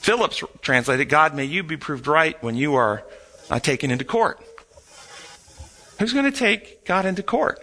Phillips 0.00 0.42
translated, 0.62 1.10
God, 1.10 1.34
may 1.34 1.44
you 1.44 1.62
be 1.62 1.76
proved 1.76 2.06
right 2.06 2.42
when 2.42 2.56
you 2.56 2.74
are 2.74 3.04
uh, 3.50 3.60
taken 3.60 3.90
into 3.90 4.04
court. 4.04 4.40
Who's 5.98 6.14
going 6.14 6.24
to 6.24 6.36
take 6.36 6.86
God 6.86 7.04
into 7.04 7.22
court? 7.22 7.60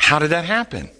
How 0.00 0.18
did 0.18 0.30
that 0.30 0.44
happen? 0.44 0.90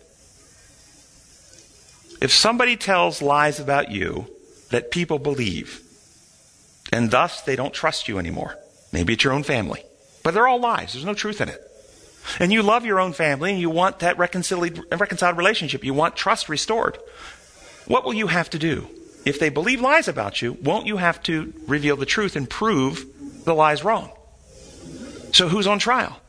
If 2.22 2.32
somebody 2.32 2.76
tells 2.76 3.20
lies 3.20 3.58
about 3.58 3.90
you 3.90 4.26
that 4.70 4.92
people 4.92 5.18
believe, 5.18 5.82
and 6.92 7.10
thus 7.10 7.42
they 7.42 7.56
don't 7.56 7.74
trust 7.74 8.06
you 8.06 8.18
anymore, 8.20 8.56
maybe 8.92 9.14
it's 9.14 9.24
your 9.24 9.32
own 9.32 9.42
family, 9.42 9.82
but 10.22 10.34
they're 10.34 10.46
all 10.46 10.60
lies, 10.60 10.92
there's 10.92 11.04
no 11.04 11.14
truth 11.14 11.40
in 11.40 11.48
it. 11.48 11.60
And 12.38 12.52
you 12.52 12.62
love 12.62 12.84
your 12.84 13.00
own 13.00 13.12
family 13.12 13.50
and 13.50 13.60
you 13.60 13.70
want 13.70 13.98
that 14.00 14.18
reconciled, 14.18 14.80
reconciled 14.92 15.36
relationship, 15.36 15.84
you 15.84 15.94
want 15.94 16.14
trust 16.14 16.48
restored. 16.48 16.98
What 17.86 18.04
will 18.04 18.14
you 18.14 18.26
have 18.26 18.50
to 18.50 18.58
do? 18.58 18.88
If 19.24 19.40
they 19.40 19.48
believe 19.48 19.80
lies 19.80 20.08
about 20.08 20.40
you, 20.40 20.52
won't 20.62 20.86
you 20.86 20.98
have 20.98 21.22
to 21.24 21.52
reveal 21.66 21.96
the 21.96 22.06
truth 22.06 22.36
and 22.36 22.48
prove 22.48 23.44
the 23.44 23.54
lies 23.54 23.84
wrong? 23.84 24.10
So 25.32 25.48
who's 25.48 25.66
on 25.66 25.78
trial? 25.78 26.20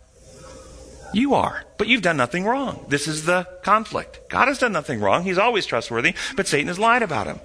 You 1.13 1.36
are. 1.36 1.63
But 1.78 1.88
you've 1.88 2.02
done 2.02 2.17
nothing 2.17 2.43
wrong. 2.43 2.86
This 2.89 3.08
is 3.08 3.26
the 3.26 3.48
conflict. 3.63 4.30
God 4.30 4.48
has 4.48 4.58
done 4.58 4.74
nothing 4.74 5.00
wrong. 5.00 5.24
He's 5.24 5.38
always 5.38 5.65
trustworthy, 5.65 6.15
but 6.36 6.48
Satan 6.48 6.67
has 6.67 6.80
lied 6.80 7.04
about 7.04 7.28
him. 7.28 7.39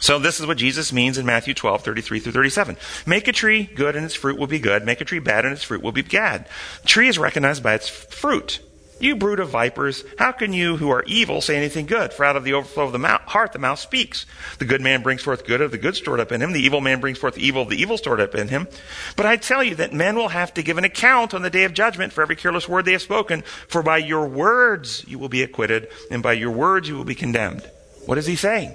So 0.00 0.18
this 0.18 0.40
is 0.40 0.46
what 0.46 0.56
Jesus 0.56 0.92
means 0.92 1.18
in 1.18 1.26
Matthew 1.26 1.54
12, 1.54 1.82
33 1.82 2.20
through 2.20 2.32
37. 2.32 2.76
Make 3.06 3.28
a 3.28 3.32
tree 3.32 3.64
good 3.64 3.96
and 3.96 4.04
its 4.04 4.14
fruit 4.14 4.38
will 4.38 4.46
be 4.46 4.58
good. 4.58 4.84
Make 4.84 5.00
a 5.00 5.04
tree 5.04 5.18
bad 5.18 5.44
and 5.44 5.52
its 5.52 5.62
fruit 5.62 5.82
will 5.82 5.92
be 5.92 6.02
bad. 6.02 6.48
Tree 6.84 7.08
is 7.08 7.18
recognized 7.18 7.62
by 7.62 7.74
its 7.74 7.88
fruit. 7.88 8.60
You 9.00 9.16
brood 9.16 9.40
of 9.40 9.48
vipers, 9.48 10.04
how 10.18 10.32
can 10.32 10.52
you 10.52 10.76
who 10.76 10.90
are 10.90 11.02
evil 11.06 11.40
say 11.40 11.56
anything 11.56 11.86
good? 11.86 12.12
For 12.12 12.24
out 12.24 12.36
of 12.36 12.44
the 12.44 12.52
overflow 12.52 12.84
of 12.84 12.92
the 12.92 12.98
mouth, 12.98 13.22
heart 13.22 13.52
the 13.52 13.58
mouth 13.58 13.78
speaks. 13.78 14.26
The 14.58 14.66
good 14.66 14.82
man 14.82 15.02
brings 15.02 15.22
forth 15.22 15.46
good 15.46 15.62
of 15.62 15.70
the 15.70 15.78
good 15.78 15.96
stored 15.96 16.20
up 16.20 16.30
in 16.32 16.42
him. 16.42 16.52
The 16.52 16.60
evil 16.60 16.82
man 16.82 17.00
brings 17.00 17.16
forth 17.16 17.38
evil 17.38 17.62
of 17.62 17.70
the 17.70 17.80
evil 17.80 17.96
stored 17.96 18.20
up 18.20 18.34
in 18.34 18.48
him. 18.48 18.68
But 19.16 19.24
I 19.24 19.36
tell 19.36 19.64
you 19.64 19.74
that 19.76 19.94
men 19.94 20.16
will 20.16 20.28
have 20.28 20.52
to 20.54 20.62
give 20.62 20.76
an 20.76 20.84
account 20.84 21.32
on 21.32 21.40
the 21.40 21.48
day 21.48 21.64
of 21.64 21.72
judgment 21.72 22.12
for 22.12 22.20
every 22.20 22.36
careless 22.36 22.68
word 22.68 22.84
they 22.84 22.92
have 22.92 23.00
spoken. 23.00 23.40
For 23.68 23.82
by 23.82 23.96
your 23.98 24.28
words 24.28 25.02
you 25.08 25.18
will 25.18 25.30
be 25.30 25.42
acquitted, 25.42 25.88
and 26.10 26.22
by 26.22 26.34
your 26.34 26.50
words 26.50 26.86
you 26.86 26.94
will 26.94 27.04
be 27.04 27.14
condemned. 27.14 27.62
What 28.04 28.18
is 28.18 28.26
he 28.26 28.36
saying? 28.36 28.74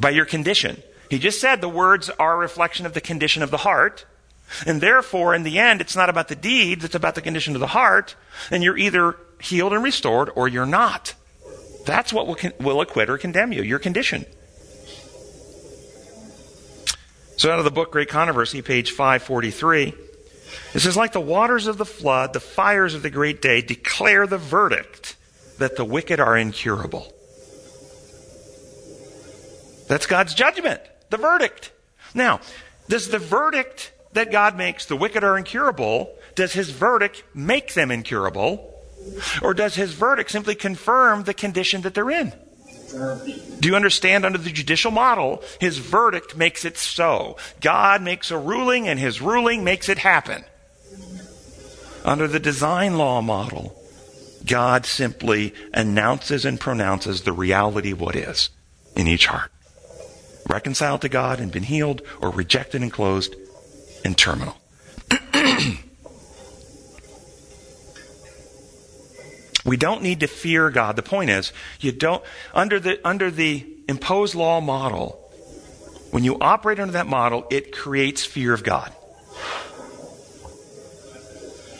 By 0.00 0.10
your 0.10 0.24
condition. 0.24 0.82
He 1.10 1.18
just 1.18 1.40
said 1.40 1.60
the 1.60 1.68
words 1.68 2.08
are 2.08 2.34
a 2.34 2.38
reflection 2.38 2.86
of 2.86 2.94
the 2.94 3.00
condition 3.02 3.42
of 3.42 3.50
the 3.50 3.58
heart. 3.58 4.06
And 4.66 4.80
therefore, 4.80 5.34
in 5.34 5.42
the 5.42 5.58
end, 5.58 5.80
it's 5.80 5.96
not 5.96 6.08
about 6.08 6.28
the 6.28 6.36
deeds, 6.36 6.84
it's 6.84 6.94
about 6.94 7.14
the 7.14 7.22
condition 7.22 7.54
of 7.54 7.60
the 7.60 7.68
heart. 7.68 8.16
And 8.50 8.62
you're 8.62 8.76
either 8.76 9.16
healed 9.40 9.72
and 9.72 9.82
restored 9.82 10.30
or 10.34 10.48
you're 10.48 10.66
not. 10.66 11.14
That's 11.86 12.12
what 12.12 12.26
will, 12.26 12.36
will 12.60 12.80
acquit 12.80 13.08
or 13.08 13.18
condemn 13.18 13.52
you, 13.52 13.62
your 13.62 13.78
condition. 13.78 14.26
So, 17.36 17.50
out 17.50 17.58
of 17.58 17.64
the 17.64 17.70
book 17.70 17.90
Great 17.90 18.10
Controversy, 18.10 18.60
page 18.60 18.90
543, 18.90 19.94
it 20.74 20.80
says, 20.80 20.96
Like 20.96 21.12
the 21.12 21.20
waters 21.20 21.66
of 21.66 21.78
the 21.78 21.86
flood, 21.86 22.34
the 22.34 22.40
fires 22.40 22.94
of 22.94 23.02
the 23.02 23.08
great 23.08 23.40
day 23.40 23.62
declare 23.62 24.26
the 24.26 24.36
verdict 24.36 25.16
that 25.58 25.76
the 25.76 25.84
wicked 25.84 26.20
are 26.20 26.36
incurable. 26.36 27.14
That's 29.88 30.06
God's 30.06 30.34
judgment, 30.34 30.80
the 31.08 31.16
verdict. 31.16 31.72
Now, 32.14 32.40
does 32.88 33.08
the 33.08 33.18
verdict 33.18 33.92
that 34.12 34.32
God 34.32 34.56
makes 34.56 34.86
the 34.86 34.96
wicked 34.96 35.24
are 35.24 35.38
incurable, 35.38 36.14
does 36.34 36.52
his 36.52 36.70
verdict 36.70 37.22
make 37.34 37.74
them 37.74 37.90
incurable? 37.90 38.66
Or 39.42 39.54
does 39.54 39.74
his 39.74 39.92
verdict 39.92 40.30
simply 40.30 40.54
confirm 40.54 41.24
the 41.24 41.34
condition 41.34 41.82
that 41.82 41.94
they're 41.94 42.10
in? 42.10 42.32
Do 43.60 43.68
you 43.68 43.76
understand 43.76 44.24
under 44.24 44.38
the 44.38 44.50
judicial 44.50 44.90
model, 44.90 45.42
his 45.60 45.78
verdict 45.78 46.36
makes 46.36 46.64
it 46.64 46.76
so. 46.76 47.36
God 47.60 48.02
makes 48.02 48.30
a 48.30 48.38
ruling 48.38 48.88
and 48.88 48.98
his 48.98 49.20
ruling 49.20 49.62
makes 49.62 49.88
it 49.88 49.98
happen. 49.98 50.44
Under 52.04 52.26
the 52.26 52.40
design 52.40 52.98
law 52.98 53.20
model, 53.20 53.76
God 54.44 54.86
simply 54.86 55.54
announces 55.72 56.44
and 56.44 56.58
pronounces 56.58 57.22
the 57.22 57.32
reality 57.32 57.92
of 57.92 58.00
what 58.00 58.16
is 58.16 58.50
in 58.96 59.06
each 59.06 59.26
heart. 59.26 59.52
Reconciled 60.48 61.02
to 61.02 61.08
God 61.08 61.38
and 61.38 61.52
been 61.52 61.62
healed, 61.62 62.02
or 62.20 62.30
rejected 62.30 62.82
and 62.82 62.92
closed 62.92 63.36
and 64.04 64.16
terminal. 64.16 64.56
we 69.64 69.76
don't 69.76 70.02
need 70.02 70.20
to 70.20 70.26
fear 70.26 70.70
God. 70.70 70.96
The 70.96 71.02
point 71.02 71.30
is, 71.30 71.52
you 71.80 71.92
don't 71.92 72.22
under 72.54 72.80
the 72.80 73.00
under 73.06 73.30
the 73.30 73.66
imposed 73.88 74.34
law 74.34 74.60
model, 74.60 75.20
when 76.10 76.24
you 76.24 76.38
operate 76.40 76.80
under 76.80 76.92
that 76.92 77.06
model, 77.06 77.46
it 77.50 77.72
creates 77.72 78.24
fear 78.24 78.52
of 78.52 78.62
God. 78.62 78.92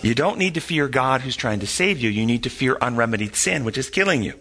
You 0.02 0.14
don't 0.14 0.38
need 0.38 0.54
to 0.54 0.60
fear 0.60 0.88
God 0.88 1.20
who's 1.20 1.36
trying 1.36 1.60
to 1.60 1.66
save 1.66 1.98
you. 1.98 2.08
You 2.08 2.24
need 2.24 2.44
to 2.44 2.50
fear 2.50 2.78
unremedied 2.80 3.36
sin, 3.36 3.64
which 3.64 3.76
is 3.76 3.90
killing 3.90 4.22
you. 4.22 4.32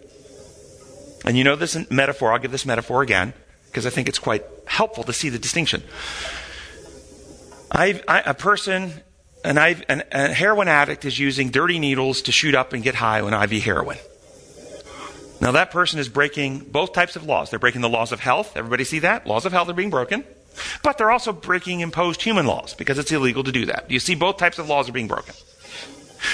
And 1.24 1.36
you 1.36 1.44
know 1.44 1.54
this 1.54 1.76
metaphor. 1.90 2.32
I'll 2.32 2.38
give 2.38 2.50
this 2.50 2.64
metaphor 2.64 3.02
again 3.02 3.34
because 3.66 3.84
I 3.84 3.90
think 3.90 4.08
it's 4.08 4.18
quite 4.18 4.42
helpful 4.66 5.04
to 5.04 5.12
see 5.12 5.28
the 5.28 5.38
distinction. 5.38 5.82
I, 7.70 8.00
a 8.26 8.34
person, 8.34 8.92
an, 9.44 9.58
an, 9.58 10.02
a 10.12 10.32
heroin 10.32 10.68
addict 10.68 11.04
is 11.04 11.18
using 11.18 11.50
dirty 11.50 11.78
needles 11.78 12.22
to 12.22 12.32
shoot 12.32 12.54
up 12.54 12.72
and 12.72 12.82
get 12.82 12.94
high 12.94 13.20
on 13.20 13.32
IV 13.32 13.62
heroin. 13.62 13.98
Now 15.40 15.52
that 15.52 15.70
person 15.70 15.98
is 15.98 16.08
breaking 16.08 16.58
both 16.70 16.92
types 16.92 17.16
of 17.16 17.24
laws. 17.24 17.50
They're 17.50 17.58
breaking 17.58 17.80
the 17.80 17.88
laws 17.88 18.12
of 18.12 18.20
health. 18.20 18.56
Everybody 18.56 18.84
see 18.84 18.98
that? 19.00 19.26
Laws 19.26 19.46
of 19.46 19.52
health 19.52 19.68
are 19.68 19.74
being 19.74 19.90
broken. 19.90 20.24
But 20.82 20.98
they're 20.98 21.10
also 21.10 21.32
breaking 21.32 21.80
imposed 21.80 22.22
human 22.22 22.46
laws 22.46 22.74
because 22.74 22.98
it's 22.98 23.12
illegal 23.12 23.44
to 23.44 23.52
do 23.52 23.66
that. 23.66 23.90
You 23.90 24.00
see 24.00 24.14
both 24.14 24.36
types 24.36 24.58
of 24.58 24.68
laws 24.68 24.88
are 24.88 24.92
being 24.92 25.08
broken. 25.08 25.34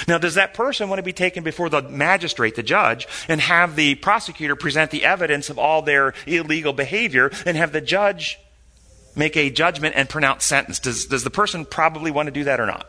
Now, 0.08 0.18
does 0.18 0.34
that 0.34 0.54
person 0.54 0.88
want 0.88 0.98
to 0.98 1.04
be 1.04 1.12
taken 1.12 1.44
before 1.44 1.68
the 1.68 1.82
magistrate, 1.82 2.56
the 2.56 2.62
judge, 2.62 3.06
and 3.28 3.40
have 3.40 3.76
the 3.76 3.94
prosecutor 3.94 4.56
present 4.56 4.90
the 4.90 5.04
evidence 5.04 5.48
of 5.48 5.58
all 5.58 5.82
their 5.82 6.14
illegal 6.26 6.72
behavior 6.72 7.30
and 7.44 7.56
have 7.56 7.70
the 7.70 7.80
judge 7.80 8.40
make 9.16 9.36
a 9.36 9.50
judgment 9.50 9.94
and 9.96 10.08
pronounce 10.08 10.44
sentence. 10.44 10.78
Does, 10.78 11.06
does 11.06 11.24
the 11.24 11.30
person 11.30 11.64
probably 11.64 12.10
want 12.10 12.26
to 12.26 12.32
do 12.32 12.44
that 12.44 12.60
or 12.60 12.66
not? 12.66 12.86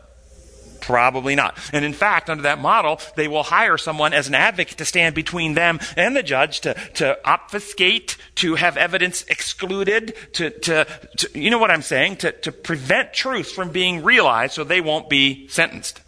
Probably 0.82 1.36
not. 1.36 1.58
And 1.74 1.84
in 1.84 1.94
fact, 1.94 2.30
under 2.30 2.44
that 2.44 2.60
model, 2.60 3.02
they 3.16 3.28
will 3.28 3.44
hire 3.44 3.78
someone 3.78 4.14
as 4.14 4.28
an 4.28 4.36
advocate 4.36 4.78
to 4.78 4.86
stand 4.86 5.16
between 5.16 5.54
them 5.54 5.80
and 5.96 6.16
the 6.16 6.24
judge 6.24 6.62
to, 6.62 6.76
to 6.96 7.18
obfuscate, 7.26 8.16
to 8.36 8.56
have 8.56 8.78
evidence 8.78 9.24
excluded, 9.24 10.16
to, 10.34 10.50
to, 10.50 10.88
to 11.18 11.40
you 11.40 11.50
know 11.50 11.58
what 11.58 11.72
I'm 11.72 11.82
saying? 11.82 12.18
To, 12.18 12.32
to 12.32 12.52
prevent 12.52 13.14
truth 13.14 13.52
from 13.52 13.72
being 13.72 14.04
realized 14.04 14.54
so 14.54 14.64
they 14.64 14.82
won't 14.82 15.10
be 15.10 15.48
sentenced 15.50 16.02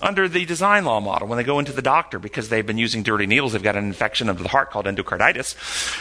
under 0.00 0.28
the 0.28 0.44
design 0.44 0.84
law 0.84 1.00
model 1.00 1.26
when 1.26 1.38
they 1.38 1.44
go 1.44 1.58
into 1.58 1.72
the 1.72 1.82
doctor 1.82 2.18
because 2.18 2.50
they've 2.50 2.66
been 2.66 2.78
using 2.78 3.02
dirty 3.02 3.26
needles 3.26 3.52
they've 3.52 3.62
got 3.62 3.76
an 3.76 3.84
infection 3.84 4.28
of 4.28 4.38
the 4.38 4.48
heart 4.48 4.70
called 4.70 4.84
endocarditis 4.84 5.54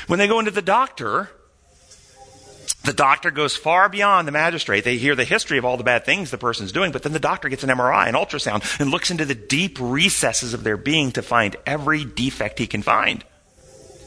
when 0.10 0.20
they 0.20 0.28
go 0.28 0.40
into 0.40 0.52
the 0.52 0.62
doctor 0.62 1.30
the 2.84 2.94
doctor 2.94 3.32
goes 3.32 3.56
far 3.56 3.88
beyond 3.88 4.28
the 4.28 4.32
magistrate. 4.32 4.84
They 4.84 4.98
hear 4.98 5.16
the 5.16 5.24
history 5.24 5.58
of 5.58 5.66
all 5.66 5.78
the 5.78 5.84
bad 5.84 6.06
things 6.06 6.32
the 6.32 6.38
person's 6.38 6.72
doing, 6.72 6.92
but 6.92 7.04
then 7.04 7.14
the 7.14 7.20
doctor 7.20 7.48
gets 7.50 7.64
an 7.64 7.70
MRI, 7.70 8.08
an 8.08 8.16
ultrasound, 8.16 8.80
and 8.80 8.92
looks 8.92 9.10
into 9.10 9.26
the 9.26 9.36
deep 9.36 9.78
recesses 9.80 10.54
of 10.54 10.64
their 10.64 10.78
being 10.78 11.12
to 11.14 11.22
find 11.22 11.56
every 11.66 12.04
defect 12.04 12.60
he 12.60 12.68
can 12.68 12.82
find 12.82 13.24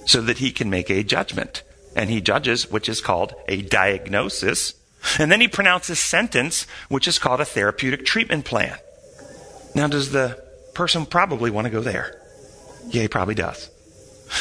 so 0.04 0.20
that 0.20 0.38
he 0.38 0.50
can 0.50 0.68
make 0.68 0.90
a 0.90 1.02
judgment. 1.02 1.62
And 1.94 2.10
he 2.10 2.20
judges, 2.20 2.70
which 2.70 2.88
is 2.88 3.00
called 3.00 3.34
a 3.48 3.62
diagnosis. 3.62 4.74
And 5.18 5.32
then 5.32 5.40
he 5.40 5.48
pronounces 5.48 5.98
sentence, 5.98 6.66
which 6.88 7.08
is 7.08 7.18
called 7.18 7.40
a 7.40 7.46
therapeutic 7.46 8.04
treatment 8.04 8.44
plan. 8.44 8.76
Now, 9.74 9.88
does 9.88 10.12
the 10.12 10.42
person 10.74 11.06
probably 11.06 11.50
want 11.50 11.64
to 11.66 11.70
go 11.70 11.80
there? 11.80 12.20
Yeah, 12.88 13.02
he 13.02 13.08
probably 13.08 13.34
does. 13.34 13.70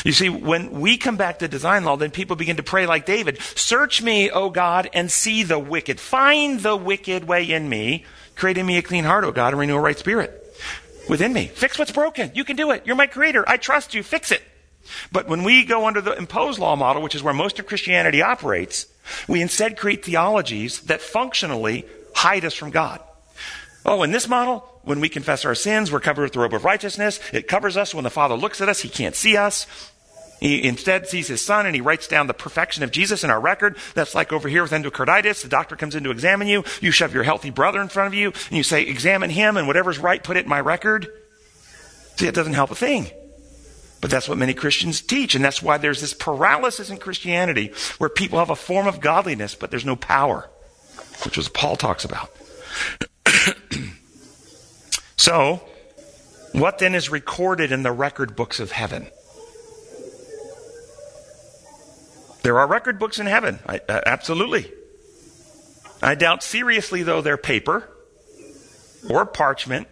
You 0.04 0.12
see, 0.12 0.30
when 0.30 0.72
we 0.80 0.98
come 0.98 1.18
back 1.18 1.40
to 1.40 1.48
design 1.48 1.84
law, 1.84 1.96
then 1.96 2.12
people 2.12 2.36
begin 2.36 2.58
to 2.58 2.64
pray 2.64 2.86
like 2.86 3.06
David 3.06 3.42
Search 3.42 4.02
me, 4.02 4.30
O 4.32 4.50
God, 4.50 4.90
and 4.94 5.12
see 5.12 5.44
the 5.44 5.60
wicked. 5.60 6.00
Find 6.00 6.60
the 6.60 6.76
wicked 6.76 7.26
way 7.26 7.44
in 7.44 7.70
me. 7.70 8.06
Create 8.36 8.58
in 8.58 8.66
me 8.66 8.78
a 8.78 8.82
clean 8.82 9.04
heart, 9.04 9.24
O 9.24 9.32
God, 9.32 9.54
and 9.54 9.60
renew 9.60 9.76
a 9.76 9.80
right 9.80 9.98
spirit 9.98 10.42
within 11.08 11.34
me. 11.34 11.48
Fix 11.48 11.78
what's 11.78 11.92
broken. 11.92 12.32
You 12.34 12.44
can 12.44 12.56
do 12.56 12.72
it. 12.72 12.86
You're 12.86 12.96
my 12.96 13.08
creator. 13.08 13.44
I 13.48 13.58
trust 13.58 13.94
you. 13.94 14.04
Fix 14.04 14.32
it. 14.32 14.44
But 15.12 15.28
when 15.28 15.44
we 15.44 15.66
go 15.66 15.88
under 15.88 16.02
the 16.02 16.14
imposed 16.14 16.60
law 16.60 16.76
model, 16.76 17.02
which 17.02 17.16
is 17.16 17.24
where 17.24 17.34
most 17.34 17.60
of 17.60 17.66
Christianity 17.66 18.22
operates, 18.22 18.88
we 19.28 19.42
instead 19.42 19.78
create 19.78 20.06
theologies 20.06 20.82
that 20.82 21.02
functionally 21.02 21.86
hide 22.16 22.46
us 22.46 22.54
from 22.54 22.72
God. 22.72 23.02
Oh, 23.86 24.02
in 24.02 24.12
this 24.12 24.28
model, 24.28 24.68
when 24.84 25.00
we 25.00 25.10
confess 25.10 25.46
our 25.46 25.54
sins, 25.54 25.92
we're 25.92 26.00
covered 26.00 26.24
with 26.24 26.34
the 26.34 26.40
robe 26.40 26.56
of 26.56 26.66
righteousness. 26.66 27.20
It 27.32 27.48
covers 27.48 27.78
us. 27.78 27.94
When 27.94 28.04
the 28.04 28.10
Father 28.10 28.36
looks 28.36 28.60
at 28.60 28.70
us, 28.70 28.82
he 28.82 28.90
can't 28.90 29.16
see 29.16 29.38
us. 29.38 29.68
He 30.40 30.64
instead 30.64 31.08
sees 31.08 31.28
his 31.28 31.46
son 31.46 31.66
and 31.66 31.76
he 31.76 31.82
writes 31.82 32.08
down 32.08 32.28
the 32.28 32.34
perfection 32.34 32.84
of 32.84 32.92
Jesus 32.92 33.24
in 33.24 33.30
our 33.30 33.40
record. 33.40 33.78
That's 33.94 34.16
like 34.16 34.34
over 34.34 34.50
here 34.50 34.64
with 34.64 34.72
endocarditis. 34.72 35.44
The 35.44 35.50
doctor 35.50 35.76
comes 35.76 35.96
in 35.96 36.04
to 36.04 36.12
examine 36.12 36.48
you. 36.48 36.64
You 36.82 36.92
shove 36.92 37.14
your 37.14 37.24
healthy 37.24 37.52
brother 37.52 37.82
in 37.82 37.88
front 37.88 38.08
of 38.08 38.14
you 38.14 38.34
and 38.50 38.58
you 38.58 38.64
say, 38.64 38.84
examine 38.84 39.30
him 39.30 39.56
and 39.56 39.68
whatever's 39.68 40.00
right, 40.00 40.24
put 40.24 40.36
it 40.36 40.44
in 40.44 40.50
my 40.50 40.60
record. 40.60 41.08
See, 42.18 42.28
it 42.28 42.36
doesn't 42.36 42.54
help 42.54 42.72
a 42.72 42.76
thing. 42.76 43.12
But 44.02 44.12
that's 44.12 44.28
what 44.28 44.38
many 44.38 44.54
Christians 44.54 45.02
teach. 45.02 45.36
And 45.36 45.46
that's 45.46 45.64
why 45.64 45.78
there's 45.78 46.02
this 46.02 46.14
paralysis 46.14 46.90
in 46.90 46.98
Christianity 46.98 47.72
where 47.98 48.10
people 48.10 48.40
have 48.40 48.50
a 48.50 48.56
form 48.56 48.88
of 48.88 49.00
godliness, 49.00 49.56
but 49.56 49.72
there's 49.72 49.86
no 49.86 49.96
power, 49.96 50.50
which 51.24 51.38
is 51.38 51.46
what 51.46 51.54
Paul 51.54 51.76
talks 51.76 52.04
about. 52.04 52.30
so, 55.17 55.61
what 56.51 56.80
then 56.80 56.95
is 56.95 57.09
recorded 57.09 57.71
in 57.71 57.84
the 57.84 57.91
record 57.91 58.36
books 58.36 58.59
of 58.59 58.71
heaven? 58.71 59.07
There 62.43 62.59
are 62.59 62.67
record 62.67 62.99
books 62.99 63.17
in 63.17 63.26
heaven. 63.26 63.59
I, 63.67 63.82
uh, 63.89 64.01
absolutely. 64.05 64.71
I 66.01 66.13
doubt 66.13 66.43
seriously, 66.43 67.01
though, 67.01 67.21
they're 67.21 67.38
paper 67.38 67.89
or 69.09 69.26
parchment 69.26 69.88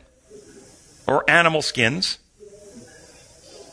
or 1.08 1.28
animal 1.30 1.62
skins. 1.62 2.20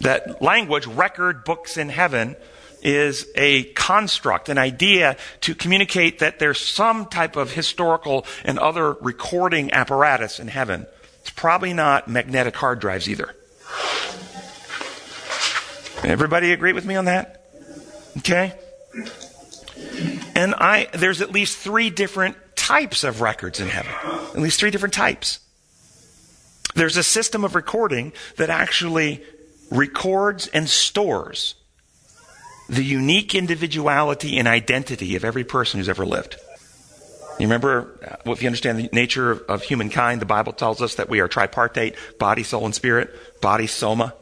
That 0.00 0.40
language, 0.40 0.86
record 0.86 1.44
books 1.44 1.76
in 1.76 1.90
heaven, 1.90 2.36
is 2.83 3.26
a 3.35 3.64
construct, 3.74 4.49
an 4.49 4.59
idea 4.59 5.16
to 5.43 5.55
communicate 5.55 6.20
that 6.20 6.39
there's 6.39 6.61
some 6.61 7.07
type 7.07 7.37
of 7.37 7.53
historical 7.53 8.26
and 8.45 8.59
other 8.59 8.93
recording 8.95 9.72
apparatus 9.72 10.41
in 10.41 10.49
heaven. 10.49 10.87
It's 11.20 11.31
probably 11.31 11.72
not 11.72 12.09
magnetic 12.09 12.57
hard 12.57 12.81
drives 12.81 13.09
either. 13.09 13.35
Everybody 16.03 16.53
agree 16.53 16.72
with 16.72 16.87
me 16.87 16.97
on 16.97 17.05
that? 17.05 17.45
Okay? 18.18 18.55
And 20.35 20.55
I, 20.55 20.89
there's 20.95 21.20
at 21.20 21.31
least 21.31 21.59
three 21.59 21.91
different 21.91 22.37
types 22.57 23.05
of 23.05 23.20
records 23.20 23.61
in 23.61 23.68
heaven. 23.68 23.93
At 24.35 24.39
least 24.39 24.59
three 24.59 24.70
different 24.70 24.95
types. 24.95 25.41
There's 26.74 26.97
a 26.97 27.03
system 27.03 27.45
of 27.45 27.55
recording 27.55 28.12
that 28.37 28.49
actually 28.49 29.22
records 29.70 30.47
and 30.49 30.68
stores 30.68 31.55
the 32.71 32.85
unique 32.85 33.35
individuality 33.35 34.39
and 34.39 34.47
identity 34.47 35.16
of 35.16 35.25
every 35.25 35.43
person 35.43 35.81
who's 35.81 35.89
ever 35.89 36.07
lived. 36.07 36.37
You 37.41 37.47
remember, 37.47 38.18
well, 38.25 38.33
if 38.33 38.43
you 38.43 38.49
understand 38.49 38.79
the 38.79 38.89
nature 38.93 39.33
of, 39.33 39.41
of 39.49 39.62
humankind, 39.62 40.21
the 40.21 40.27
Bible 40.27 40.53
tells 40.53 40.81
us 40.81 40.95
that 40.95 41.09
we 41.09 41.21
are 41.21 41.27
tripartite 41.27 41.97
body, 42.18 42.45
soul, 42.45 42.64
and 42.64 42.75
spirit. 42.75 43.41
Body, 43.41 43.66
soma, 43.66 44.14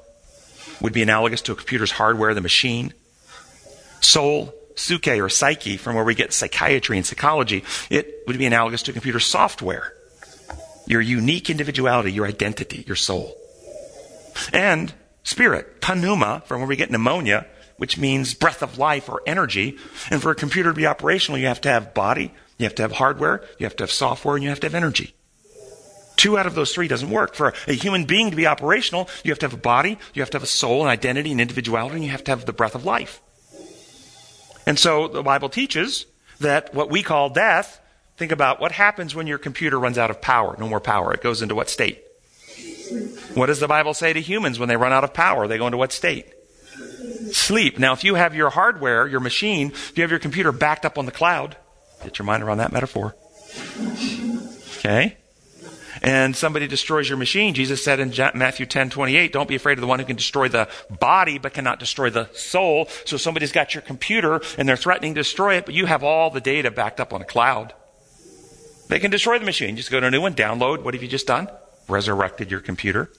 would 0.81 0.95
be 0.95 1.03
analogous 1.03 1.43
to 1.43 1.53
a 1.53 1.57
computer's 1.57 1.91
hardware, 1.91 2.33
the 2.33 2.41
machine. 2.41 2.95
Soul, 4.01 4.55
psyche 4.77 5.21
or 5.21 5.29
psyche, 5.29 5.77
from 5.77 5.95
where 5.95 6.05
we 6.05 6.15
get 6.15 6.33
psychiatry 6.33 6.97
and 6.97 7.05
psychology, 7.05 7.65
it 7.91 8.23
would 8.27 8.39
be 8.39 8.47
analogous 8.47 8.83
to 8.85 8.93
computer 8.93 9.21
software. 9.21 9.93
Your 10.87 11.03
unique 11.03 11.51
individuality, 11.51 12.13
your 12.13 12.27
identity, 12.27 12.85
your 12.87 12.97
soul. 12.97 13.37
And 14.55 14.95
spirit, 15.23 15.83
pneuma, 15.83 16.45
from 16.47 16.61
where 16.61 16.69
we 16.69 16.77
get 16.77 16.91
pneumonia, 16.91 17.47
which 17.79 17.97
means 17.97 18.35
breath 18.35 18.63
of 18.63 18.77
life 18.77 19.09
or 19.09 19.23
energy. 19.27 19.79
And 20.11 20.21
for 20.21 20.31
a 20.31 20.35
computer 20.35 20.71
to 20.71 20.77
be 20.77 20.87
operational, 20.87 21.39
you 21.39 21.47
have 21.47 21.61
to 21.63 21.71
have 21.71 21.95
body, 21.95 22.35
you 22.59 22.65
have 22.65 22.75
to 22.75 22.83
have 22.83 22.93
hardware, 22.93 23.43
you 23.59 23.65
have 23.65 23.77
to 23.77 23.85
have 23.85 23.91
software, 23.91 24.37
and 24.37 24.45
you 24.45 24.51
have 24.51 24.61
to 24.61 24.67
have 24.67 24.75
energy. 24.75 25.15
Two 26.17 26.37
out 26.37 26.47
of 26.47 26.57
those 26.57 26.75
three 26.75 26.89
doesn't 26.89 27.11
work. 27.11 27.35
For 27.35 27.55
a 27.69 27.73
human 27.73 28.05
being 28.05 28.31
to 28.31 28.37
be 28.37 28.47
operational, 28.47 29.09
you 29.23 29.31
have 29.31 29.39
to 29.39 29.47
have 29.47 29.55
a 29.55 29.57
body, 29.57 29.99
you 30.15 30.21
have 30.21 30.31
to 30.31 30.37
have 30.37 30.43
a 30.43 30.49
soul, 30.49 30.83
an 30.83 30.89
identity, 30.89 31.31
an 31.31 31.39
individuality, 31.39 31.95
and 31.95 32.05
you 32.05 32.11
have 32.11 32.25
to 32.25 32.33
have 32.33 32.45
the 32.45 32.53
breath 32.53 32.75
of 32.75 32.85
life. 32.85 33.23
And 34.67 34.79
so 34.79 35.07
the 35.07 35.23
Bible 35.23 35.49
teaches 35.49 36.07
that 36.41 36.75
what 36.75 36.91
we 36.91 37.05
call 37.05 37.31
death, 37.31 37.81
think 38.17 38.33
about 38.33 38.61
what 38.61 38.73
happens 38.73 39.15
when 39.15 39.29
your 39.29 39.39
computer 39.39 39.79
runs 39.79 39.97
out 39.97 40.11
of 40.11 40.21
power, 40.21 40.57
no 40.59 40.69
more 40.69 40.81
power. 40.81 41.15
It 41.15 41.23
goes 41.23 41.41
into 41.41 41.55
what 41.55 41.71
state? 41.71 42.03
What 43.35 43.47
does 43.47 43.61
the 43.61 43.69
Bible 43.69 43.95
say 43.95 44.13
to 44.13 44.21
humans 44.21 44.59
when 44.59 44.69
they 44.69 44.77
run 44.77 44.93
out 44.93 45.05
of 45.05 45.15
power? 45.15 45.47
They 45.47 45.59
go 45.59 45.67
into 45.67 45.79
what 45.79 45.93
state? 45.93 46.27
Sleep. 47.33 47.79
Now, 47.79 47.93
if 47.93 48.05
you 48.05 48.15
have 48.15 48.35
your 48.35 48.51
hardware, 48.51 49.07
your 49.07 49.21
machine, 49.21 49.69
if 49.71 49.97
you 49.97 50.03
have 50.03 50.11
your 50.11 50.21
computer 50.21 50.53
backed 50.53 50.85
up 50.85 50.99
on 50.99 51.07
the 51.07 51.13
cloud, 51.13 51.57
get 52.03 52.19
your 52.19 52.27
mind 52.27 52.43
around 52.43 52.59
that 52.59 52.73
metaphor. 52.73 53.15
Okay? 54.79 55.17
and 56.03 56.37
somebody 56.37 56.67
destroys 56.67 57.09
your 57.09 57.19
machine, 57.19 57.55
Jesus 57.55 57.83
said 57.83 58.01
in 58.01 58.13
Matthew 58.35 58.67
10 58.67 58.91
28, 58.91 59.33
don't 59.33 59.49
be 59.49 59.55
afraid 59.55 59.79
of 59.79 59.81
the 59.81 59.87
one 59.87 59.99
who 59.99 60.05
can 60.05 60.17
destroy 60.17 60.49
the 60.49 60.69
body 61.01 61.39
but 61.39 61.55
cannot 61.55 61.79
destroy 61.79 62.11
the 62.11 62.29
soul. 62.33 62.89
So 63.05 63.17
somebody's 63.17 63.53
got 63.53 63.75
your 63.75 63.83
computer 63.83 64.41
and 64.57 64.69
they're 64.69 64.77
threatening 64.77 65.15
to 65.15 65.21
destroy 65.21 65.57
it, 65.57 65.67
but 65.67 65.75
you 65.75 65.87
have 65.87 66.05
all 66.05 66.31
the 66.31 66.41
data 66.41 66.71
backed 66.71 67.01
up 67.01 67.13
on 67.13 67.23
a 67.23 67.25
cloud. 67.25 67.73
They 68.89 68.99
can 68.99 69.11
destroy 69.11 69.39
the 69.39 69.45
machine. 69.45 69.77
Just 69.77 69.91
go 69.91 70.01
to 70.01 70.07
a 70.07 70.11
new 70.11 70.21
one, 70.21 70.35
download. 70.35 70.83
What 70.83 70.95
have 70.95 71.03
you 71.03 71.09
just 71.09 71.27
done? 71.27 71.49
Resurrected 71.89 72.51
your 72.51 72.61
computer. 72.61 73.11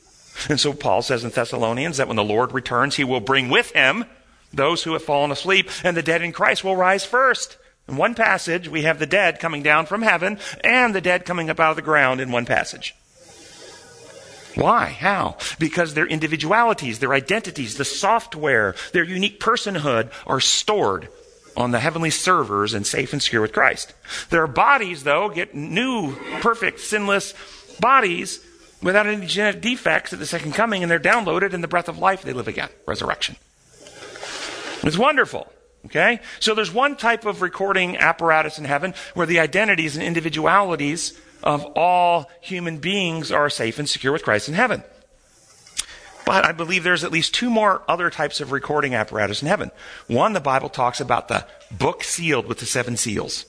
And 0.48 0.60
so 0.60 0.74
Paul 0.74 1.02
says 1.02 1.24
in 1.24 1.32
Thessalonians 1.32 1.98
that 1.98 2.08
when 2.08 2.18
the 2.18 2.24
Lord 2.24 2.54
returns, 2.54 2.96
he 2.96 3.04
will 3.04 3.20
bring 3.20 3.50
with 3.50 3.72
him 3.72 4.06
those 4.54 4.84
who 4.84 4.94
have 4.94 5.04
fallen 5.04 5.32
asleep, 5.32 5.70
and 5.84 5.96
the 5.96 6.04
dead 6.04 6.22
in 6.22 6.32
Christ 6.32 6.64
will 6.64 6.76
rise 6.76 7.06
first. 7.06 7.58
In 7.88 7.98
one 7.98 8.16
passage, 8.16 8.68
we 8.68 8.84
have 8.84 9.00
the 9.00 9.06
dead 9.06 9.40
coming 9.40 9.64
down 9.64 9.86
from 9.86 10.02
heaven 10.02 10.40
and 10.64 10.94
the 10.94 11.02
dead 11.02 11.26
coming 11.26 11.50
up 11.50 11.60
out 11.60 11.72
of 11.72 11.76
the 11.76 11.82
ground 11.82 12.22
in 12.22 12.32
one 12.32 12.46
passage. 12.46 12.96
Why? 14.56 14.86
How? 14.88 15.38
Because 15.60 15.94
their 15.94 16.08
individualities, 16.08 17.00
their 17.00 17.14
identities, 17.14 17.76
the 17.76 17.86
software, 17.86 18.76
their 18.94 19.04
unique 19.04 19.40
personhood 19.40 20.12
are 20.28 20.40
stored 20.40 21.10
on 21.56 21.72
the 21.72 21.80
heavenly 21.80 22.10
servers 22.10 22.74
and 22.74 22.86
safe 22.86 23.14
and 23.14 23.22
secure 23.22 23.42
with 23.42 23.54
Christ. 23.54 23.94
Their 24.30 24.48
bodies, 24.48 25.04
though, 25.04 25.30
get 25.30 25.56
new, 25.56 26.16
perfect, 26.42 26.80
sinless 26.80 27.34
bodies 27.80 28.40
without 28.82 29.08
any 29.08 29.26
genetic 29.26 29.62
defects 29.62 30.14
at 30.14 30.20
the 30.20 30.26
second 30.26 30.54
coming, 30.54 30.84
and 30.84 30.92
they're 30.92 31.00
downloaded 31.00 31.54
in 31.54 31.62
the 31.62 31.68
breath 31.68 31.90
of 31.90 31.98
life. 31.98 32.22
They 32.22 32.34
live 32.34 32.48
again. 32.48 32.70
Resurrection. 32.86 33.36
It's 34.84 34.98
wonderful. 34.98 35.52
Okay? 35.86 36.20
So 36.40 36.56
there's 36.56 36.74
one 36.74 36.96
type 36.96 37.26
of 37.26 37.42
recording 37.42 37.98
apparatus 37.98 38.58
in 38.58 38.66
heaven 38.66 38.94
where 39.14 39.28
the 39.28 39.40
identities 39.40 39.96
and 39.96 40.06
individualities 40.06 41.20
of 41.44 41.66
all 41.76 42.30
human 42.42 42.78
beings 42.80 43.32
are 43.32 43.50
safe 43.50 43.80
and 43.80 43.90
secure 43.90 44.12
with 44.12 44.24
Christ 44.24 44.50
in 44.50 44.56
heaven. 44.56 44.84
But 46.26 46.46
I 46.46 46.52
believe 46.52 46.84
there's 46.84 47.04
at 47.04 47.12
least 47.12 47.34
two 47.34 47.50
more 47.50 47.82
other 47.88 48.10
types 48.10 48.40
of 48.40 48.52
recording 48.52 48.94
apparatus 48.94 49.42
in 49.42 49.48
heaven. 49.48 49.72
One, 50.08 50.34
the 50.34 50.40
Bible 50.40 50.70
talks 50.70 51.00
about 51.00 51.28
the 51.28 51.48
book 51.72 52.04
sealed 52.04 52.46
with 52.46 52.60
the 52.60 52.66
seven 52.66 52.98
seals. 52.98 53.46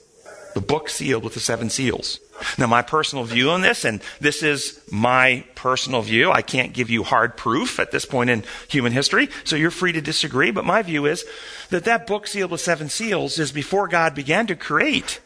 The 0.53 0.61
book 0.61 0.89
sealed 0.89 1.23
with 1.23 1.33
the 1.33 1.39
seven 1.39 1.69
seals. 1.69 2.19
Now, 2.57 2.67
my 2.67 2.81
personal 2.81 3.23
view 3.23 3.51
on 3.51 3.61
this, 3.61 3.85
and 3.85 4.01
this 4.19 4.41
is 4.43 4.81
my 4.91 5.43
personal 5.55 6.01
view, 6.01 6.31
I 6.31 6.41
can't 6.41 6.73
give 6.73 6.89
you 6.89 7.03
hard 7.03 7.37
proof 7.37 7.79
at 7.79 7.91
this 7.91 8.05
point 8.05 8.29
in 8.29 8.43
human 8.67 8.91
history, 8.91 9.29
so 9.43 9.55
you're 9.55 9.71
free 9.71 9.91
to 9.91 10.01
disagree, 10.01 10.51
but 10.51 10.65
my 10.65 10.81
view 10.81 11.05
is 11.05 11.23
that 11.69 11.83
that 11.85 12.07
book 12.07 12.27
sealed 12.27 12.51
with 12.51 12.61
seven 12.61 12.89
seals 12.89 13.37
is 13.37 13.51
before 13.51 13.87
God 13.87 14.15
began 14.15 14.47
to 14.47 14.55
create. 14.55 15.19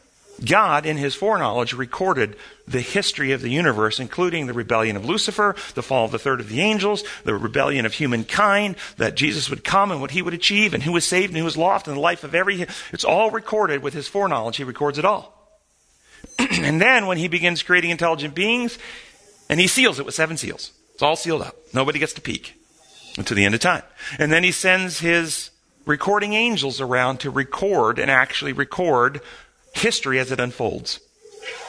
God, 0.43 0.85
in 0.85 0.97
his 0.97 1.15
foreknowledge, 1.15 1.73
recorded 1.73 2.35
the 2.67 2.81
history 2.81 3.31
of 3.31 3.41
the 3.41 3.49
universe, 3.49 3.99
including 3.99 4.47
the 4.47 4.53
rebellion 4.53 4.95
of 4.95 5.05
Lucifer, 5.05 5.55
the 5.75 5.83
fall 5.83 6.05
of 6.05 6.11
the 6.11 6.19
third 6.19 6.39
of 6.39 6.49
the 6.49 6.61
angels, 6.61 7.03
the 7.23 7.35
rebellion 7.35 7.85
of 7.85 7.93
humankind, 7.93 8.75
that 8.97 9.15
Jesus 9.15 9.49
would 9.49 9.63
come 9.63 9.91
and 9.91 10.01
what 10.01 10.11
he 10.11 10.21
would 10.21 10.33
achieve, 10.33 10.73
and 10.73 10.83
who 10.83 10.91
was 10.91 11.05
saved 11.05 11.29
and 11.29 11.37
who 11.37 11.45
was 11.45 11.57
lost, 11.57 11.87
and 11.87 11.95
the 11.95 12.01
life 12.01 12.23
of 12.23 12.35
every. 12.35 12.65
It's 12.91 13.05
all 13.05 13.31
recorded 13.31 13.81
with 13.81 13.93
his 13.93 14.07
foreknowledge. 14.07 14.57
He 14.57 14.63
records 14.63 14.97
it 14.97 15.05
all. 15.05 15.33
and 16.39 16.81
then 16.81 17.07
when 17.07 17.17
he 17.17 17.27
begins 17.27 17.63
creating 17.63 17.91
intelligent 17.91 18.35
beings, 18.35 18.77
and 19.49 19.59
he 19.59 19.67
seals 19.67 19.99
it 19.99 20.05
with 20.05 20.15
seven 20.15 20.37
seals. 20.37 20.71
It's 20.93 21.03
all 21.03 21.15
sealed 21.15 21.41
up. 21.41 21.55
Nobody 21.73 21.99
gets 21.99 22.13
to 22.13 22.21
peek 22.21 22.55
until 23.17 23.35
the 23.35 23.45
end 23.45 23.55
of 23.55 23.61
time. 23.61 23.83
And 24.17 24.31
then 24.31 24.43
he 24.43 24.51
sends 24.51 24.99
his 24.99 25.51
recording 25.85 26.33
angels 26.33 26.81
around 26.81 27.19
to 27.19 27.29
record 27.29 27.99
and 27.99 28.09
actually 28.09 28.53
record 28.53 29.21
history 29.75 30.17
as 30.19 30.31
it 30.31 30.39
unfolds. 30.39 30.99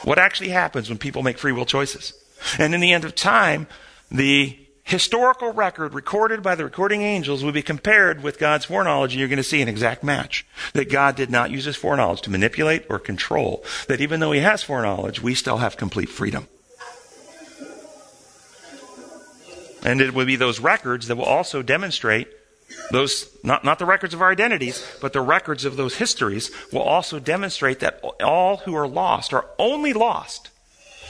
What 0.03 0.17
actually 0.17 0.49
happens 0.49 0.89
when 0.89 0.97
people 0.97 1.21
make 1.21 1.37
free 1.37 1.51
will 1.51 1.65
choices? 1.65 2.13
And 2.57 2.73
in 2.73 2.81
the 2.81 2.93
end 2.93 3.05
of 3.05 3.13
time, 3.13 3.67
the 4.09 4.57
historical 4.83 5.51
record 5.51 5.93
recorded 5.93 6.41
by 6.41 6.55
the 6.55 6.63
recording 6.63 7.01
angels 7.01 7.43
will 7.43 7.51
be 7.51 7.61
compared 7.61 8.23
with 8.23 8.39
God's 8.39 8.65
foreknowledge, 8.65 9.11
and 9.11 9.19
you're 9.19 9.27
going 9.27 9.37
to 9.37 9.43
see 9.43 9.61
an 9.61 9.67
exact 9.67 10.03
match. 10.03 10.45
That 10.73 10.89
God 10.89 11.15
did 11.15 11.29
not 11.29 11.51
use 11.51 11.65
his 11.65 11.75
foreknowledge 11.75 12.21
to 12.21 12.29
manipulate 12.29 12.85
or 12.89 12.97
control. 12.97 13.63
That 13.87 14.01
even 14.01 14.19
though 14.19 14.31
he 14.31 14.39
has 14.39 14.63
foreknowledge, 14.63 15.21
we 15.21 15.35
still 15.35 15.57
have 15.57 15.77
complete 15.77 16.09
freedom. 16.09 16.47
And 19.83 20.01
it 20.01 20.13
will 20.13 20.25
be 20.25 20.35
those 20.35 20.59
records 20.59 21.07
that 21.07 21.17
will 21.17 21.25
also 21.25 21.61
demonstrate 21.61 22.27
those, 22.91 23.29
not, 23.43 23.63
not 23.63 23.79
the 23.79 23.85
records 23.85 24.13
of 24.13 24.21
our 24.21 24.31
identities, 24.31 24.85
but 25.01 25.13
the 25.13 25.21
records 25.21 25.65
of 25.65 25.77
those 25.77 25.95
histories 25.95 26.51
will 26.71 26.81
also 26.81 27.19
demonstrate 27.19 27.79
that 27.79 28.01
all 28.23 28.57
who 28.57 28.75
are 28.75 28.87
lost 28.87 29.33
are 29.33 29.45
only 29.57 29.93
lost 29.93 30.49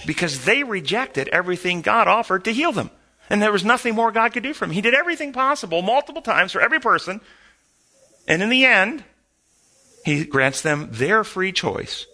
because 0.05 0.45
they 0.45 0.64
rejected 0.64 1.28
everything 1.30 1.82
God 1.82 2.08
offered 2.08 2.43
to 2.45 2.53
heal 2.53 2.72
them. 2.72 2.91
And 3.30 3.41
there 3.41 3.51
was 3.51 3.66
nothing 3.66 3.95
more 3.95 4.12
God 4.12 4.34
could 4.34 4.43
do 4.43 4.53
for 4.53 4.66
them. 4.66 4.74
He 4.74 4.82
did 4.82 4.93
everything 4.93 5.34
possible 5.34 5.82
multiple 5.82 6.22
times 6.22 6.51
for 6.51 6.62
every 6.62 6.80
person. 6.80 7.22
And 8.28 8.41
in 8.41 8.49
the 8.49 8.66
end, 8.66 9.03
He 10.05 10.24
grants 10.24 10.62
them 10.62 10.89
their 10.91 11.24
free 11.24 11.51
choice 11.51 12.05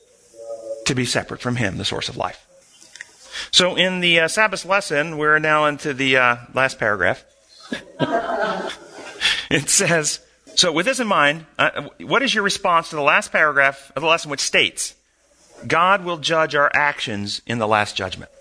to 0.86 0.96
be 0.96 1.06
separate 1.06 1.42
from 1.42 1.58
Him, 1.58 1.78
the 1.78 1.86
source 1.86 2.10
of 2.10 2.18
life. 2.18 2.48
So 3.52 3.76
in 3.76 4.00
the 4.00 4.22
uh, 4.22 4.28
Sabbath 4.28 4.66
lesson, 4.66 5.18
we're 5.18 5.40
now 5.40 5.66
into 5.66 5.94
the 5.94 6.18
uh, 6.18 6.38
last 6.54 6.80
paragraph. 6.80 7.24
it 9.50 9.70
says, 9.70 10.20
so 10.56 10.72
with 10.72 10.86
this 10.86 11.00
in 11.00 11.08
mind, 11.08 11.46
uh, 11.58 11.90
what 12.00 12.22
is 12.22 12.34
your 12.34 12.44
response 12.44 12.90
to 12.90 12.96
the 12.96 13.02
last 13.02 13.32
paragraph 13.32 13.92
of 13.96 14.02
the 14.02 14.08
lesson 14.08 14.30
which 14.30 14.40
states, 14.40 14.96
God 15.66 16.04
will 16.04 16.18
judge 16.18 16.56
our 16.56 16.72
actions 16.74 17.42
in 17.46 17.58
the 17.58 17.68
last 17.68 17.96
judgment? 17.96 18.32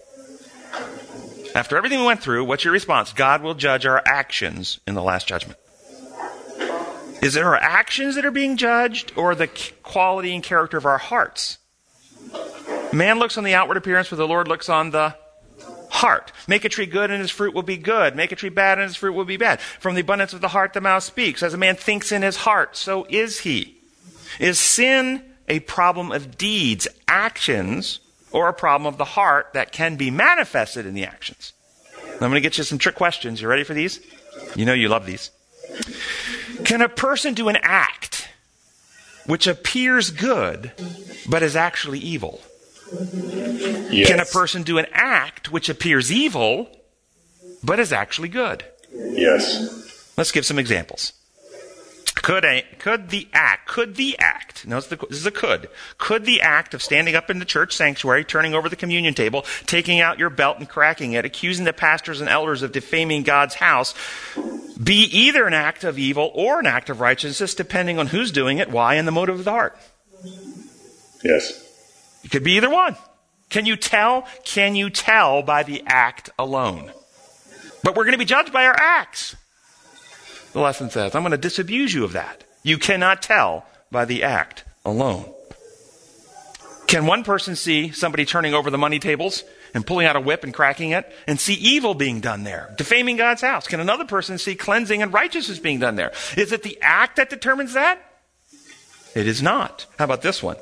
After 1.54 1.76
everything 1.76 2.00
we 2.00 2.06
went 2.06 2.22
through, 2.22 2.44
what's 2.44 2.64
your 2.64 2.72
response? 2.72 3.12
God 3.12 3.42
will 3.42 3.54
judge 3.54 3.84
our 3.84 4.02
actions 4.06 4.80
in 4.86 4.94
the 4.94 5.02
last 5.02 5.26
judgment. 5.26 5.58
Is 7.22 7.36
it 7.36 7.44
our 7.44 7.56
actions 7.56 8.16
that 8.16 8.24
are 8.24 8.30
being 8.32 8.56
judged 8.56 9.12
or 9.16 9.34
the 9.34 9.48
quality 9.82 10.34
and 10.34 10.42
character 10.42 10.76
of 10.76 10.86
our 10.86 10.98
hearts? 10.98 11.58
Man 12.92 13.18
looks 13.18 13.38
on 13.38 13.44
the 13.44 13.54
outward 13.54 13.76
appearance, 13.76 14.10
but 14.10 14.16
the 14.16 14.26
Lord 14.26 14.48
looks 14.48 14.68
on 14.68 14.90
the 14.90 15.14
heart. 15.92 16.32
Make 16.48 16.64
a 16.64 16.70
tree 16.70 16.86
good 16.86 17.10
and 17.10 17.20
his 17.20 17.30
fruit 17.30 17.54
will 17.54 17.62
be 17.62 17.76
good. 17.76 18.16
Make 18.16 18.32
a 18.32 18.36
tree 18.36 18.48
bad 18.48 18.78
and 18.78 18.88
his 18.88 18.96
fruit 18.96 19.12
will 19.12 19.26
be 19.26 19.36
bad. 19.36 19.60
From 19.60 19.94
the 19.94 20.00
abundance 20.00 20.32
of 20.32 20.40
the 20.40 20.48
heart 20.48 20.72
the 20.72 20.80
mouth 20.80 21.02
speaks. 21.02 21.42
As 21.42 21.52
a 21.52 21.58
man 21.58 21.76
thinks 21.76 22.10
in 22.10 22.22
his 22.22 22.36
heart, 22.36 22.76
so 22.76 23.06
is 23.10 23.40
he. 23.40 23.76
Is 24.40 24.58
sin 24.58 25.22
a 25.48 25.60
problem 25.60 26.10
of 26.10 26.38
deeds, 26.38 26.88
actions, 27.06 28.00
or 28.30 28.48
a 28.48 28.54
problem 28.54 28.86
of 28.86 28.96
the 28.96 29.04
heart 29.04 29.48
that 29.52 29.70
can 29.70 29.96
be 29.96 30.10
manifested 30.10 30.86
in 30.86 30.94
the 30.94 31.04
actions? 31.04 31.52
I'm 32.12 32.18
going 32.18 32.34
to 32.34 32.40
get 32.40 32.56
you 32.56 32.64
some 32.64 32.78
trick 32.78 32.94
questions. 32.94 33.42
You 33.42 33.48
ready 33.48 33.64
for 33.64 33.74
these? 33.74 34.00
You 34.56 34.64
know 34.64 34.72
you 34.72 34.88
love 34.88 35.04
these. 35.04 35.30
Can 36.64 36.80
a 36.80 36.88
person 36.88 37.34
do 37.34 37.48
an 37.48 37.58
act 37.62 38.28
which 39.26 39.46
appears 39.46 40.10
good 40.10 40.72
but 41.28 41.42
is 41.42 41.54
actually 41.54 41.98
evil? 41.98 42.40
Yes. 43.90 44.08
Can 44.08 44.20
a 44.20 44.24
person 44.24 44.62
do 44.62 44.78
an 44.78 44.86
act 44.92 45.50
which 45.50 45.68
appears 45.68 46.10
evil 46.10 46.68
but 47.62 47.78
is 47.78 47.92
actually 47.92 48.28
good? 48.28 48.64
Yes. 48.92 50.12
Let's 50.16 50.32
give 50.32 50.44
some 50.44 50.58
examples. 50.58 51.12
Could 52.14 52.44
a 52.44 52.64
could 52.78 53.08
the 53.08 53.26
act 53.32 53.66
could 53.66 53.96
the 53.96 54.16
act 54.18 54.66
notice 54.66 54.86
the, 54.86 54.96
this 54.96 55.18
is 55.18 55.26
a 55.26 55.32
could 55.32 55.68
could 55.98 56.24
the 56.24 56.40
act 56.40 56.72
of 56.72 56.82
standing 56.82 57.16
up 57.16 57.30
in 57.30 57.40
the 57.40 57.44
church 57.44 57.74
sanctuary, 57.74 58.22
turning 58.22 58.54
over 58.54 58.68
the 58.68 58.76
communion 58.76 59.12
table, 59.12 59.44
taking 59.66 59.98
out 59.98 60.20
your 60.20 60.30
belt 60.30 60.58
and 60.58 60.68
cracking 60.68 61.14
it, 61.14 61.24
accusing 61.24 61.64
the 61.64 61.72
pastors 61.72 62.20
and 62.20 62.30
elders 62.30 62.62
of 62.62 62.70
defaming 62.70 63.24
God's 63.24 63.56
house, 63.56 63.94
be 64.80 65.04
either 65.04 65.46
an 65.46 65.54
act 65.54 65.82
of 65.82 65.98
evil 65.98 66.30
or 66.34 66.60
an 66.60 66.66
act 66.66 66.90
of 66.90 67.00
righteousness, 67.00 67.54
depending 67.54 67.98
on 67.98 68.08
who's 68.08 68.30
doing 68.30 68.58
it, 68.58 68.70
why, 68.70 68.94
and 68.94 69.08
the 69.08 69.12
motive 69.12 69.38
of 69.38 69.44
the 69.44 69.50
heart. 69.50 69.76
Yes. 71.24 71.61
It 72.24 72.30
could 72.30 72.44
be 72.44 72.52
either 72.52 72.70
one. 72.70 72.96
Can 73.48 73.66
you 73.66 73.76
tell? 73.76 74.26
Can 74.44 74.74
you 74.74 74.88
tell 74.90 75.42
by 75.42 75.62
the 75.62 75.82
act 75.86 76.30
alone? 76.38 76.90
But 77.82 77.96
we're 77.96 78.04
going 78.04 78.12
to 78.12 78.18
be 78.18 78.24
judged 78.24 78.52
by 78.52 78.66
our 78.66 78.76
acts. 78.76 79.36
The 80.52 80.60
lesson 80.60 80.90
says, 80.90 81.14
I'm 81.14 81.22
going 81.22 81.32
to 81.32 81.38
disabuse 81.38 81.92
you 81.92 82.04
of 82.04 82.12
that. 82.12 82.44
You 82.62 82.78
cannot 82.78 83.22
tell 83.22 83.66
by 83.90 84.04
the 84.04 84.22
act 84.22 84.64
alone. 84.84 85.32
Can 86.86 87.06
one 87.06 87.24
person 87.24 87.56
see 87.56 87.90
somebody 87.90 88.26
turning 88.26 88.52
over 88.52 88.70
the 88.70 88.78
money 88.78 88.98
tables 88.98 89.44
and 89.72 89.86
pulling 89.86 90.06
out 90.06 90.14
a 90.14 90.20
whip 90.20 90.44
and 90.44 90.52
cracking 90.52 90.90
it 90.90 91.10
and 91.26 91.40
see 91.40 91.54
evil 91.54 91.94
being 91.94 92.20
done 92.20 92.44
there, 92.44 92.74
defaming 92.76 93.16
God's 93.16 93.40
house? 93.40 93.66
Can 93.66 93.80
another 93.80 94.04
person 94.04 94.36
see 94.36 94.54
cleansing 94.54 95.00
and 95.02 95.12
righteousness 95.12 95.58
being 95.58 95.78
done 95.78 95.96
there? 95.96 96.12
Is 96.36 96.52
it 96.52 96.62
the 96.62 96.78
act 96.82 97.16
that 97.16 97.30
determines 97.30 97.72
that? 97.72 97.98
It 99.14 99.26
is 99.26 99.42
not. 99.42 99.86
How 99.98 100.04
about 100.04 100.20
this 100.22 100.42
one? 100.42 100.56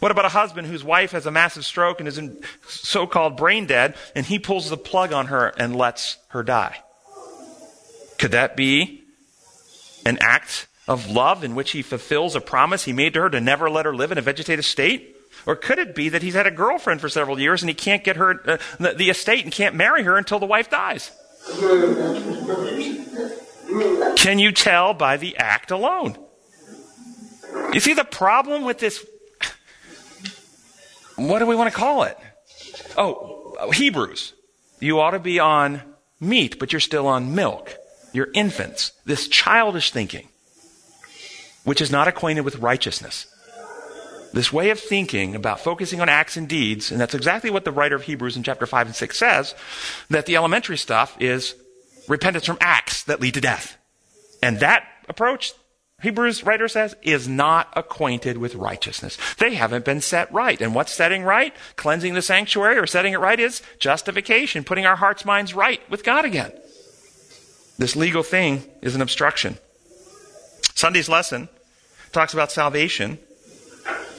What 0.00 0.10
about 0.10 0.24
a 0.24 0.30
husband 0.30 0.66
whose 0.66 0.84
wife 0.84 1.12
has 1.12 1.26
a 1.26 1.30
massive 1.30 1.64
stroke 1.64 2.00
and 2.00 2.08
is 2.08 2.18
in 2.18 2.42
so-called 2.68 3.36
brain 3.36 3.66
dead 3.66 3.94
and 4.14 4.26
he 4.26 4.38
pulls 4.38 4.68
the 4.68 4.76
plug 4.76 5.12
on 5.12 5.26
her 5.26 5.48
and 5.56 5.74
lets 5.74 6.18
her 6.28 6.42
die? 6.42 6.82
Could 8.18 8.32
that 8.32 8.56
be 8.56 9.02
an 10.04 10.18
act 10.20 10.66
of 10.88 11.10
love 11.10 11.44
in 11.44 11.54
which 11.54 11.72
he 11.72 11.82
fulfills 11.82 12.36
a 12.36 12.40
promise 12.40 12.84
he 12.84 12.92
made 12.92 13.14
to 13.14 13.22
her 13.22 13.30
to 13.30 13.40
never 13.40 13.68
let 13.68 13.86
her 13.86 13.94
live 13.94 14.12
in 14.12 14.18
a 14.18 14.22
vegetative 14.22 14.64
state? 14.64 15.16
Or 15.44 15.56
could 15.56 15.78
it 15.78 15.94
be 15.94 16.08
that 16.08 16.22
he's 16.22 16.34
had 16.34 16.46
a 16.46 16.50
girlfriend 16.50 17.00
for 17.00 17.08
several 17.08 17.38
years 17.38 17.62
and 17.62 17.68
he 17.68 17.74
can't 17.74 18.02
get 18.02 18.16
her 18.16 18.40
uh, 18.48 18.58
the, 18.78 18.94
the 18.94 19.10
estate 19.10 19.44
and 19.44 19.52
can't 19.52 19.74
marry 19.74 20.02
her 20.02 20.16
until 20.16 20.38
the 20.38 20.46
wife 20.46 20.70
dies? 20.70 21.10
Can 24.16 24.38
you 24.38 24.52
tell 24.52 24.94
by 24.94 25.16
the 25.16 25.36
act 25.36 25.70
alone? 25.70 26.16
You 27.72 27.80
see 27.80 27.94
the 27.94 28.04
problem 28.04 28.64
with 28.64 28.78
this 28.78 29.04
what 31.16 31.38
do 31.38 31.46
we 31.46 31.56
want 31.56 31.70
to 31.72 31.76
call 31.76 32.04
it? 32.04 32.16
Oh, 32.96 33.56
uh, 33.58 33.70
Hebrews. 33.70 34.32
You 34.80 35.00
ought 35.00 35.12
to 35.12 35.18
be 35.18 35.38
on 35.38 35.82
meat, 36.20 36.58
but 36.58 36.72
you're 36.72 36.80
still 36.80 37.06
on 37.06 37.34
milk. 37.34 37.74
You're 38.12 38.28
infants. 38.34 38.92
This 39.04 39.28
childish 39.28 39.90
thinking, 39.90 40.28
which 41.64 41.80
is 41.80 41.90
not 41.90 42.08
acquainted 42.08 42.42
with 42.42 42.56
righteousness. 42.56 43.26
This 44.32 44.52
way 44.52 44.70
of 44.70 44.78
thinking 44.78 45.34
about 45.34 45.60
focusing 45.60 46.00
on 46.00 46.08
acts 46.08 46.36
and 46.36 46.46
deeds, 46.46 46.90
and 46.90 47.00
that's 47.00 47.14
exactly 47.14 47.48
what 47.48 47.64
the 47.64 47.72
writer 47.72 47.96
of 47.96 48.02
Hebrews 48.02 48.36
in 48.36 48.42
chapter 48.42 48.66
5 48.66 48.88
and 48.88 48.96
6 48.96 49.16
says, 49.16 49.54
that 50.10 50.26
the 50.26 50.36
elementary 50.36 50.76
stuff 50.76 51.16
is 51.20 51.54
repentance 52.08 52.44
from 52.44 52.58
acts 52.60 53.04
that 53.04 53.20
lead 53.20 53.34
to 53.34 53.40
death. 53.40 53.78
And 54.42 54.60
that 54.60 54.84
approach, 55.08 55.52
Hebrews 56.02 56.44
writer 56.44 56.68
says, 56.68 56.94
is 57.02 57.26
not 57.26 57.68
acquainted 57.74 58.36
with 58.36 58.54
righteousness. 58.54 59.16
They 59.38 59.54
haven't 59.54 59.86
been 59.86 60.02
set 60.02 60.30
right. 60.30 60.60
And 60.60 60.74
what's 60.74 60.92
setting 60.92 61.22
right? 61.22 61.54
Cleansing 61.76 62.12
the 62.12 62.20
sanctuary 62.20 62.78
or 62.78 62.86
setting 62.86 63.14
it 63.14 63.18
right 63.18 63.40
is 63.40 63.62
justification, 63.78 64.62
putting 64.62 64.84
our 64.84 64.96
hearts, 64.96 65.24
minds 65.24 65.54
right 65.54 65.80
with 65.88 66.04
God 66.04 66.26
again. 66.26 66.52
This 67.78 67.96
legal 67.96 68.22
thing 68.22 68.62
is 68.82 68.94
an 68.94 69.00
obstruction. 69.00 69.56
Sunday's 70.74 71.08
lesson 71.08 71.48
talks 72.12 72.34
about 72.34 72.52
salvation. 72.52 73.18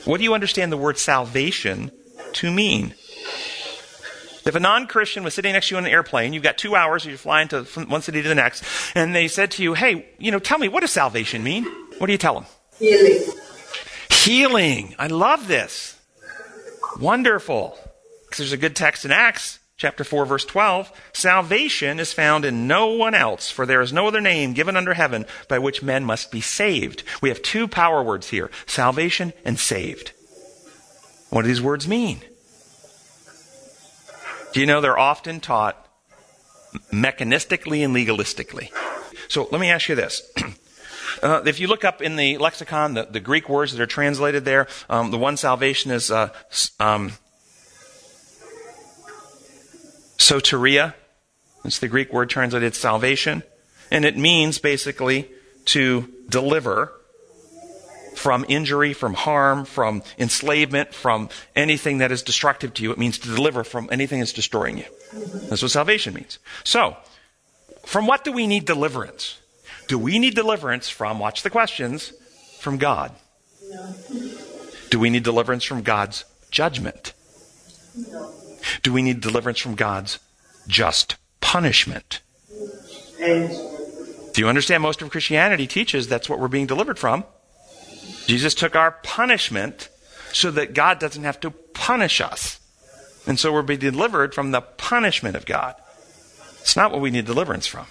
What 0.06 0.18
do 0.18 0.24
you 0.24 0.34
understand 0.34 0.72
the 0.72 0.78
word 0.78 0.98
salvation 0.98 1.92
to 2.34 2.52
mean? 2.52 2.96
If 4.48 4.56
a 4.56 4.60
non-Christian 4.60 5.24
was 5.24 5.34
sitting 5.34 5.54
next 5.54 5.68
to 5.68 5.76
you 5.76 5.78
on 5.78 5.86
an 5.86 5.92
airplane, 5.92 6.34
you've 6.34 6.44
got 6.44 6.58
two 6.58 6.76
hours, 6.76 7.06
you're 7.06 7.18
flying 7.18 7.50
to 7.50 7.66
from 7.66 7.90
one 7.90 8.02
city 8.02 8.22
to 8.22 8.30
the 8.30 8.36
next, 8.36 8.64
and 8.96 9.14
they 9.14 9.28
said 9.28 9.52
to 9.52 9.64
you, 9.64 9.74
hey, 9.74 10.08
you 10.18 10.32
know, 10.32 10.40
tell 10.40 10.58
me, 10.58 10.70
what 10.70 10.82
does 10.82 10.92
salvation 10.92 11.44
mean? 11.44 11.66
What 11.98 12.08
do 12.08 12.14
you 12.14 12.18
tell 12.18 12.36
them? 12.36 12.46
Healing. 12.80 13.24
Healing. 14.10 14.96
I 14.98 15.08
love 15.08 15.48
this. 15.48 16.00
Wonderful. 17.00 17.78
Because 18.26 18.38
there's 18.38 18.52
a 18.54 18.58
good 18.58 18.76
text 18.76 19.06
in 19.06 19.12
Acts 19.12 19.60
chapter 19.78 20.04
4 20.04 20.26
verse 20.26 20.46
12. 20.46 20.92
Salvation 21.14 22.00
is 22.00 22.14
found 22.14 22.46
in 22.46 22.68
no 22.68 22.88
one 22.88 23.14
else, 23.14 23.50
for 23.50 23.66
there 23.66 23.82
is 23.82 23.94
no 23.94 24.08
other 24.08 24.22
name 24.22 24.54
given 24.54 24.76
under 24.76 24.94
heaven 24.94 25.26
by 25.48 25.60
which 25.60 25.84
men 25.84 26.04
must 26.04 26.32
be 26.32 26.42
saved. 26.42 27.04
We 27.22 27.30
have 27.30 27.42
two 27.42 27.68
power 27.68 28.04
words 28.04 28.30
here. 28.30 28.50
Salvation 28.66 29.34
and 29.46 29.60
saved. 29.60 30.12
What 31.30 31.44
do 31.44 31.48
these 31.48 31.62
words 31.62 31.88
mean? 31.88 32.22
Do 34.54 34.60
you 34.60 34.66
know 34.66 34.82
they're 34.82 34.98
often 34.98 35.40
taught 35.40 35.88
mechanistically 36.92 37.84
and 37.84 37.96
legalistically? 37.96 38.70
So 39.28 39.48
let 39.52 39.60
me 39.62 39.70
ask 39.70 39.90
you 39.90 39.96
this. 39.96 40.30
Uh, 41.24 41.42
if 41.48 41.60
you 41.60 41.68
look 41.68 41.84
up 41.84 42.00
in 42.00 42.16
the 42.16 42.38
lexicon, 42.38 42.94
the, 42.94 43.04
the 43.10 43.20
Greek 43.20 43.50
words 43.50 43.72
that 43.72 43.82
are 43.82 43.88
translated 43.88 44.46
there, 44.46 44.68
um, 44.88 45.10
the 45.10 45.18
one 45.18 45.36
salvation 45.36 45.90
is 45.90 46.12
uh, 46.12 46.30
um, 46.80 47.12
soteria. 50.20 50.94
It's 51.66 51.80
the 51.80 51.88
Greek 51.88 52.14
word 52.14 52.30
translated 52.30 52.76
salvation. 52.76 53.42
And 53.90 54.06
it 54.06 54.16
means 54.16 54.60
basically 54.60 55.30
to 55.66 56.14
deliver 56.30 56.94
from 58.18 58.46
injury, 58.48 58.94
from 58.94 59.14
harm, 59.14 59.64
from 59.64 60.04
enslavement, 60.18 60.94
from 60.94 61.30
anything 61.56 62.00
that 62.00 62.12
is 62.12 62.24
destructive 62.24 62.74
to 62.74 62.84
you. 62.84 62.92
It 62.92 62.98
means 62.98 63.18
to 63.20 63.28
deliver 63.28 63.64
from 63.64 63.88
anything 63.92 64.20
that's 64.20 64.34
destroying 64.34 64.78
you. 64.78 64.86
That's 65.50 65.62
what 65.62 65.72
salvation 65.72 66.14
means. 66.14 66.40
So, 66.64 66.98
from 67.86 68.08
what 68.08 68.24
do 68.24 68.32
we 68.32 68.48
need 68.48 68.66
deliverance? 68.66 69.40
Do 69.88 69.98
we 69.98 70.20
need 70.20 70.36
deliverance 70.36 70.90
from, 70.90 71.20
watch 71.20 71.44
the 71.44 71.50
questions, 71.50 72.12
from 72.60 72.78
God? 72.78 73.14
No. 73.70 73.96
Do 74.90 75.00
we 75.00 75.10
need 75.10 75.24
deliverance 75.24 75.64
from 75.64 75.84
God's 75.84 76.26
judgment? 76.52 77.14
No. 77.96 78.34
Do 78.82 78.92
we 78.92 79.02
need 79.02 79.22
deliverance 79.22 79.60
from 79.60 79.76
God's 79.76 80.20
just 80.68 81.16
punishment? 81.40 82.22
And 83.22 83.50
Do 84.34 84.42
you 84.42 84.50
understand? 84.50 84.84
Most 84.84 85.02
of 85.02 85.10
Christianity 85.10 85.68
teaches 85.68 86.08
that's 86.08 86.30
what 86.30 86.40
we're 86.40 86.48
being 86.48 86.68
delivered 86.68 87.00
from. 87.00 87.24
Jesus 88.28 88.54
took 88.54 88.76
our 88.76 88.92
punishment 88.92 89.90
so 90.34 90.52
that 90.52 90.74
God 90.74 91.00
doesn't 91.00 91.24
have 91.24 91.40
to 91.40 91.50
punish 91.50 92.22
us. 92.22 92.60
And 93.26 93.40
so 93.40 93.52
we're 93.52 93.62
being 93.62 93.80
delivered 93.80 94.34
from 94.34 94.52
the 94.52 94.62
punishment 94.62 95.36
of 95.36 95.46
God. 95.46 95.76
It's 96.62 96.76
not 96.76 96.92
what 96.92 97.02
we 97.02 97.10
need 97.10 97.26
deliverance 97.26 97.66
from. 97.66 97.88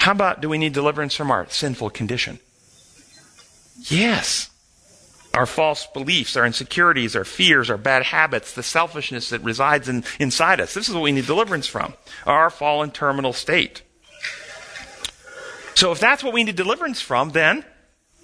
How 0.00 0.12
about 0.12 0.40
do 0.40 0.48
we 0.48 0.58
need 0.58 0.72
deliverance 0.72 1.14
from 1.14 1.30
our 1.30 1.48
sinful 1.48 1.90
condition? 1.90 2.40
Yes. 3.82 4.50
Our 5.34 5.46
false 5.46 5.86
beliefs, 5.92 6.36
our 6.36 6.46
insecurities, 6.46 7.14
our 7.14 7.24
fears, 7.24 7.68
our 7.68 7.76
bad 7.76 8.04
habits, 8.04 8.54
the 8.54 8.62
selfishness 8.62 9.30
that 9.30 9.42
resides 9.42 9.88
in, 9.88 10.04
inside 10.18 10.60
us. 10.60 10.74
This 10.74 10.88
is 10.88 10.94
what 10.94 11.02
we 11.02 11.12
need 11.12 11.26
deliverance 11.26 11.66
from. 11.66 11.94
Our 12.26 12.50
fallen 12.50 12.90
terminal 12.92 13.32
state. 13.32 13.82
So 15.74 15.92
if 15.92 16.00
that's 16.00 16.22
what 16.22 16.32
we 16.32 16.44
need 16.44 16.56
deliverance 16.56 17.00
from, 17.00 17.30
then 17.30 17.64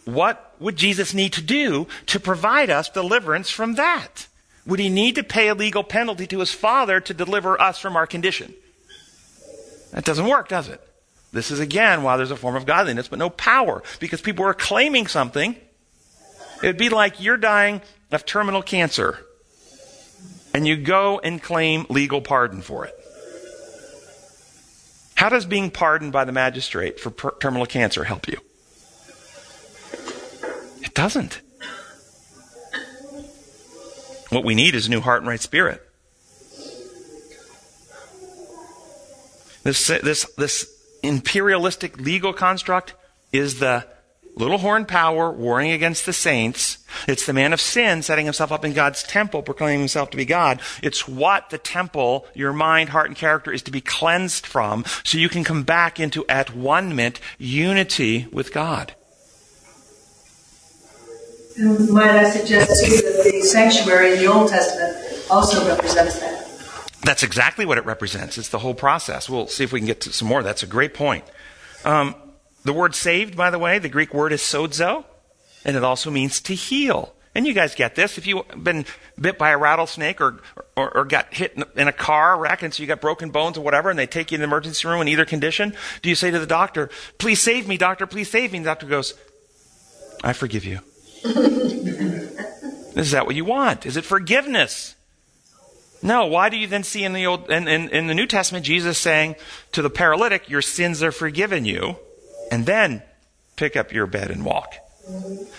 what 0.05 0.50
would 0.61 0.77
Jesus 0.77 1.15
need 1.15 1.33
to 1.33 1.43
do 1.43 1.89
to 2.07 2.21
provide 2.21 2.71
us 2.71 2.89
deliverance 2.89 3.51
from 3.51 3.75
that? 3.75 4.29
Would 4.67 4.79
he 4.79 4.91
need 4.91 5.15
to 5.17 5.23
pay 5.25 5.49
a 5.49 5.55
legal 5.55 5.83
penalty 5.83 6.27
to 6.29 6.41
his 6.41 6.53
Father 6.53 7.01
to 7.01 7.15
deliver 7.15 7.61
us 7.61 7.79
from 7.79 7.97
our 7.97 8.07
condition? 8.07 8.55
That 9.93 10.05
doesn't 10.05 10.27
work, 10.27 10.49
does 10.49 10.69
it? 10.69 10.81
This 11.33 11.51
is 11.51 11.61
again 11.61 12.03
why 12.03 12.17
there's 12.17 12.31
a 12.31 12.37
form 12.37 12.57
of 12.57 12.67
godliness, 12.67 13.09
but 13.09 13.19
no 13.19 13.31
power, 13.31 13.83
because 14.01 14.21
people 14.21 14.45
are 14.45 14.55
claiming 14.55 15.07
something. 15.07 15.57
It 16.63 16.67
would 16.67 16.77
be 16.77 16.89
like 16.89 17.21
you're 17.21 17.37
dying 17.37 17.81
of 18.13 18.27
terminal 18.27 18.63
cancer, 18.63 19.19
and 20.53 20.67
you 20.67 20.77
go 20.77 21.21
and 21.21 21.43
claim 21.43 21.87
legal 21.89 22.21
pardon 22.21 22.61
for 22.61 22.85
it. 22.85 22.95
How 25.15 25.29
does 25.29 25.47
being 25.47 25.71
pardoned 25.71 26.13
by 26.13 26.25
the 26.25 26.33
magistrate 26.33 26.99
for 26.99 27.11
per- 27.11 27.35
terminal 27.39 27.67
cancer 27.67 28.05
help 28.05 28.27
you? 28.27 28.39
It 30.83 30.95
doesn't. 30.95 31.41
What 34.31 34.45
we 34.45 34.55
need 34.55 34.75
is 34.75 34.87
a 34.87 34.91
new 34.91 35.01
heart 35.01 35.23
and 35.23 35.29
right 35.29 35.41
spirit. 35.41 35.83
This, 39.63 39.89
this, 39.89 40.25
this 40.37 40.81
imperialistic 41.03 41.99
legal 41.99 42.33
construct 42.33 42.95
is 43.33 43.59
the 43.59 43.87
little 44.37 44.59
horn 44.59 44.87
power 44.87 45.31
warring 45.31 45.73
against 45.73 46.07
the 46.07 46.13
saints. 46.13 46.79
It's 47.07 47.27
the 47.27 47.33
man 47.33 47.53
of 47.53 47.61
sin 47.61 48.03
setting 48.03 48.25
himself 48.25 48.53
up 48.53 48.65
in 48.65 48.73
God's 48.73 49.03
temple, 49.03 49.43
proclaiming 49.43 49.81
himself 49.81 50.11
to 50.11 50.17
be 50.17 50.25
God. 50.25 50.61
It's 50.83 51.07
what 51.07 51.51
the 51.51 51.59
temple, 51.59 52.27
your 52.35 52.53
mind, 52.53 52.91
heart, 52.91 53.09
and 53.09 53.17
character 53.17 53.53
is 53.53 53.63
to 53.63 53.71
be 53.71 53.81
cleansed 53.81 54.47
from 54.47 54.85
so 55.05 55.19
you 55.19 55.29
can 55.29 55.45
come 55.45 55.65
back 55.65 56.01
into 56.01 56.27
at 56.29 56.55
one 56.55 56.95
mint 56.95 57.21
unity 57.39 58.29
with 58.33 58.53
God. 58.53 58.95
And 61.57 61.91
might 61.91 62.11
I 62.11 62.31
suggest 62.31 62.71
too 62.85 62.97
that 62.97 63.23
the 63.25 63.43
sanctuary 63.43 64.13
in 64.13 64.19
the 64.19 64.27
Old 64.27 64.49
Testament 64.49 64.97
also 65.31 65.67
represents 65.67 66.19
that? 66.21 66.41
That's 67.03 67.23
exactly 67.23 67.65
what 67.65 67.79
it 67.79 67.85
represents. 67.87 68.39
It's 68.39 68.51
the 68.51 68.59
whole 68.59 68.75
process. 68.75 69.29
We'll 69.29 69.47
see 69.47 69.65
if 69.65 69.73
we 69.73 69.81
can 69.81 69.87
get 69.87 70.03
to 70.03 70.13
some 70.13 70.29
more. 70.29 70.43
That's 70.43 70.63
a 70.63 70.67
great 70.67 70.95
point. 70.95 71.25
Um, 71.85 72.15
the 72.65 72.73
word 72.73 72.95
saved, 72.95 73.37
by 73.37 73.51
the 73.51 73.59
way, 73.59 73.79
the 73.79 73.89
Greek 73.89 74.13
word 74.13 74.33
is 74.33 74.43
sozo, 74.43 75.05
and 75.65 75.77
it 75.77 75.85
also 75.85 76.11
means 76.11 76.41
to 76.43 76.55
heal. 76.55 77.15
And 77.35 77.47
you 77.47 77.55
guys 77.55 77.75
get 77.75 77.95
this. 77.95 78.19
If 78.19 78.27
you've 78.27 78.45
been 78.63 78.85
bit 79.19 79.39
by 79.39 79.51
a 79.51 79.59
rattlesnake 79.59 80.21
or, 80.21 80.43
or, 80.77 80.95
or 80.97 81.05
got 81.05 81.33
hit 81.33 81.57
in 81.77 81.89
a 81.89 81.93
car 81.93 82.39
wreck 82.39 82.63
and 82.63 82.75
so 82.75 82.83
you 82.83 82.89
got 82.89 83.01
broken 83.01 83.31
bones 83.31 83.57
or 83.57 83.63
whatever, 83.63 83.89
and 83.89 83.99
they 83.99 84.07
take 84.07 84.33
you 84.33 84.37
to 84.37 84.41
the 84.41 84.45
emergency 84.45 84.87
room 84.89 85.01
in 85.01 85.09
either 85.09 85.25
condition, 85.25 85.75
do 86.03 86.09
you 86.09 86.15
say 86.15 86.31
to 86.31 86.39
the 86.39 86.47
doctor, 86.47 86.91
Please 87.19 87.41
save 87.41 87.69
me, 87.69 87.77
doctor, 87.77 88.07
please 88.07 88.29
save 88.29 88.53
me? 88.53 88.59
And 88.59 88.67
the 88.67 88.71
doctor 88.71 88.87
goes, 88.87 89.15
I 90.23 90.33
forgive 90.33 90.65
you. 90.65 90.81
is 92.97 93.11
that 93.11 93.27
what 93.27 93.35
you 93.35 93.45
want? 93.45 93.87
Is 93.87 93.97
it 93.97 94.05
forgiveness? 94.05 94.95
No. 96.03 96.27
Why 96.27 96.49
do 96.49 96.57
you 96.57 96.67
then 96.67 96.83
see 96.83 97.05
in 97.05 97.13
the 97.13 97.27
old 97.27 97.51
in, 97.51 97.69
in, 97.69 97.89
in 97.91 98.07
the 98.07 98.15
New 98.15 98.27
Testament 98.27 98.65
Jesus 98.65 98.99
saying 98.99 99.37
to 99.73 99.83
the 99.83 99.91
paralytic, 99.91 100.49
Your 100.49 100.63
sins 100.63 101.03
are 101.03 101.13
forgiven 101.13 101.65
you, 101.65 101.97
and 102.51 102.67
then 102.67 103.03
pick 103.57 103.77
up 103.77 103.93
your 103.93 104.07
bed 104.07 104.31
and 104.31 104.45
walk? 104.45 104.75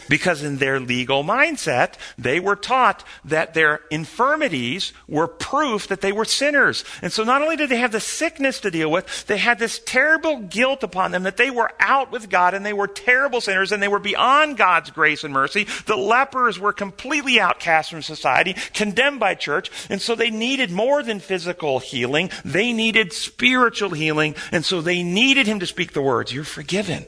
Because 0.09 0.43
in 0.43 0.57
their 0.57 0.79
legal 0.79 1.23
mindset, 1.23 1.93
they 2.17 2.39
were 2.39 2.55
taught 2.55 3.03
that 3.25 3.53
their 3.53 3.81
infirmities 3.89 4.93
were 5.07 5.27
proof 5.27 5.87
that 5.87 6.01
they 6.01 6.11
were 6.11 6.25
sinners. 6.25 6.83
And 7.01 7.11
so 7.11 7.23
not 7.23 7.41
only 7.41 7.55
did 7.55 7.69
they 7.69 7.77
have 7.77 7.91
the 7.91 7.99
sickness 7.99 8.59
to 8.61 8.71
deal 8.71 8.91
with, 8.91 9.25
they 9.27 9.37
had 9.37 9.59
this 9.59 9.79
terrible 9.85 10.39
guilt 10.39 10.83
upon 10.83 11.11
them 11.11 11.23
that 11.23 11.37
they 11.37 11.49
were 11.49 11.71
out 11.79 12.11
with 12.11 12.29
God 12.29 12.53
and 12.53 12.65
they 12.65 12.73
were 12.73 12.87
terrible 12.87 13.41
sinners 13.41 13.71
and 13.71 13.81
they 13.81 13.87
were 13.87 13.99
beyond 13.99 14.57
God's 14.57 14.89
grace 14.89 15.23
and 15.23 15.33
mercy. 15.33 15.65
The 15.85 15.95
lepers 15.95 16.59
were 16.59 16.73
completely 16.73 17.39
outcast 17.39 17.91
from 17.91 18.01
society, 18.01 18.55
condemned 18.73 19.19
by 19.19 19.35
church, 19.35 19.71
and 19.89 20.01
so 20.01 20.15
they 20.15 20.29
needed 20.29 20.71
more 20.71 21.03
than 21.03 21.19
physical 21.19 21.79
healing. 21.79 22.29
They 22.43 22.73
needed 22.73 23.13
spiritual 23.13 23.91
healing, 23.91 24.35
and 24.51 24.65
so 24.65 24.81
they 24.81 25.03
needed 25.03 25.47
him 25.47 25.59
to 25.59 25.67
speak 25.67 25.93
the 25.93 26.01
words, 26.01 26.33
You're 26.33 26.43
forgiven. 26.43 27.05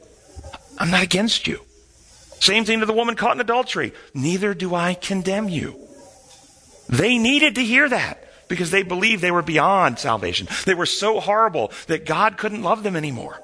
I'm 0.78 0.92
not 0.92 1.04
against 1.04 1.48
you. 1.48 1.62
Same 2.44 2.66
thing 2.66 2.82
to 2.82 2.86
the 2.86 2.92
woman 2.92 3.16
caught 3.16 3.36
in 3.36 3.40
adultery. 3.40 3.94
Neither 4.14 4.54
do 4.54 4.76
I 4.76 4.96
condemn 4.96 5.48
you. 5.48 5.80
They 6.90 7.18
needed 7.18 7.56
to 7.56 7.64
hear 7.64 7.88
that 7.88 8.22
because 8.50 8.70
they 8.70 8.84
believed 8.84 9.22
they 9.22 9.32
were 9.32 9.42
beyond 9.42 9.98
salvation. 9.98 10.50
They 10.66 10.74
were 10.74 10.86
so 10.86 11.22
horrible 11.22 11.72
that 11.88 12.06
God 12.06 12.36
couldn't 12.38 12.62
love 12.62 12.84
them 12.84 12.98
anymore. 12.98 13.42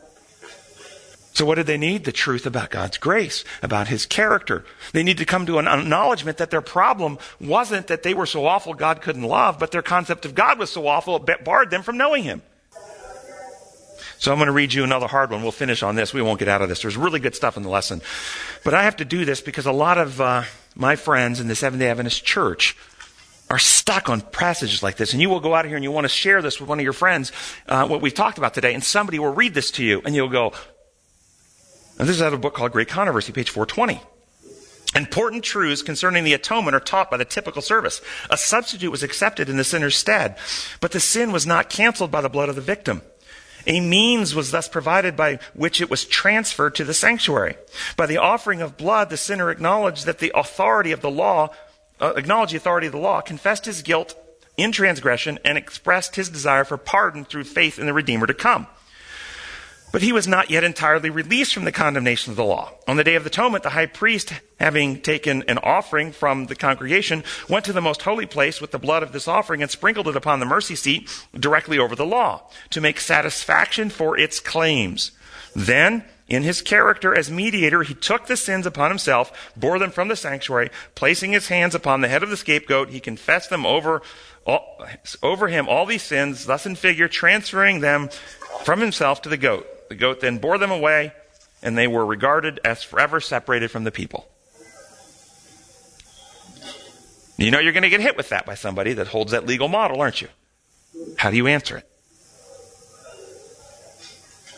So 1.32 1.46
what 1.46 1.56
did 1.56 1.66
they 1.66 1.78
need? 1.78 2.04
The 2.04 2.12
truth 2.12 2.46
about 2.46 2.72
God's 2.72 2.98
grace, 2.98 3.46
about 3.64 3.88
His 3.88 4.06
character. 4.06 4.66
They 4.92 5.04
need 5.04 5.20
to 5.20 5.26
come 5.26 5.46
to 5.46 5.60
an 5.60 5.68
acknowledgement 5.70 6.38
that 6.40 6.52
their 6.52 6.60
problem 6.60 7.20
wasn't 7.40 7.88
that 7.88 8.04
they 8.04 8.14
were 8.14 8.26
so 8.26 8.46
awful 8.46 8.74
God 8.74 9.02
couldn't 9.02 9.24
love, 9.24 9.60
but 9.60 9.72
their 9.72 9.82
concept 9.82 10.26
of 10.26 10.36
God 10.36 10.60
was 10.60 10.72
so 10.72 10.88
awful 10.88 11.16
it 11.16 11.46
barred 11.46 11.70
them 11.70 11.84
from 11.84 11.96
knowing 11.96 12.24
Him. 12.24 12.42
So 14.20 14.34
I'm 14.34 14.38
going 14.38 14.48
to 14.48 14.54
read 14.54 14.74
you 14.74 14.84
another 14.84 15.08
hard 15.08 15.32
one. 15.32 15.42
We'll 15.44 15.54
finish 15.54 15.82
on 15.82 15.96
this. 15.96 16.14
We 16.14 16.22
won't 16.22 16.40
get 16.40 16.50
out 16.50 16.62
of 16.62 16.68
this. 16.68 16.82
There's 16.82 16.98
really 16.98 17.22
good 17.22 17.36
stuff 17.36 17.56
in 17.56 17.64
the 17.64 17.70
lesson. 17.70 18.02
But 18.66 18.74
I 18.74 18.84
have 18.84 18.98
to 18.98 19.06
do 19.06 19.24
this 19.24 19.40
because 19.40 19.66
a 19.66 19.72
lot 19.72 19.98
of 19.98 20.20
uh, 20.20 20.44
my 20.76 20.98
friends 20.98 21.40
in 21.40 21.48
the 21.48 21.56
Seventh 21.56 21.80
day 21.80 21.90
Adventist 21.90 22.26
church 22.26 22.76
are 23.50 23.58
stuck 23.58 24.10
on 24.10 24.20
passages 24.20 24.84
like 24.84 24.98
this. 24.98 25.14
And 25.14 25.22
you 25.22 25.30
will 25.30 25.40
go 25.40 25.56
out 25.56 25.64
of 25.64 25.70
here 25.70 25.78
and 25.78 25.86
you 25.86 25.92
want 25.92 26.04
to 26.04 26.10
share 26.10 26.42
this 26.42 26.60
with 26.60 26.68
one 26.68 26.80
of 26.80 26.84
your 26.84 26.94
friends, 26.94 27.32
uh, 27.68 27.88
what 27.88 28.02
we've 28.02 28.14
talked 28.14 28.38
about 28.38 28.54
today, 28.54 28.74
and 28.74 28.84
somebody 28.84 29.20
will 29.20 29.34
read 29.34 29.54
this 29.54 29.72
to 29.72 29.86
you, 29.86 30.02
and 30.06 30.14
you'll 30.14 30.28
go, 30.28 30.52
this 31.98 32.10
is 32.10 32.22
out 32.22 32.34
of 32.34 32.40
a 32.40 32.42
book 32.42 32.54
called 32.54 32.74
Great 32.74 32.90
Controversy, 32.90 33.32
page 33.32 33.50
420. 33.50 34.02
Important 34.96 35.44
truths 35.44 35.82
concerning 35.82 36.24
the 36.24 36.34
atonement 36.34 36.76
are 36.76 36.80
taught 36.80 37.10
by 37.10 37.18
the 37.18 37.26
typical 37.26 37.62
service. 37.62 38.02
A 38.30 38.38
substitute 38.38 38.92
was 38.92 39.04
accepted 39.04 39.48
in 39.48 39.58
the 39.58 39.64
sinner's 39.64 39.96
stead, 39.96 40.38
but 40.82 40.92
the 40.92 41.00
sin 41.00 41.32
was 41.32 41.46
not 41.46 41.70
canceled 41.70 42.12
by 42.12 42.22
the 42.22 42.30
blood 42.30 42.50
of 42.50 42.56
the 42.56 42.62
victim. 42.62 43.02
A 43.68 43.80
means 43.80 44.34
was 44.34 44.52
thus 44.52 44.68
provided 44.68 45.16
by 45.16 45.40
which 45.54 45.82
it 45.82 45.90
was 45.90 46.06
transferred 46.06 46.76
to 46.76 46.84
the 46.84 46.94
sanctuary. 46.94 47.56
By 47.96 48.06
the 48.06 48.18
offering 48.18 48.62
of 48.62 48.78
blood, 48.78 49.10
the 49.10 49.18
sinner 49.18 49.52
acknowledged 49.52 50.06
that 50.06 50.20
the 50.20 50.32
authority 50.36 50.92
of 50.92 51.02
the 51.02 51.12
law, 51.12 51.50
uh, 52.00 52.14
acknowledged 52.16 52.54
the 52.54 52.58
authority 52.58 52.88
of 52.88 52.94
the 52.94 53.00
law, 53.00 53.22
confessed 53.22 53.66
his 53.66 53.82
guilt 53.82 54.16
in 54.58 54.72
transgression, 54.72 55.40
and 55.46 55.58
expressed 55.58 56.16
his 56.16 56.30
desire 56.30 56.66
for 56.66 56.78
pardon 56.78 57.26
through 57.26 57.46
faith 57.46 57.80
in 57.80 57.86
the 57.86 57.94
Redeemer 57.94 58.28
to 58.28 58.34
come. 58.34 58.68
But 59.92 60.04
he 60.04 60.14
was 60.14 60.28
not 60.28 60.52
yet 60.52 60.64
entirely 60.64 61.10
released 61.10 61.54
from 61.54 61.66
the 61.66 61.72
condemnation 61.72 62.32
of 62.32 62.38
the 62.38 62.44
law. 62.44 62.74
On 62.88 62.96
the 62.96 63.04
Day 63.04 63.16
of 63.16 63.26
Atonement, 63.26 63.64
the 63.64 63.72
high 63.72 63.88
priest, 63.88 64.34
having 64.60 65.02
taken 65.02 65.44
an 65.48 65.58
offering 65.60 66.12
from 66.12 66.46
the 66.46 66.56
congregation, 66.56 67.24
went 67.48 67.66
to 67.66 67.74
the 67.74 67.82
most 67.82 68.04
holy 68.04 68.28
place 68.28 68.62
with 68.62 68.70
the 68.70 68.78
blood 68.78 69.02
of 69.02 69.14
this 69.14 69.28
offering 69.28 69.64
and 69.64 69.72
sprinkled 69.72 70.08
it 70.08 70.16
upon 70.16 70.40
the 70.40 70.46
mercy 70.46 70.76
seat 70.76 71.10
directly 71.34 71.80
over 71.80 71.96
the 71.96 72.06
law 72.06 72.44
to 72.70 72.82
make 72.82 73.00
satisfaction 73.00 73.90
for 73.90 74.16
its 74.16 74.40
claims. 74.40 75.12
Then, 75.56 76.04
in 76.28 76.44
his 76.44 76.62
character 76.62 77.18
as 77.18 77.32
mediator, 77.32 77.82
he 77.82 77.96
took 77.96 78.28
the 78.28 78.38
sins 78.38 78.68
upon 78.68 78.92
himself, 78.92 79.52
bore 79.58 79.80
them 79.80 79.90
from 79.90 80.08
the 80.08 80.16
sanctuary, 80.16 80.70
placing 80.94 81.32
his 81.32 81.48
hands 81.48 81.74
upon 81.74 82.02
the 82.02 82.08
head 82.08 82.22
of 82.22 82.30
the 82.30 82.38
scapegoat, 82.38 82.90
he 82.90 83.00
confessed 83.00 83.50
them 83.50 83.66
over, 83.66 84.04
all, 84.46 84.86
over 85.24 85.48
him 85.48 85.68
all 85.68 85.88
these 85.88 86.04
sins, 86.04 86.46
thus 86.46 86.68
in 86.68 86.76
figure, 86.76 87.08
transferring 87.08 87.80
them 87.80 88.10
from 88.64 88.80
himself 88.80 89.24
to 89.24 89.30
the 89.30 89.38
goat. 89.38 89.68
The 89.90 89.96
goat 89.96 90.22
then 90.22 90.38
bore 90.38 90.58
them 90.58 90.72
away, 90.72 91.14
and 91.62 91.78
they 91.78 91.88
were 91.88 92.06
regarded 92.06 92.60
as 92.64 92.84
forever 92.84 93.20
separated 93.20 93.70
from 93.70 93.84
the 93.84 93.92
people. 93.92 94.30
You 97.38 97.52
know 97.52 97.60
you're 97.60 97.74
going 97.74 97.84
to 97.84 97.90
get 97.90 98.02
hit 98.02 98.18
with 98.18 98.30
that 98.30 98.46
by 98.46 98.56
somebody 98.56 98.94
that 98.94 99.08
holds 99.08 99.32
that 99.32 99.46
legal 99.46 99.68
model, 99.68 100.02
aren't 100.02 100.22
you? 100.22 100.28
How 101.18 101.32
do 101.32 101.38
you 101.38 101.48
answer 101.48 101.78
it? 101.78 101.86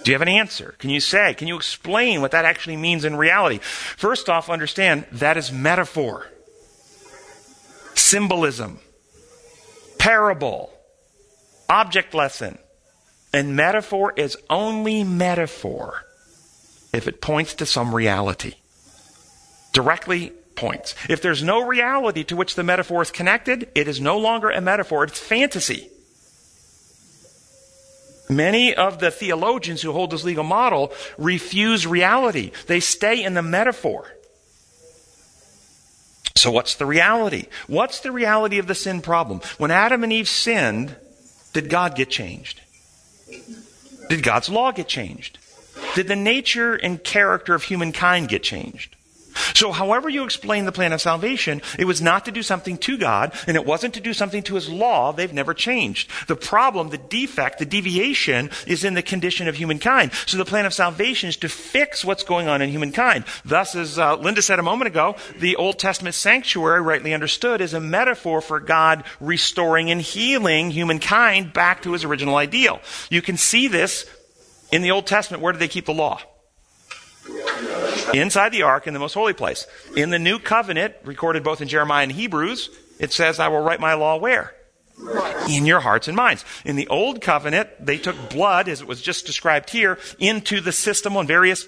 Do 0.04 0.10
you 0.10 0.16
have 0.16 0.24
an 0.24 0.30
answer? 0.30 0.76
Can 0.80 0.90
you 0.90 1.00
say, 1.00 1.36
can 1.36 1.48
you 1.48 1.56
explain 1.56 2.22
what 2.22 2.32
that 2.32 2.44
actually 2.44 2.78
means 2.78 3.06
in 3.06 3.16
reality? 3.16 3.60
First 3.60 4.30
off, 4.30 4.50
understand 4.50 5.06
that 5.12 5.38
is 5.38 5.52
metaphor, 5.52 6.28
symbolism, 7.94 8.80
parable, 10.00 10.74
object 11.70 12.16
lesson. 12.16 12.58
And 13.34 13.56
metaphor 13.56 14.14
is 14.16 14.38
only 14.50 15.04
metaphor 15.04 16.06
if 16.94 17.08
it 17.08 17.22
points 17.22 17.54
to 17.56 17.66
some 17.66 17.96
reality. 17.96 18.56
Directly 19.74 20.34
points. 20.56 20.96
If 21.10 21.22
there's 21.22 21.42
no 21.42 21.66
reality 21.66 22.24
to 22.26 22.36
which 22.36 22.56
the 22.56 22.64
metaphor 22.64 23.02
is 23.02 23.12
connected, 23.12 23.70
it 23.74 23.88
is 23.88 24.02
no 24.02 24.18
longer 24.18 24.50
a 24.50 24.60
metaphor, 24.62 25.04
it's 25.06 25.20
fantasy. 25.20 25.90
Many 28.30 28.74
of 28.74 29.00
the 29.00 29.12
theologians 29.12 29.82
who 29.82 29.92
hold 29.92 30.12
this 30.12 30.24
legal 30.24 30.44
model 30.44 30.94
refuse 31.18 31.86
reality. 31.86 32.52
They 32.68 32.80
stay 32.80 33.24
in 33.24 33.34
the 33.34 33.42
metaphor. 33.42 34.16
So, 36.38 36.50
what's 36.50 36.76
the 36.76 36.86
reality? 36.86 37.48
What's 37.68 38.00
the 38.00 38.12
reality 38.12 38.58
of 38.58 38.68
the 38.68 38.76
sin 38.76 39.02
problem? 39.02 39.42
When 39.58 39.70
Adam 39.70 40.04
and 40.04 40.14
Eve 40.14 40.30
sinned, 40.30 40.96
did 41.54 41.70
God 41.70 41.96
get 41.96 42.10
changed? 42.10 42.61
Did 44.10 44.24
God's 44.24 44.50
law 44.50 44.72
get 44.72 44.88
changed? 44.88 45.38
Did 45.96 46.08
the 46.08 46.16
nature 46.16 46.76
and 46.76 47.04
character 47.04 47.54
of 47.54 47.64
humankind 47.64 48.30
get 48.30 48.44
changed? 48.44 48.96
So, 49.54 49.72
however 49.72 50.10
you 50.10 50.24
explain 50.24 50.66
the 50.66 50.72
plan 50.72 50.94
of 50.94 51.02
salvation, 51.02 51.62
it 51.78 51.86
was 51.86 52.02
not 52.02 52.26
to 52.26 52.32
do 52.32 52.44
something 52.44 52.78
to 52.80 52.98
God, 52.98 53.34
and 53.48 53.56
it 53.56 53.66
wasn't 53.66 53.94
to 53.96 54.00
do 54.00 54.14
something 54.14 54.44
to 54.44 54.56
His 54.56 54.70
law. 54.70 55.12
They've 55.12 55.34
never 55.34 55.54
changed. 55.54 56.10
The 56.28 56.36
problem, 56.36 56.90
the 56.90 56.98
defect, 56.98 57.60
the 57.60 57.66
deviation 57.66 58.50
is 58.68 58.84
in 58.84 58.94
the 58.94 59.02
condition 59.02 59.48
of 59.48 59.56
humankind. 59.56 60.12
So, 60.26 60.38
the 60.38 60.46
plan 60.46 60.66
of 60.66 60.74
salvation 60.74 61.30
is 61.30 61.38
to 61.38 61.50
fix 61.50 62.04
what's 62.04 62.24
going 62.24 62.48
on 62.48 62.62
in 62.62 62.70
humankind. 62.70 63.26
Thus, 63.46 63.76
as 63.76 64.00
uh, 64.00 64.16
Linda 64.16 64.42
said 64.42 64.60
a 64.60 64.64
moment 64.64 64.88
ago, 64.88 65.16
the 65.38 65.56
Old 65.56 65.80
Testament 65.80 66.16
sanctuary, 66.16 66.82
rightly 66.82 67.14
understood, 67.14 67.62
is 67.62 67.74
a 67.74 67.80
metaphor 67.80 68.42
for 68.42 68.60
God 68.60 69.04
restoring 69.20 69.92
and 69.92 70.02
healing 70.02 70.72
humankind 70.72 71.54
back 71.54 71.84
to 71.84 71.94
His 71.94 72.04
original 72.04 72.36
ideal. 72.36 72.82
You 73.10 73.22
can 73.22 73.38
see 73.38 73.68
this 73.68 74.10
in 74.72 74.82
the 74.82 74.92
Old 74.92 75.08
Testament. 75.08 75.44
Where 75.44 75.54
did 75.54 75.60
they 75.60 75.68
keep 75.68 75.86
the 75.86 75.94
law? 75.94 76.22
Inside 78.14 78.52
the 78.52 78.64
ark 78.64 78.88
in 78.88 78.94
the 78.94 79.00
most 79.00 79.14
holy 79.14 79.34
place. 79.34 79.68
In 79.96 80.10
the 80.10 80.20
new 80.20 80.40
covenant, 80.40 80.96
recorded 81.04 81.44
both 81.44 81.62
in 81.62 81.68
Jeremiah 81.68 82.04
and 82.04 82.12
Hebrews, 82.12 82.70
it 83.00 83.12
says, 83.12 83.40
I 83.40 83.48
will 83.48 83.62
write 83.62 83.80
my 83.80 83.94
law 83.94 84.18
where? 84.18 84.54
In 85.50 85.66
your 85.66 85.80
hearts 85.80 86.08
and 86.08 86.16
minds. 86.16 86.46
In 86.66 86.76
the 86.76 86.88
old 86.88 87.22
covenant, 87.22 87.70
they 87.84 87.98
took 87.98 88.30
blood, 88.30 88.68
as 88.68 88.82
it 88.82 88.88
was 88.88 89.02
just 89.02 89.26
described 89.26 89.70
here, 89.72 89.98
into 90.20 90.62
the 90.62 90.72
system 90.72 91.18
on 91.18 91.26
various 91.26 91.66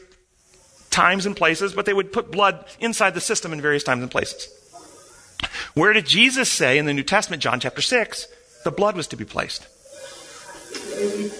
times 0.92 1.26
and 1.26 1.36
places, 1.36 1.74
but 1.74 1.86
they 1.86 1.94
would 1.94 2.14
put 2.14 2.32
blood 2.32 2.66
inside 2.80 3.16
the 3.16 3.22
system 3.22 3.52
in 3.52 3.62
various 3.62 3.84
times 3.84 4.04
and 4.04 4.12
places. 4.12 4.48
Where 5.74 5.94
did 5.94 6.06
Jesus 6.06 6.52
say 6.52 6.78
in 6.78 6.86
the 6.86 6.94
New 6.94 7.04
Testament, 7.04 7.42
John 7.42 7.60
chapter 7.60 7.82
6, 7.82 8.28
the 8.64 8.72
blood 8.72 8.96
was 8.96 9.08
to 9.08 9.18
be 9.18 9.26
placed? 9.26 9.68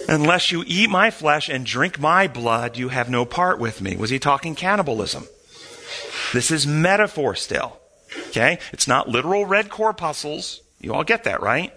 Unless 0.08 0.52
you 0.52 0.64
eat 0.66 0.90
my 0.90 1.10
flesh 1.10 1.48
and 1.48 1.64
drink 1.64 1.98
my 1.98 2.28
blood, 2.28 2.76
you 2.76 2.88
have 2.88 3.08
no 3.08 3.24
part 3.24 3.58
with 3.58 3.80
me. 3.80 3.96
Was 3.96 4.10
he 4.10 4.18
talking 4.18 4.54
cannibalism? 4.54 5.26
This 6.32 6.50
is 6.50 6.66
metaphor 6.66 7.34
still. 7.34 7.78
Okay? 8.28 8.58
It's 8.72 8.88
not 8.88 9.08
literal 9.08 9.46
red 9.46 9.70
corpuscles. 9.70 10.60
You 10.80 10.94
all 10.94 11.04
get 11.04 11.24
that, 11.24 11.42
right? 11.42 11.72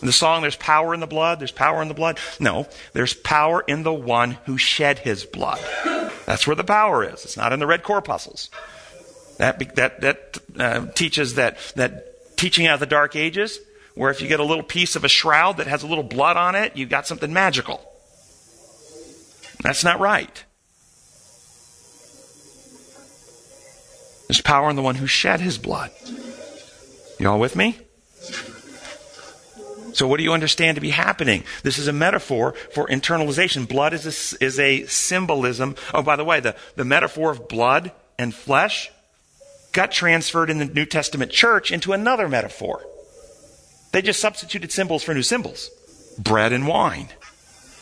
In 0.00 0.06
the 0.06 0.12
song, 0.12 0.42
there's 0.42 0.56
power 0.56 0.94
in 0.94 1.00
the 1.00 1.06
blood, 1.06 1.40
there's 1.40 1.52
power 1.52 1.82
in 1.82 1.88
the 1.88 1.94
blood. 1.94 2.18
No, 2.38 2.66
there's 2.92 3.14
power 3.14 3.62
in 3.66 3.82
the 3.82 3.92
one 3.92 4.32
who 4.44 4.56
shed 4.56 5.00
his 5.00 5.24
blood. 5.24 5.60
That's 6.26 6.46
where 6.46 6.56
the 6.56 6.64
power 6.64 7.04
is. 7.04 7.24
It's 7.24 7.36
not 7.36 7.52
in 7.52 7.60
the 7.60 7.66
red 7.66 7.82
corpuscles. 7.82 8.50
That, 9.38 9.58
that, 9.76 10.00
that 10.00 10.38
uh, 10.58 10.86
teaches 10.92 11.34
that, 11.34 11.58
that 11.76 12.36
teaching 12.36 12.66
out 12.66 12.74
of 12.74 12.80
the 12.80 12.86
Dark 12.86 13.16
Ages 13.16 13.58
where 13.96 14.10
if 14.10 14.20
you 14.20 14.28
get 14.28 14.40
a 14.40 14.44
little 14.44 14.62
piece 14.62 14.94
of 14.94 15.04
a 15.04 15.08
shroud 15.08 15.56
that 15.56 15.66
has 15.66 15.82
a 15.82 15.86
little 15.86 16.04
blood 16.04 16.36
on 16.36 16.54
it, 16.54 16.76
you've 16.76 16.90
got 16.90 17.06
something 17.06 17.32
magical. 17.32 17.80
That's 19.62 19.82
not 19.82 19.98
right. 19.98 20.44
There's 24.28 24.42
power 24.42 24.68
in 24.68 24.76
the 24.76 24.82
one 24.82 24.96
who 24.96 25.06
shed 25.06 25.40
his 25.40 25.56
blood. 25.56 25.90
You 27.18 27.30
all 27.30 27.40
with 27.40 27.56
me? 27.56 27.78
So, 29.94 30.06
what 30.06 30.18
do 30.18 30.24
you 30.24 30.34
understand 30.34 30.74
to 30.74 30.82
be 30.82 30.90
happening? 30.90 31.44
This 31.62 31.78
is 31.78 31.88
a 31.88 31.92
metaphor 31.92 32.52
for 32.72 32.86
internalization. 32.88 33.66
Blood 33.66 33.94
is 33.94 34.04
a, 34.04 34.44
is 34.44 34.60
a 34.60 34.84
symbolism. 34.84 35.74
Oh, 35.94 36.02
by 36.02 36.16
the 36.16 36.24
way, 36.24 36.40
the, 36.40 36.54
the 36.74 36.84
metaphor 36.84 37.30
of 37.30 37.48
blood 37.48 37.92
and 38.18 38.34
flesh 38.34 38.90
got 39.72 39.90
transferred 39.90 40.50
in 40.50 40.58
the 40.58 40.66
New 40.66 40.84
Testament 40.84 41.32
church 41.32 41.70
into 41.70 41.94
another 41.94 42.28
metaphor. 42.28 42.84
They 43.96 44.02
just 44.02 44.20
substituted 44.20 44.72
symbols 44.72 45.02
for 45.02 45.14
new 45.14 45.22
symbols 45.22 45.70
bread 46.18 46.52
and 46.52 46.66
wine. 46.66 47.08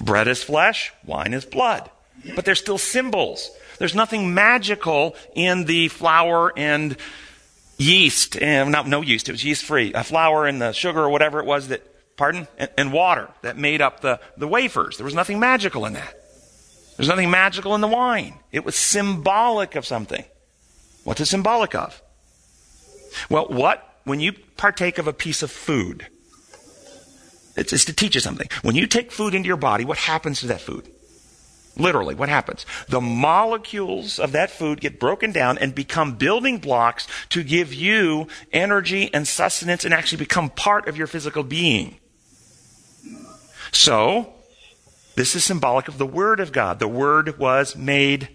Bread 0.01 0.29
is 0.29 0.45
flesh, 0.45 0.93
wine 1.05 1.35
is 1.35 1.45
blood. 1.45 1.91
But 2.37 2.45
they're 2.45 2.55
still 2.55 2.79
symbols. 2.79 3.51
There's 3.79 3.97
nothing 3.97 4.33
magical 4.33 5.17
in 5.35 5.65
the 5.65 5.89
flour 5.89 6.53
and 6.57 6.97
yeast, 7.79 8.41
and 8.41 8.71
not 8.71 8.87
no 8.87 9.03
yeast, 9.03 9.29
it 9.29 9.33
was 9.33 9.45
yeast 9.45 9.65
free, 9.65 9.93
a 9.93 10.05
flour 10.05 10.47
and 10.47 10.63
the 10.63 10.71
sugar 10.71 11.01
or 11.01 11.09
whatever 11.09 11.41
it 11.41 11.47
was 11.47 11.67
that, 11.67 11.83
pardon, 12.17 12.47
and, 12.59 12.71
and 12.79 12.93
water 12.93 13.29
that 13.43 13.59
made 13.59 13.83
up 13.83 13.99
the, 13.99 14.21
the 14.37 14.47
wafers. 14.47 14.99
There 14.99 15.05
was 15.05 15.15
nothing 15.15 15.41
magical 15.41 15.85
in 15.85 15.95
that. 15.95 16.15
There's 16.97 17.09
nothing 17.09 17.33
magical 17.33 17.75
in 17.75 17.81
the 17.81 17.89
wine. 17.89 18.39
It 18.53 18.65
was 18.65 18.77
symbolic 18.77 19.75
of 19.75 19.85
something. 19.85 20.25
What's 21.03 21.21
it 21.21 21.27
symbolic 21.27 21.75
of? 21.75 22.01
Well, 23.29 23.49
what 23.49 23.94
when 24.05 24.21
you 24.21 24.33
partake 24.57 24.99
of 24.99 25.07
a 25.07 25.13
piece 25.13 25.43
of 25.43 25.51
food, 25.51 26.07
it's, 27.57 27.73
it's 27.73 27.85
to 27.87 27.93
teach 27.93 28.15
you 28.15 28.21
something. 28.21 28.49
When 28.63 28.75
you 28.75 28.87
take 28.87 29.13
food 29.13 29.35
into 29.35 29.47
your 29.47 29.57
body, 29.57 29.85
what 29.85 29.99
happens 29.99 30.41
to 30.41 30.47
that 30.49 30.61
food? 30.61 30.89
Literally, 31.77 32.15
what 32.15 32.29
happens? 32.29 32.65
The 32.89 33.01
molecules 33.01 34.21
of 34.21 34.33
that 34.33 34.51
food 34.51 34.81
get 34.81 35.01
broken 35.01 35.33
down 35.33 35.59
and 35.59 35.75
become 35.75 36.15
building 36.15 36.59
blocks 36.59 37.09
to 37.31 37.43
give 37.43 37.75
you 37.75 38.29
energy 38.53 39.13
and 39.13 39.27
sustenance 39.27 39.85
and 39.85 39.93
actually 39.93 40.19
become 40.19 40.51
part 40.51 40.87
of 40.87 40.97
your 40.97 41.09
physical 41.09 41.43
being. 41.43 41.97
So, 43.73 44.33
this 45.17 45.35
is 45.35 45.43
symbolic 45.43 45.89
of 45.89 45.99
the 45.99 46.07
Word 46.07 46.39
of 46.39 46.53
God. 46.53 46.79
The 46.79 46.87
Word 46.87 47.39
was 47.39 47.75
made 47.75 48.29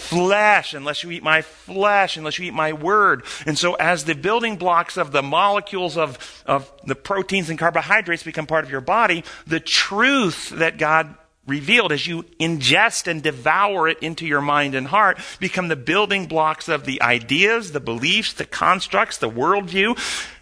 flesh 0.00 0.74
unless 0.74 1.04
you 1.04 1.10
eat 1.10 1.22
my 1.22 1.42
flesh, 1.42 2.16
unless 2.16 2.38
you 2.38 2.46
eat 2.46 2.54
my 2.54 2.72
word. 2.72 3.24
And 3.46 3.58
so 3.58 3.74
as 3.74 4.04
the 4.04 4.14
building 4.14 4.56
blocks 4.56 4.96
of 4.96 5.12
the 5.12 5.22
molecules 5.22 5.96
of, 5.96 6.42
of 6.46 6.70
the 6.84 6.94
proteins 6.94 7.50
and 7.50 7.58
carbohydrates 7.58 8.22
become 8.22 8.46
part 8.46 8.64
of 8.64 8.70
your 8.70 8.80
body, 8.80 9.24
the 9.46 9.60
truth 9.60 10.50
that 10.50 10.78
God 10.78 11.14
revealed 11.46 11.92
as 11.92 12.06
you 12.06 12.22
ingest 12.38 13.06
and 13.06 13.22
devour 13.22 13.88
it 13.88 13.98
into 14.00 14.26
your 14.26 14.40
mind 14.40 14.74
and 14.74 14.86
heart 14.86 15.18
become 15.40 15.68
the 15.68 15.76
building 15.76 16.26
blocks 16.26 16.68
of 16.68 16.84
the 16.84 17.02
ideas, 17.02 17.72
the 17.72 17.80
beliefs, 17.80 18.32
the 18.32 18.44
constructs, 18.44 19.18
the 19.18 19.30
worldview, 19.30 19.98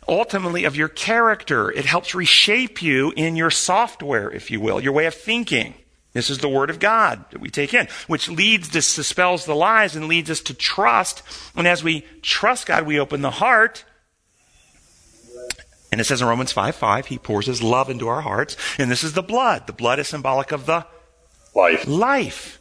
ultimately 0.06 0.64
of 0.64 0.76
your 0.76 0.88
character. 0.88 1.70
It 1.70 1.84
helps 1.84 2.14
reshape 2.14 2.82
you 2.82 3.12
in 3.16 3.36
your 3.36 3.50
software, 3.50 4.30
if 4.30 4.50
you 4.50 4.60
will, 4.60 4.80
your 4.80 4.92
way 4.92 5.06
of 5.06 5.14
thinking. 5.14 5.74
This 6.12 6.30
is 6.30 6.38
the 6.38 6.48
Word 6.48 6.70
of 6.70 6.78
God 6.78 7.24
that 7.30 7.40
we 7.40 7.50
take 7.50 7.74
in, 7.74 7.86
which 8.06 8.28
leads 8.28 8.68
to 8.68 8.74
dispels 8.74 9.44
the 9.44 9.54
lies 9.54 9.94
and 9.94 10.08
leads 10.08 10.30
us 10.30 10.40
to 10.40 10.54
trust. 10.54 11.22
And 11.54 11.66
as 11.66 11.84
we 11.84 12.06
trust 12.22 12.66
God, 12.66 12.86
we 12.86 12.98
open 12.98 13.20
the 13.20 13.30
heart. 13.30 13.84
And 15.92 16.00
it 16.00 16.04
says 16.04 16.20
in 16.20 16.28
Romans 16.28 16.52
5 16.52 16.74
5, 16.74 17.06
He 17.06 17.18
pours 17.18 17.46
His 17.46 17.62
love 17.62 17.90
into 17.90 18.08
our 18.08 18.22
hearts. 18.22 18.56
And 18.78 18.90
this 18.90 19.04
is 19.04 19.12
the 19.12 19.22
blood. 19.22 19.66
The 19.66 19.72
blood 19.72 19.98
is 19.98 20.08
symbolic 20.08 20.52
of 20.52 20.66
the 20.66 20.86
life. 21.54 21.86
Life. 21.86 22.58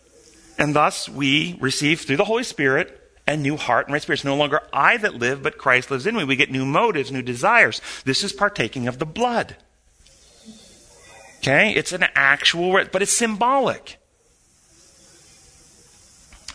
And 0.57 0.75
thus 0.75 1.07
we 1.07 1.57
receive 1.59 2.01
through 2.01 2.17
the 2.17 2.25
Holy 2.25 2.43
Spirit 2.43 3.01
a 3.27 3.35
new 3.35 3.57
heart 3.57 3.87
and 3.87 3.93
right 3.93 4.01
spirit. 4.01 4.19
It's 4.19 4.25
no 4.25 4.35
longer 4.35 4.61
I 4.71 4.97
that 4.97 5.15
live, 5.15 5.43
but 5.43 5.57
Christ 5.57 5.91
lives 5.91 6.07
in 6.07 6.15
me. 6.15 6.23
We 6.23 6.35
get 6.35 6.49
new 6.49 6.65
motives, 6.65 7.11
new 7.11 7.21
desires. 7.21 7.81
This 8.05 8.23
is 8.23 8.31
partaking 8.33 8.87
of 8.87 8.99
the 8.99 9.05
blood. 9.05 9.57
Okay? 11.39 11.73
It's 11.73 11.91
an 11.93 12.05
actual, 12.15 12.83
but 12.91 13.01
it's 13.01 13.11
symbolic. 13.11 13.99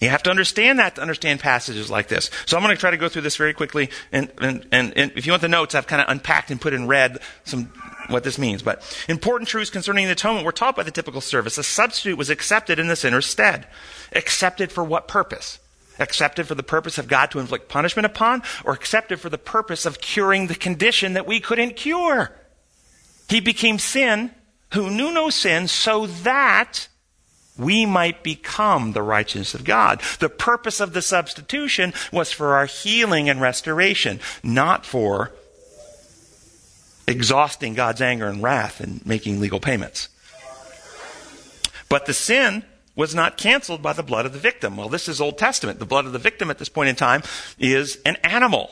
You 0.03 0.09
have 0.09 0.25
to 0.25 0.31
understand 0.31 0.81
that 0.81 0.97
to 0.97 1.01
understand 1.01 1.39
passages 1.39 1.89
like 1.89 2.09
this. 2.09 2.29
So 2.47 2.57
I'm 2.57 2.63
going 2.65 2.75
to 2.75 2.81
try 2.81 2.91
to 2.91 2.97
go 2.97 3.09
through 3.09 3.23
this 3.23 3.37
very 3.37 3.55
quickly. 3.55 3.89
And, 4.11 4.33
and, 4.41 4.67
and, 4.73 4.93
and 4.99 5.13
if 5.15 5.27
you 5.27 5.33
want 5.33 5.43
the 5.43 5.49
notes, 5.49 5.77
I've 5.77 5.87
kind 5.87 6.03
of 6.03 6.09
unpacked 6.09 6.51
and 6.51 6.61
put 6.61 6.73
in 6.73 6.89
red 6.89 7.21
some 7.45 7.73
what 8.09 8.25
this 8.25 8.37
means. 8.37 8.63
But 8.63 8.83
important 9.09 9.49
truths 9.49 9.71
concerning 9.71 10.07
the 10.07 10.13
atonement 10.13 10.45
were 10.45 10.51
taught 10.51 10.75
by 10.75 10.83
the 10.83 10.91
typical 10.91 11.21
service. 11.21 11.57
A 11.57 11.63
substitute 11.63 12.19
was 12.19 12.31
accepted 12.31 12.81
in 12.81 12.89
the 12.89 12.97
sinner's 12.97 13.27
stead. 13.27 13.69
Accepted 14.13 14.73
for 14.73 14.83
what 14.83 15.07
purpose? 15.07 15.61
Accepted 16.01 16.49
for 16.49 16.57
the 16.57 16.65
purpose 16.65 16.99
of 16.99 17.07
God 17.07 17.31
to 17.31 17.39
inflict 17.39 17.69
punishment 17.69 18.07
upon, 18.07 18.43
or 18.65 18.73
accepted 18.73 19.21
for 19.21 19.29
the 19.29 19.39
purpose 19.39 19.87
of 19.87 20.01
curing 20.01 20.49
the 20.49 20.57
condition 20.57 21.13
that 21.13 21.29
we 21.29 21.39
couldn't 21.39 21.77
cure? 21.77 22.33
He 23.29 23.39
became 23.39 23.79
sin 23.79 24.33
who 24.73 24.91
knew 24.91 25.13
no 25.13 25.31
sin 25.31 25.69
so 25.69 26.07
that 26.07 26.89
we 27.59 27.85
might 27.85 28.23
become 28.23 28.93
the 28.93 29.03
righteousness 29.03 29.55
of 29.55 29.65
God. 29.65 30.01
The 30.19 30.29
purpose 30.29 30.81
of 30.81 30.93
the 30.93 31.03
substitution 31.03 31.93
was 32.13 32.33
for 32.33 32.55
our 32.55 32.67
healing 32.67 33.29
and 33.29 33.41
restoration, 33.41 34.21
not 34.43 34.87
for 34.87 35.33
exhausting 37.07 37.75
God's 37.75 38.01
anger 38.01 38.27
and 38.27 38.43
wrath 38.43 38.81
and 38.81 39.05
making 39.05 39.41
legal 39.41 39.61
payments. 39.61 40.09
But 41.89 42.07
the 42.07 42.15
sin 42.15 42.65
was 42.97 43.15
not 43.15 43.37
canceled 43.37 43.83
by 43.83 43.93
the 43.93 44.03
blood 44.03 44.25
of 44.25 44.33
the 44.33 44.39
victim. 44.39 44.77
Well, 44.77 44.89
this 44.89 45.09
is 45.09 45.21
Old 45.21 45.37
Testament. 45.39 45.79
The 45.79 45.87
blood 45.87 46.07
of 46.07 46.13
the 46.13 46.19
victim 46.19 46.51
at 46.51 46.59
this 46.59 46.69
point 46.69 46.89
in 46.89 46.97
time 46.97 47.23
is 47.59 47.99
an 48.07 48.17
animal. 48.17 48.71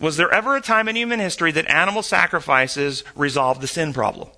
Was 0.00 0.16
there 0.16 0.30
ever 0.30 0.56
a 0.56 0.60
time 0.60 0.88
in 0.88 0.96
human 0.96 1.20
history 1.20 1.52
that 1.52 1.68
animal 1.70 2.02
sacrifices 2.02 3.04
resolved 3.14 3.60
the 3.60 3.66
sin 3.66 3.92
problem? 3.94 4.28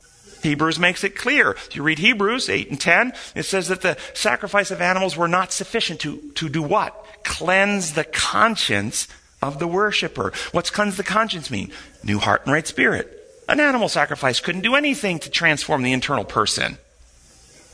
Hebrews 0.47 0.79
makes 0.79 1.05
it 1.05 1.17
clear. 1.17 1.53
If 1.53 1.77
you 1.77 1.83
read 1.83 1.99
Hebrews 1.99 2.49
8 2.49 2.71
and 2.71 2.81
10, 2.81 3.13
it 3.35 3.43
says 3.45 3.69
that 3.69 3.83
the 3.83 3.99
sacrifice 4.15 4.71
of 4.71 4.81
animals 4.81 5.17
were 5.17 5.29
not 5.29 5.53
sufficient 5.53 6.01
to, 6.01 6.19
to 6.37 6.49
do 6.49 6.63
what? 6.63 7.05
Cleanse 7.25 7.93
the 7.93 8.05
conscience 8.05 9.09
of 9.43 9.59
the 9.59 9.67
worshiper. 9.67 10.33
What's 10.53 10.71
cleanse 10.71 10.97
the 10.97 11.05
conscience 11.05 11.51
mean? 11.51 11.71
New 12.03 12.19
heart 12.19 12.43
and 12.45 12.53
right 12.53 12.67
spirit. 12.67 13.13
An 13.49 13.61
animal 13.61 13.89
sacrifice 13.89 14.41
couldn't 14.41 14.63
do 14.63 14.75
anything 14.75 15.19
to 15.21 15.31
transform 15.31 15.83
the 15.83 15.93
internal 15.93 16.25
person. 16.25 16.79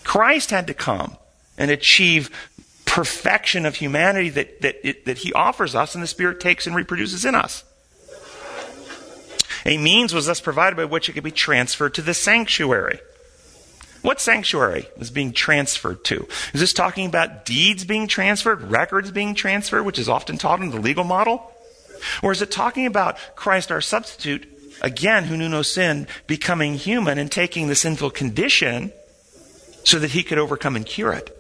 Christ 0.05 0.51
had 0.51 0.66
to 0.66 0.75
come 0.75 1.16
and 1.57 1.70
achieve 1.70 2.31
perfection 2.85 3.64
of 3.64 3.77
humanity 3.77 4.29
that, 4.31 4.61
that, 4.61 4.87
it, 4.87 5.05
that 5.07 5.18
he 5.18 5.33
offers 5.33 5.75
us 5.75 5.95
and 5.95 6.03
the 6.03 6.09
Spirit 6.09 6.41
takes 6.41 6.66
and 6.66 6.77
reproduces 6.77 7.25
in 7.25 7.35
us. 7.35 7.64
A 9.65 9.79
means 9.79 10.15
was 10.15 10.27
thus 10.27 10.41
provided 10.41 10.77
by 10.77 10.85
which 10.85 11.09
it 11.09 11.13
could 11.13 11.25
be 11.25 11.31
transferred 11.31 11.95
to 11.95 12.03
the 12.03 12.15
sanctuary. 12.15 13.01
What 14.03 14.21
sanctuary 14.21 14.89
was 14.97 15.11
being 15.11 15.33
transferred 15.33 16.05
to? 16.05 16.27
Is 16.53 16.61
this 16.61 16.73
talking 16.73 17.07
about 17.07 17.45
deeds 17.45 17.85
being 17.85 18.09
transferred, 18.09 18.63
records 18.63 19.13
being 19.13 19.35
transferred, 19.35 19.85
which 19.85 19.99
is 19.99 20.09
often 20.09 20.39
taught 20.39 20.61
in 20.61 20.71
the 20.71 20.81
legal 20.81 21.05
model? 21.05 21.53
Or 22.21 22.33
is 22.33 22.43
it 22.43 22.51
talking 22.51 22.87
about 22.87 23.17
Christ, 23.37 23.71
our 23.71 23.81
substitute, 23.81 24.49
again, 24.83 25.25
who 25.25 25.37
knew 25.37 25.49
no 25.49 25.63
sin, 25.63 26.09
becoming 26.27 26.75
human 26.75 27.17
and 27.17 27.31
taking 27.31 27.69
the 27.69 27.77
sinful 27.77 28.11
condition 28.11 28.93
so 29.85 30.01
that 30.01 30.11
he 30.11 30.25
could 30.25 30.39
overcome 30.39 30.75
and 30.75 30.85
cure 30.85 31.13
it? 31.13 31.39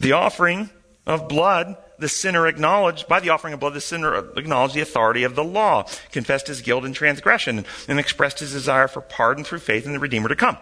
The 0.00 0.12
offering 0.12 0.68
of 1.06 1.28
blood 1.28 1.76
the 2.00 2.08
sinner 2.08 2.46
acknowledged, 2.46 3.06
by 3.06 3.20
the 3.20 3.28
offering 3.28 3.54
of 3.54 3.60
blood, 3.60 3.74
the 3.74 3.80
sinner 3.80 4.16
acknowledged 4.36 4.74
the 4.74 4.80
authority 4.80 5.22
of 5.22 5.34
the 5.34 5.44
law, 5.44 5.86
confessed 6.10 6.48
his 6.48 6.62
guilt 6.62 6.84
and 6.84 6.94
transgression, 6.94 7.64
and 7.86 7.98
expressed 7.98 8.40
his 8.40 8.52
desire 8.52 8.88
for 8.88 9.00
pardon 9.00 9.44
through 9.44 9.60
faith 9.60 9.86
in 9.86 9.92
the 9.92 9.98
Redeemer 9.98 10.28
to 10.28 10.36
come. 10.36 10.58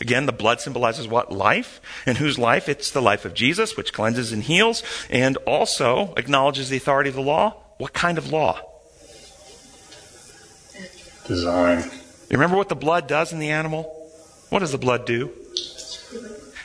Again, 0.00 0.24
the 0.24 0.32
blood 0.32 0.60
symbolizes 0.60 1.06
what? 1.06 1.30
Life. 1.30 1.80
And 2.06 2.16
whose 2.16 2.38
life? 2.38 2.68
It's 2.68 2.90
the 2.90 3.02
life 3.02 3.26
of 3.26 3.34
Jesus, 3.34 3.76
which 3.76 3.92
cleanses 3.92 4.32
and 4.32 4.42
heals, 4.42 4.82
and 5.10 5.36
also 5.38 6.14
acknowledges 6.16 6.70
the 6.70 6.78
authority 6.78 7.10
of 7.10 7.16
the 7.16 7.20
law. 7.20 7.56
What 7.76 7.92
kind 7.92 8.16
of 8.16 8.32
law? 8.32 8.60
Design. 11.26 11.82
You 12.30 12.36
remember 12.36 12.56
what 12.56 12.68
the 12.68 12.76
blood 12.76 13.06
does 13.08 13.32
in 13.32 13.40
the 13.40 13.50
animal? 13.50 13.82
What 14.48 14.60
does 14.60 14.72
the 14.72 14.78
blood 14.78 15.04
do? 15.04 15.32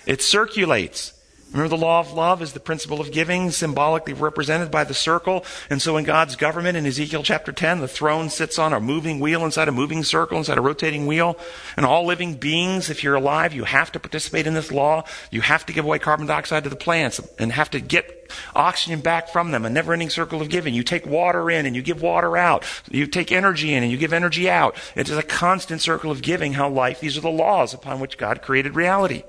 It 0.06 0.22
circulates. 0.22 1.12
Remember, 1.56 1.74
the 1.74 1.82
law 1.82 2.02
of 2.02 2.12
love 2.12 2.42
is 2.42 2.52
the 2.52 2.60
principle 2.60 3.00
of 3.00 3.14
giving, 3.14 3.50
symbolically 3.50 4.12
represented 4.12 4.70
by 4.70 4.84
the 4.84 4.94
circle. 4.94 5.46
And 5.70 5.82
so, 5.82 5.96
in 5.96 6.04
God's 6.04 6.36
government, 6.36 6.76
in 6.76 6.86
Ezekiel 6.86 7.24
chapter 7.24 7.54
10, 7.54 7.80
the 7.80 7.88
throne 7.88 8.30
sits 8.30 8.60
on 8.60 8.74
a 8.74 8.82
moving 8.82 9.22
wheel 9.22 9.46
inside 9.46 9.70
a 9.70 9.72
moving 9.72 10.04
circle, 10.04 10.38
inside 10.38 10.58
a 10.58 10.62
rotating 10.62 11.08
wheel. 11.08 11.38
And 11.78 11.86
all 11.86 12.06
living 12.06 12.34
beings, 12.34 12.90
if 12.90 13.06
you're 13.06 13.16
alive, 13.16 13.54
you 13.54 13.64
have 13.64 13.90
to 13.94 14.02
participate 14.02 14.48
in 14.48 14.54
this 14.54 14.70
law. 14.70 15.06
You 15.32 15.40
have 15.40 15.66
to 15.68 15.72
give 15.72 15.86
away 15.86 15.98
carbon 15.98 16.28
dioxide 16.28 16.66
to 16.66 16.70
the 16.70 16.76
plants 16.76 17.22
and 17.40 17.54
have 17.54 17.70
to 17.70 17.80
get 17.80 18.30
oxygen 18.54 19.00
back 19.00 19.30
from 19.30 19.52
them, 19.52 19.64
a 19.64 19.70
never 19.70 19.94
ending 19.94 20.10
circle 20.10 20.42
of 20.42 20.50
giving. 20.50 20.74
You 20.74 20.84
take 20.84 21.06
water 21.06 21.50
in 21.50 21.66
and 21.66 21.74
you 21.74 21.82
give 21.82 22.02
water 22.02 22.36
out. 22.36 22.66
You 22.92 23.08
take 23.08 23.32
energy 23.32 23.74
in 23.74 23.82
and 23.82 23.90
you 23.90 23.98
give 23.98 24.12
energy 24.12 24.50
out. 24.50 24.76
It 24.94 25.08
is 25.08 25.16
a 25.16 25.24
constant 25.24 25.80
circle 25.80 26.12
of 26.12 26.22
giving 26.22 26.52
how 26.52 26.68
life, 26.68 27.00
these 27.00 27.18
are 27.18 27.22
the 27.22 27.30
laws 27.30 27.74
upon 27.74 28.02
which 28.02 28.18
God 28.18 28.42
created 28.42 28.76
reality 28.76 29.24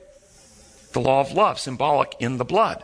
the 0.96 1.00
law 1.00 1.20
of 1.20 1.32
love, 1.32 1.60
symbolic 1.60 2.14
in 2.18 2.38
the 2.38 2.44
blood. 2.44 2.82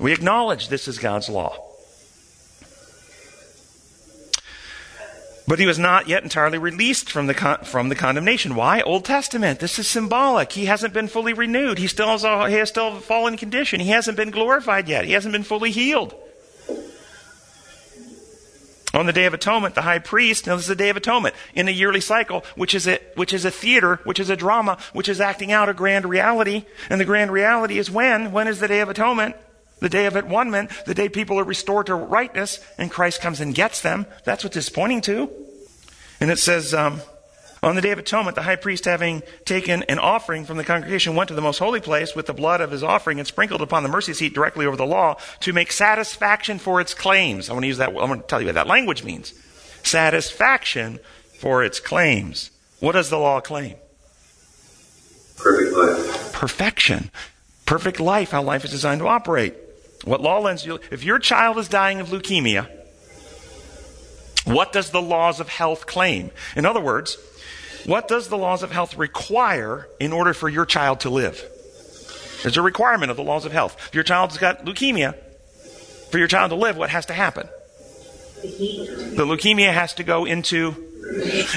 We 0.00 0.12
acknowledge 0.12 0.68
this 0.68 0.88
is 0.88 0.98
God's 0.98 1.28
law. 1.28 1.56
But 5.46 5.60
he 5.60 5.66
was 5.66 5.78
not 5.78 6.08
yet 6.08 6.24
entirely 6.24 6.58
released 6.58 7.10
from 7.10 7.28
the, 7.28 7.34
con- 7.34 7.64
from 7.64 7.90
the 7.90 7.94
condemnation. 7.94 8.56
Why? 8.56 8.80
Old 8.80 9.04
Testament. 9.04 9.60
This 9.60 9.78
is 9.78 9.86
symbolic. 9.86 10.50
He 10.52 10.64
hasn't 10.64 10.94
been 10.94 11.06
fully 11.06 11.32
renewed. 11.32 11.78
He 11.78 11.86
still 11.86 12.08
has 12.08 12.24
a, 12.24 12.48
he 12.48 12.56
has 12.56 12.70
still 12.70 12.96
a 12.96 13.00
fallen 13.00 13.36
condition. 13.36 13.78
He 13.78 13.90
hasn't 13.90 14.16
been 14.16 14.30
glorified 14.30 14.88
yet. 14.88 15.04
He 15.04 15.12
hasn't 15.12 15.32
been 15.32 15.44
fully 15.44 15.70
healed. 15.70 16.14
On 18.94 19.06
the 19.06 19.12
Day 19.12 19.24
of 19.24 19.32
Atonement, 19.32 19.74
the 19.74 19.82
high 19.82 19.98
priest, 19.98 20.46
now 20.46 20.54
this 20.56 20.64
is 20.64 20.68
the 20.68 20.74
Day 20.74 20.90
of 20.90 20.96
Atonement, 20.96 21.34
in 21.54 21.66
a 21.66 21.70
yearly 21.70 22.00
cycle, 22.00 22.44
which 22.56 22.74
is 22.74 22.86
a, 22.86 22.98
which 23.14 23.32
is 23.32 23.44
a 23.44 23.50
theater, 23.50 24.00
which 24.04 24.20
is 24.20 24.28
a 24.28 24.36
drama, 24.36 24.76
which 24.92 25.08
is 25.08 25.20
acting 25.20 25.50
out 25.50 25.68
a 25.68 25.74
grand 25.74 26.04
reality. 26.04 26.64
And 26.90 27.00
the 27.00 27.06
grand 27.06 27.32
reality 27.32 27.78
is 27.78 27.90
when? 27.90 28.32
When 28.32 28.48
is 28.48 28.60
the 28.60 28.68
Day 28.68 28.80
of 28.80 28.90
Atonement? 28.90 29.36
The 29.80 29.88
Day 29.88 30.06
of 30.06 30.14
Atonement, 30.14 30.70
the 30.86 30.94
day 30.94 31.08
people 31.08 31.40
are 31.40 31.44
restored 31.44 31.86
to 31.86 31.94
rightness, 31.94 32.60
and 32.78 32.90
Christ 32.90 33.20
comes 33.20 33.40
and 33.40 33.54
gets 33.54 33.80
them. 33.80 34.06
That's 34.24 34.44
what 34.44 34.52
this 34.52 34.66
is 34.66 34.70
pointing 34.70 35.00
to. 35.02 35.28
And 36.20 36.30
it 36.30 36.38
says, 36.38 36.72
um, 36.72 37.00
on 37.62 37.76
the 37.76 37.80
Day 37.80 37.92
of 37.92 37.98
Atonement, 37.98 38.34
the 38.34 38.42
high 38.42 38.56
priest, 38.56 38.86
having 38.86 39.22
taken 39.44 39.84
an 39.84 40.00
offering 40.00 40.44
from 40.44 40.56
the 40.56 40.64
congregation, 40.64 41.14
went 41.14 41.28
to 41.28 41.34
the 41.34 41.40
most 41.40 41.58
holy 41.58 41.80
place 41.80 42.14
with 42.14 42.26
the 42.26 42.34
blood 42.34 42.60
of 42.60 42.72
his 42.72 42.82
offering 42.82 43.20
and 43.20 43.26
sprinkled 43.26 43.62
upon 43.62 43.84
the 43.84 43.88
mercy 43.88 44.12
seat 44.12 44.34
directly 44.34 44.66
over 44.66 44.76
the 44.76 44.84
law 44.84 45.16
to 45.40 45.52
make 45.52 45.70
satisfaction 45.70 46.58
for 46.58 46.80
its 46.80 46.92
claims. 46.92 47.48
I 47.48 47.52
want 47.52 47.62
to 47.62 47.68
use 47.68 47.78
that. 47.78 47.90
I 47.90 47.92
want 47.92 48.22
to 48.22 48.26
tell 48.26 48.40
you 48.40 48.46
what 48.46 48.56
that 48.56 48.66
language 48.66 49.04
means. 49.04 49.32
Satisfaction 49.84 50.98
for 51.38 51.62
its 51.62 51.78
claims. 51.78 52.50
What 52.80 52.92
does 52.92 53.10
the 53.10 53.18
law 53.18 53.40
claim? 53.40 53.76
Perfect 55.36 55.72
life. 55.76 56.32
Perfection. 56.32 57.10
Perfect 57.64 58.00
life, 58.00 58.32
how 58.32 58.42
life 58.42 58.64
is 58.64 58.72
designed 58.72 59.00
to 59.00 59.06
operate. 59.06 59.54
What 60.04 60.20
law 60.20 60.40
lends 60.40 60.66
you, 60.66 60.80
if 60.90 61.04
your 61.04 61.20
child 61.20 61.58
is 61.58 61.68
dying 61.68 62.00
of 62.00 62.08
leukemia, 62.08 62.68
what 64.44 64.72
does 64.72 64.90
the 64.90 65.00
laws 65.00 65.38
of 65.38 65.48
health 65.48 65.86
claim? 65.86 66.32
In 66.56 66.66
other 66.66 66.80
words, 66.80 67.16
what 67.86 68.08
does 68.08 68.28
the 68.28 68.38
laws 68.38 68.62
of 68.62 68.70
health 68.70 68.96
require 68.96 69.88
in 69.98 70.12
order 70.12 70.34
for 70.34 70.48
your 70.48 70.66
child 70.66 71.00
to 71.00 71.10
live? 71.10 71.44
There's 72.42 72.56
a 72.56 72.62
requirement 72.62 73.10
of 73.10 73.16
the 73.16 73.22
laws 73.22 73.44
of 73.44 73.52
health. 73.52 73.76
If 73.88 73.94
your 73.94 74.04
child's 74.04 74.38
got 74.38 74.64
leukemia, 74.64 75.14
for 76.10 76.18
your 76.18 76.28
child 76.28 76.50
to 76.50 76.56
live, 76.56 76.76
what 76.76 76.90
has 76.90 77.06
to 77.06 77.14
happen? 77.14 77.48
The 78.42 79.24
leukemia 79.24 79.72
has 79.72 79.94
to 79.94 80.04
go 80.04 80.24
into 80.24 80.91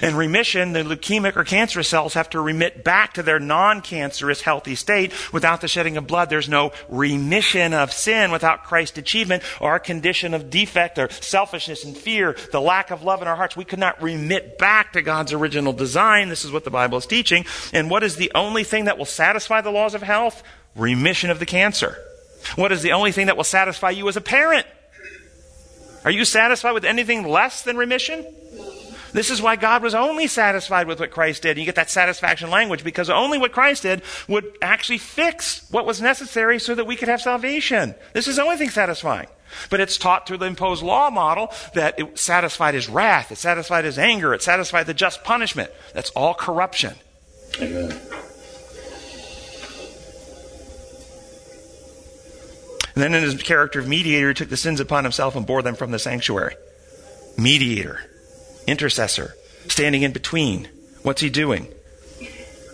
in 0.02 0.16
remission, 0.16 0.74
the 0.74 0.84
leukemic 0.84 1.36
or 1.36 1.44
cancerous 1.44 1.88
cells 1.88 2.14
have 2.16 2.30
to 2.32 2.42
remit 2.42 2.84
back 2.84 3.14
to 3.14 3.24
their 3.24 3.40
non 3.40 3.82
cancerous 3.82 4.42
healthy 4.42 4.76
state. 4.76 5.14
Without 5.34 5.62
the 5.62 5.68
shedding 5.68 5.98
of 5.98 6.08
blood, 6.08 6.30
there's 6.30 6.50
no 6.50 6.72
remission 6.90 7.74
of 7.74 7.92
sin 7.92 8.32
without 8.32 8.64
Christ's 8.64 8.98
achievement 8.98 9.44
our 9.62 9.80
condition 9.80 10.34
of 10.34 10.50
defect 10.50 10.98
or 10.98 11.10
selfishness 11.10 11.84
and 11.84 11.96
fear, 11.96 12.36
the 12.52 12.62
lack 12.62 12.92
of 12.92 13.04
love 13.04 13.22
in 13.22 13.28
our 13.28 13.36
hearts. 13.36 13.56
We 13.56 13.66
could 13.66 13.80
not 13.80 14.02
remit 14.02 14.58
back 14.58 14.94
to 14.94 15.02
God's 15.02 15.34
original 15.34 15.74
design. 15.74 16.30
This 16.30 16.46
is 16.46 16.52
what 16.52 16.64
the 16.64 16.72
Bible 16.72 16.98
is 16.98 17.06
teaching. 17.06 17.46
And 17.74 17.90
what 17.90 18.04
is 18.04 18.16
the 18.16 18.32
only 18.36 18.64
thing 18.64 18.86
that 18.86 18.98
will 18.98 19.06
satisfy 19.06 19.62
the 19.62 19.72
laws 19.72 19.94
of 19.96 20.02
health? 20.02 20.44
Remission 20.76 21.30
of 21.30 21.40
the 21.40 21.46
cancer. 21.46 21.98
What 22.56 22.72
is 22.72 22.82
the 22.82 22.92
only 22.92 23.12
thing 23.12 23.28
that 23.28 23.38
will 23.38 23.44
satisfy 23.44 23.92
you 23.92 24.08
as 24.08 24.18
a 24.18 24.22
parent? 24.22 24.68
Are 26.04 26.12
you 26.12 26.26
satisfied 26.26 26.74
with 26.74 26.86
anything 26.86 27.28
less 27.28 27.64
than 27.64 27.78
remission? 27.78 28.24
This 29.16 29.30
is 29.30 29.42
why 29.42 29.56
God 29.56 29.82
was 29.82 29.96
only 29.96 30.28
satisfied 30.28 30.88
with 30.88 31.00
what 31.00 31.10
Christ 31.10 31.42
did. 31.42 31.58
You 31.58 31.64
get 31.64 31.76
that 31.76 31.90
satisfaction 31.90 32.50
language 32.50 32.84
because 32.84 33.10
only 33.10 33.38
what 33.38 33.54
Christ 33.54 33.84
did 33.84 34.02
would 34.28 34.58
actually 34.62 34.98
fix 34.98 35.66
what 35.72 35.86
was 35.86 36.02
necessary 36.02 36.60
so 36.60 36.76
that 36.76 36.86
we 36.86 36.98
could 36.98 37.08
have 37.08 37.22
salvation. 37.22 37.96
This 38.12 38.28
is 38.28 38.36
the 38.36 38.44
only 38.44 38.58
thing 38.58 38.70
satisfying. 38.70 39.28
But 39.70 39.80
it's 39.80 39.98
taught 39.98 40.28
through 40.28 40.40
the 40.40 40.48
imposed 40.48 40.84
law 40.84 41.10
model 41.10 41.54
that 41.76 41.98
it 41.98 42.20
satisfied 42.20 42.74
his 42.74 42.90
wrath, 42.90 43.32
it 43.32 43.38
satisfied 43.38 43.86
his 43.86 43.98
anger, 43.98 44.34
it 44.34 44.42
satisfied 44.42 44.86
the 44.86 44.94
just 44.94 45.24
punishment. 45.24 45.72
That's 45.94 46.10
all 46.10 46.34
corruption. 46.34 46.96
Amen. 47.62 47.98
And 52.96 53.02
then 53.02 53.14
in 53.14 53.24
his 53.24 53.42
character 53.42 53.80
of 53.80 53.88
mediator, 53.88 54.28
he 54.28 54.34
took 54.34 54.50
the 54.50 54.58
sins 54.58 54.82
upon 54.82 55.06
himself 55.06 55.38
and 55.38 55.48
bore 55.48 55.62
them 55.62 55.76
from 55.76 55.92
the 55.92 56.00
sanctuary. 56.00 56.56
Mediator 57.38 58.10
intercessor, 58.68 59.36
standing 59.68 60.04
in 60.04 60.12
between. 60.12 60.70
What's 61.04 61.22
he 61.22 61.30
doing? 61.30 61.68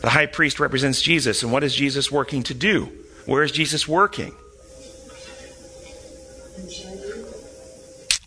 The 0.02 0.10
high 0.10 0.26
priest 0.26 0.60
represents 0.60 1.02
Jesus, 1.02 1.44
and 1.44 1.52
what 1.52 1.64
is 1.64 1.76
Jesus 1.76 2.12
working 2.12 2.44
to 2.44 2.54
do? 2.54 2.92
Where 3.26 3.44
is 3.44 3.52
Jesus 3.52 3.88
working? 3.88 4.34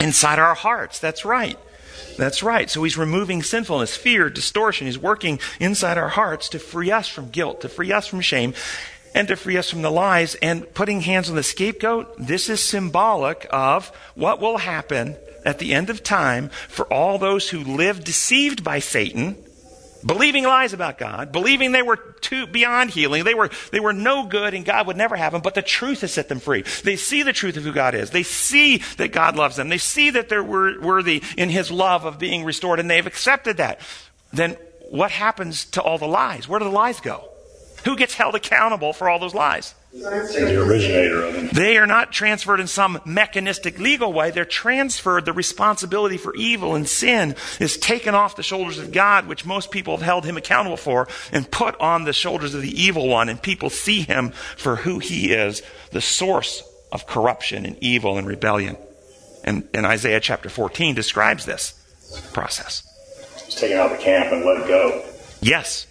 Inside 0.00 0.38
our 0.38 0.54
hearts. 0.54 0.98
That's 1.00 1.24
right. 1.24 1.58
That's 2.16 2.42
right. 2.42 2.70
So 2.70 2.82
he's 2.84 2.96
removing 2.96 3.42
sinfulness, 3.42 3.96
fear, 3.96 4.30
distortion. 4.30 4.86
He's 4.86 4.98
working 4.98 5.40
inside 5.58 5.98
our 5.98 6.08
hearts 6.08 6.48
to 6.50 6.58
free 6.58 6.90
us 6.90 7.08
from 7.08 7.30
guilt, 7.30 7.62
to 7.62 7.68
free 7.68 7.92
us 7.92 8.06
from 8.06 8.20
shame, 8.20 8.54
and 9.14 9.28
to 9.28 9.36
free 9.36 9.56
us 9.56 9.70
from 9.70 9.82
the 9.82 9.90
lies. 9.90 10.34
And 10.36 10.72
putting 10.74 11.00
hands 11.00 11.30
on 11.30 11.36
the 11.36 11.42
scapegoat, 11.42 12.14
this 12.18 12.48
is 12.48 12.60
symbolic 12.60 13.46
of 13.50 13.88
what 14.14 14.40
will 14.40 14.58
happen 14.58 15.16
at 15.44 15.58
the 15.58 15.72
end 15.72 15.90
of 15.90 16.02
time 16.02 16.48
for 16.68 16.92
all 16.92 17.18
those 17.18 17.50
who 17.50 17.60
live 17.60 18.02
deceived 18.02 18.64
by 18.64 18.78
Satan, 18.78 19.36
believing 20.04 20.44
lies 20.44 20.72
about 20.72 20.98
God, 20.98 21.32
believing 21.32 21.72
they 21.72 21.82
were 21.82 21.96
too 21.96 22.46
beyond 22.46 22.90
healing. 22.90 23.24
They 23.24 23.34
were, 23.34 23.50
they 23.70 23.80
were 23.80 23.92
no 23.92 24.26
good 24.26 24.54
and 24.54 24.64
God 24.64 24.86
would 24.86 24.96
never 24.96 25.16
have 25.16 25.32
them, 25.32 25.42
but 25.42 25.54
the 25.54 25.62
truth 25.62 26.00
has 26.00 26.12
set 26.12 26.28
them 26.28 26.40
free. 26.40 26.62
They 26.82 26.96
see 26.96 27.22
the 27.22 27.32
truth 27.32 27.56
of 27.56 27.62
who 27.62 27.72
God 27.72 27.94
is. 27.94 28.10
They 28.10 28.22
see 28.22 28.78
that 28.96 29.12
God 29.12 29.36
loves 29.36 29.56
them. 29.56 29.68
They 29.68 29.78
see 29.78 30.10
that 30.10 30.28
they're 30.28 30.42
worthy 30.42 31.22
in 31.36 31.50
His 31.50 31.70
love 31.70 32.04
of 32.04 32.18
being 32.18 32.44
restored 32.44 32.80
and 32.80 32.90
they've 32.90 33.06
accepted 33.06 33.58
that. 33.58 33.80
Then 34.32 34.56
what 34.90 35.10
happens 35.10 35.66
to 35.66 35.82
all 35.82 35.98
the 35.98 36.08
lies? 36.08 36.48
Where 36.48 36.58
do 36.58 36.64
the 36.64 36.70
lies 36.70 37.00
go? 37.00 37.28
Who 37.84 37.96
gets 37.96 38.14
held 38.14 38.34
accountable 38.34 38.92
for 38.92 39.08
all 39.08 39.18
those 39.18 39.34
lies? 39.34 39.74
The 39.92 40.60
originator 40.60 41.22
of 41.22 41.34
them. 41.34 41.48
They 41.52 41.76
are 41.76 41.86
not 41.86 42.10
transferred 42.10 42.58
in 42.58 42.66
some 42.66 43.00
mechanistic 43.04 43.78
legal 43.78 44.12
way. 44.12 44.32
They're 44.32 44.44
transferred. 44.44 45.24
The 45.24 45.32
responsibility 45.32 46.16
for 46.16 46.34
evil 46.34 46.74
and 46.74 46.88
sin 46.88 47.36
is 47.60 47.78
taken 47.78 48.14
off 48.14 48.34
the 48.34 48.42
shoulders 48.42 48.78
of 48.78 48.90
God, 48.90 49.26
which 49.26 49.46
most 49.46 49.70
people 49.70 49.96
have 49.96 50.04
held 50.04 50.24
him 50.24 50.36
accountable 50.36 50.76
for, 50.76 51.06
and 51.30 51.48
put 51.48 51.78
on 51.80 52.04
the 52.04 52.12
shoulders 52.12 52.54
of 52.54 52.62
the 52.62 52.82
evil 52.82 53.06
one. 53.08 53.28
And 53.28 53.40
people 53.40 53.70
see 53.70 54.00
him 54.00 54.30
for 54.30 54.76
who 54.76 54.98
he 54.98 55.32
is, 55.32 55.62
the 55.92 56.00
source 56.00 56.62
of 56.90 57.06
corruption 57.06 57.64
and 57.64 57.76
evil 57.80 58.18
and 58.18 58.26
rebellion. 58.26 58.76
And, 59.44 59.68
and 59.74 59.86
Isaiah 59.86 60.20
chapter 60.20 60.48
14 60.48 60.94
describes 60.94 61.44
this 61.44 61.74
process. 62.32 62.82
He's 63.44 63.54
taken 63.54 63.76
out 63.76 63.92
of 63.92 63.98
the 63.98 64.02
camp 64.02 64.32
and 64.32 64.44
let 64.44 64.62
it 64.62 64.66
go. 64.66 65.04
Yes. 65.40 65.86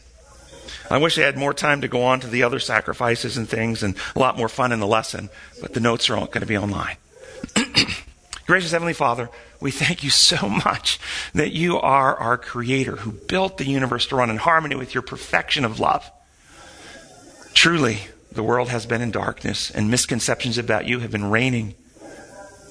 I 0.90 0.98
wish 0.98 1.18
I 1.18 1.22
had 1.22 1.38
more 1.38 1.54
time 1.54 1.82
to 1.82 1.88
go 1.88 2.04
on 2.04 2.20
to 2.22 2.28
the 2.28 2.44
other 2.44 2.60
sacrifices 2.60 3.38
and 3.38 3.48
things 3.48 3.84
and 3.84 3.96
a 4.16 4.20
lot 4.20 4.38
more 4.38 4.50
fun 4.50 4.72
in 4.72 4.80
the 4.80 4.88
lesson, 4.88 5.30
but 5.62 5.74
the 5.74 5.80
notes 5.80 6.10
are 6.10 6.18
all 6.18 6.26
going 6.26 6.42
to 6.42 6.46
be 6.46 6.58
online. 6.58 6.98
Gracious 8.46 8.72
Heavenly 8.72 8.94
Father, 8.94 9.30
we 9.62 9.72
thank 9.72 10.04
you 10.04 10.10
so 10.10 10.50
much 10.66 11.00
that 11.34 11.54
you 11.54 11.80
are 11.80 12.16
our 12.16 12.38
Creator 12.38 12.98
who 12.98 13.12
built 13.12 13.58
the 13.58 13.66
universe 13.66 14.06
to 14.08 14.16
run 14.16 14.30
in 14.30 14.38
harmony 14.38 14.76
with 14.76 14.94
your 14.94 15.02
perfection 15.02 15.64
of 15.64 15.80
love. 15.80 16.10
Truly, 17.54 18.00
the 18.32 18.44
world 18.44 18.70
has 18.70 18.86
been 18.86 19.02
in 19.02 19.12
darkness 19.12 19.72
and 19.72 19.90
misconceptions 19.90 20.58
about 20.58 20.88
you 20.88 21.00
have 21.00 21.12
been 21.12 21.30
reigning. 21.30 21.76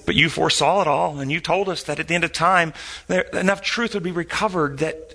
But 0.04 0.16
you 0.16 0.28
foresaw 0.28 0.82
it 0.82 0.88
all, 0.88 1.20
and 1.20 1.30
you 1.30 1.40
told 1.40 1.68
us 1.68 1.84
that 1.84 2.00
at 2.00 2.08
the 2.08 2.14
end 2.14 2.24
of 2.24 2.32
time, 2.32 2.74
there, 3.06 3.22
enough 3.22 3.62
truth 3.62 3.94
would 3.94 4.02
be 4.02 4.10
recovered 4.10 4.78
that 4.78 5.14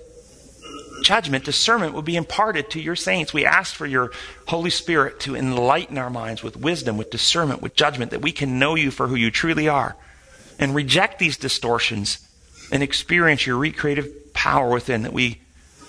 judgment, 1.02 1.44
discernment 1.44 1.94
would 1.94 2.04
be 2.04 2.16
imparted 2.16 2.70
to 2.70 2.80
your 2.80 2.96
saints. 2.96 3.32
We 3.32 3.44
ask 3.44 3.74
for 3.74 3.86
your 3.86 4.12
Holy 4.46 4.70
Spirit 4.70 5.20
to 5.20 5.36
enlighten 5.36 5.98
our 5.98 6.10
minds 6.10 6.42
with 6.42 6.56
wisdom, 6.56 6.96
with 6.96 7.10
discernment, 7.10 7.62
with 7.62 7.74
judgment, 7.74 8.10
that 8.10 8.22
we 8.22 8.32
can 8.32 8.58
know 8.58 8.74
you 8.74 8.90
for 8.90 9.08
who 9.08 9.14
you 9.14 9.30
truly 9.30 9.68
are 9.68 9.96
and 10.58 10.74
reject 10.74 11.18
these 11.18 11.36
distortions 11.36 12.18
and 12.70 12.82
experience 12.82 13.46
your 13.46 13.56
recreative 13.56 14.32
power 14.34 14.70
within, 14.70 15.02
that 15.02 15.12
we 15.12 15.40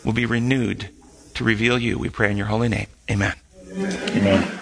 will 0.04 0.14
be 0.14 0.26
renewed 0.26 0.90
to 1.36 1.44
reveal 1.44 1.78
you. 1.78 1.98
We 1.98 2.10
pray 2.10 2.32
in 2.32 2.38
your 2.38 2.48
holy 2.48 2.70
name. 2.70 2.88
Amen. 3.10 3.36
Amen. 3.72 4.60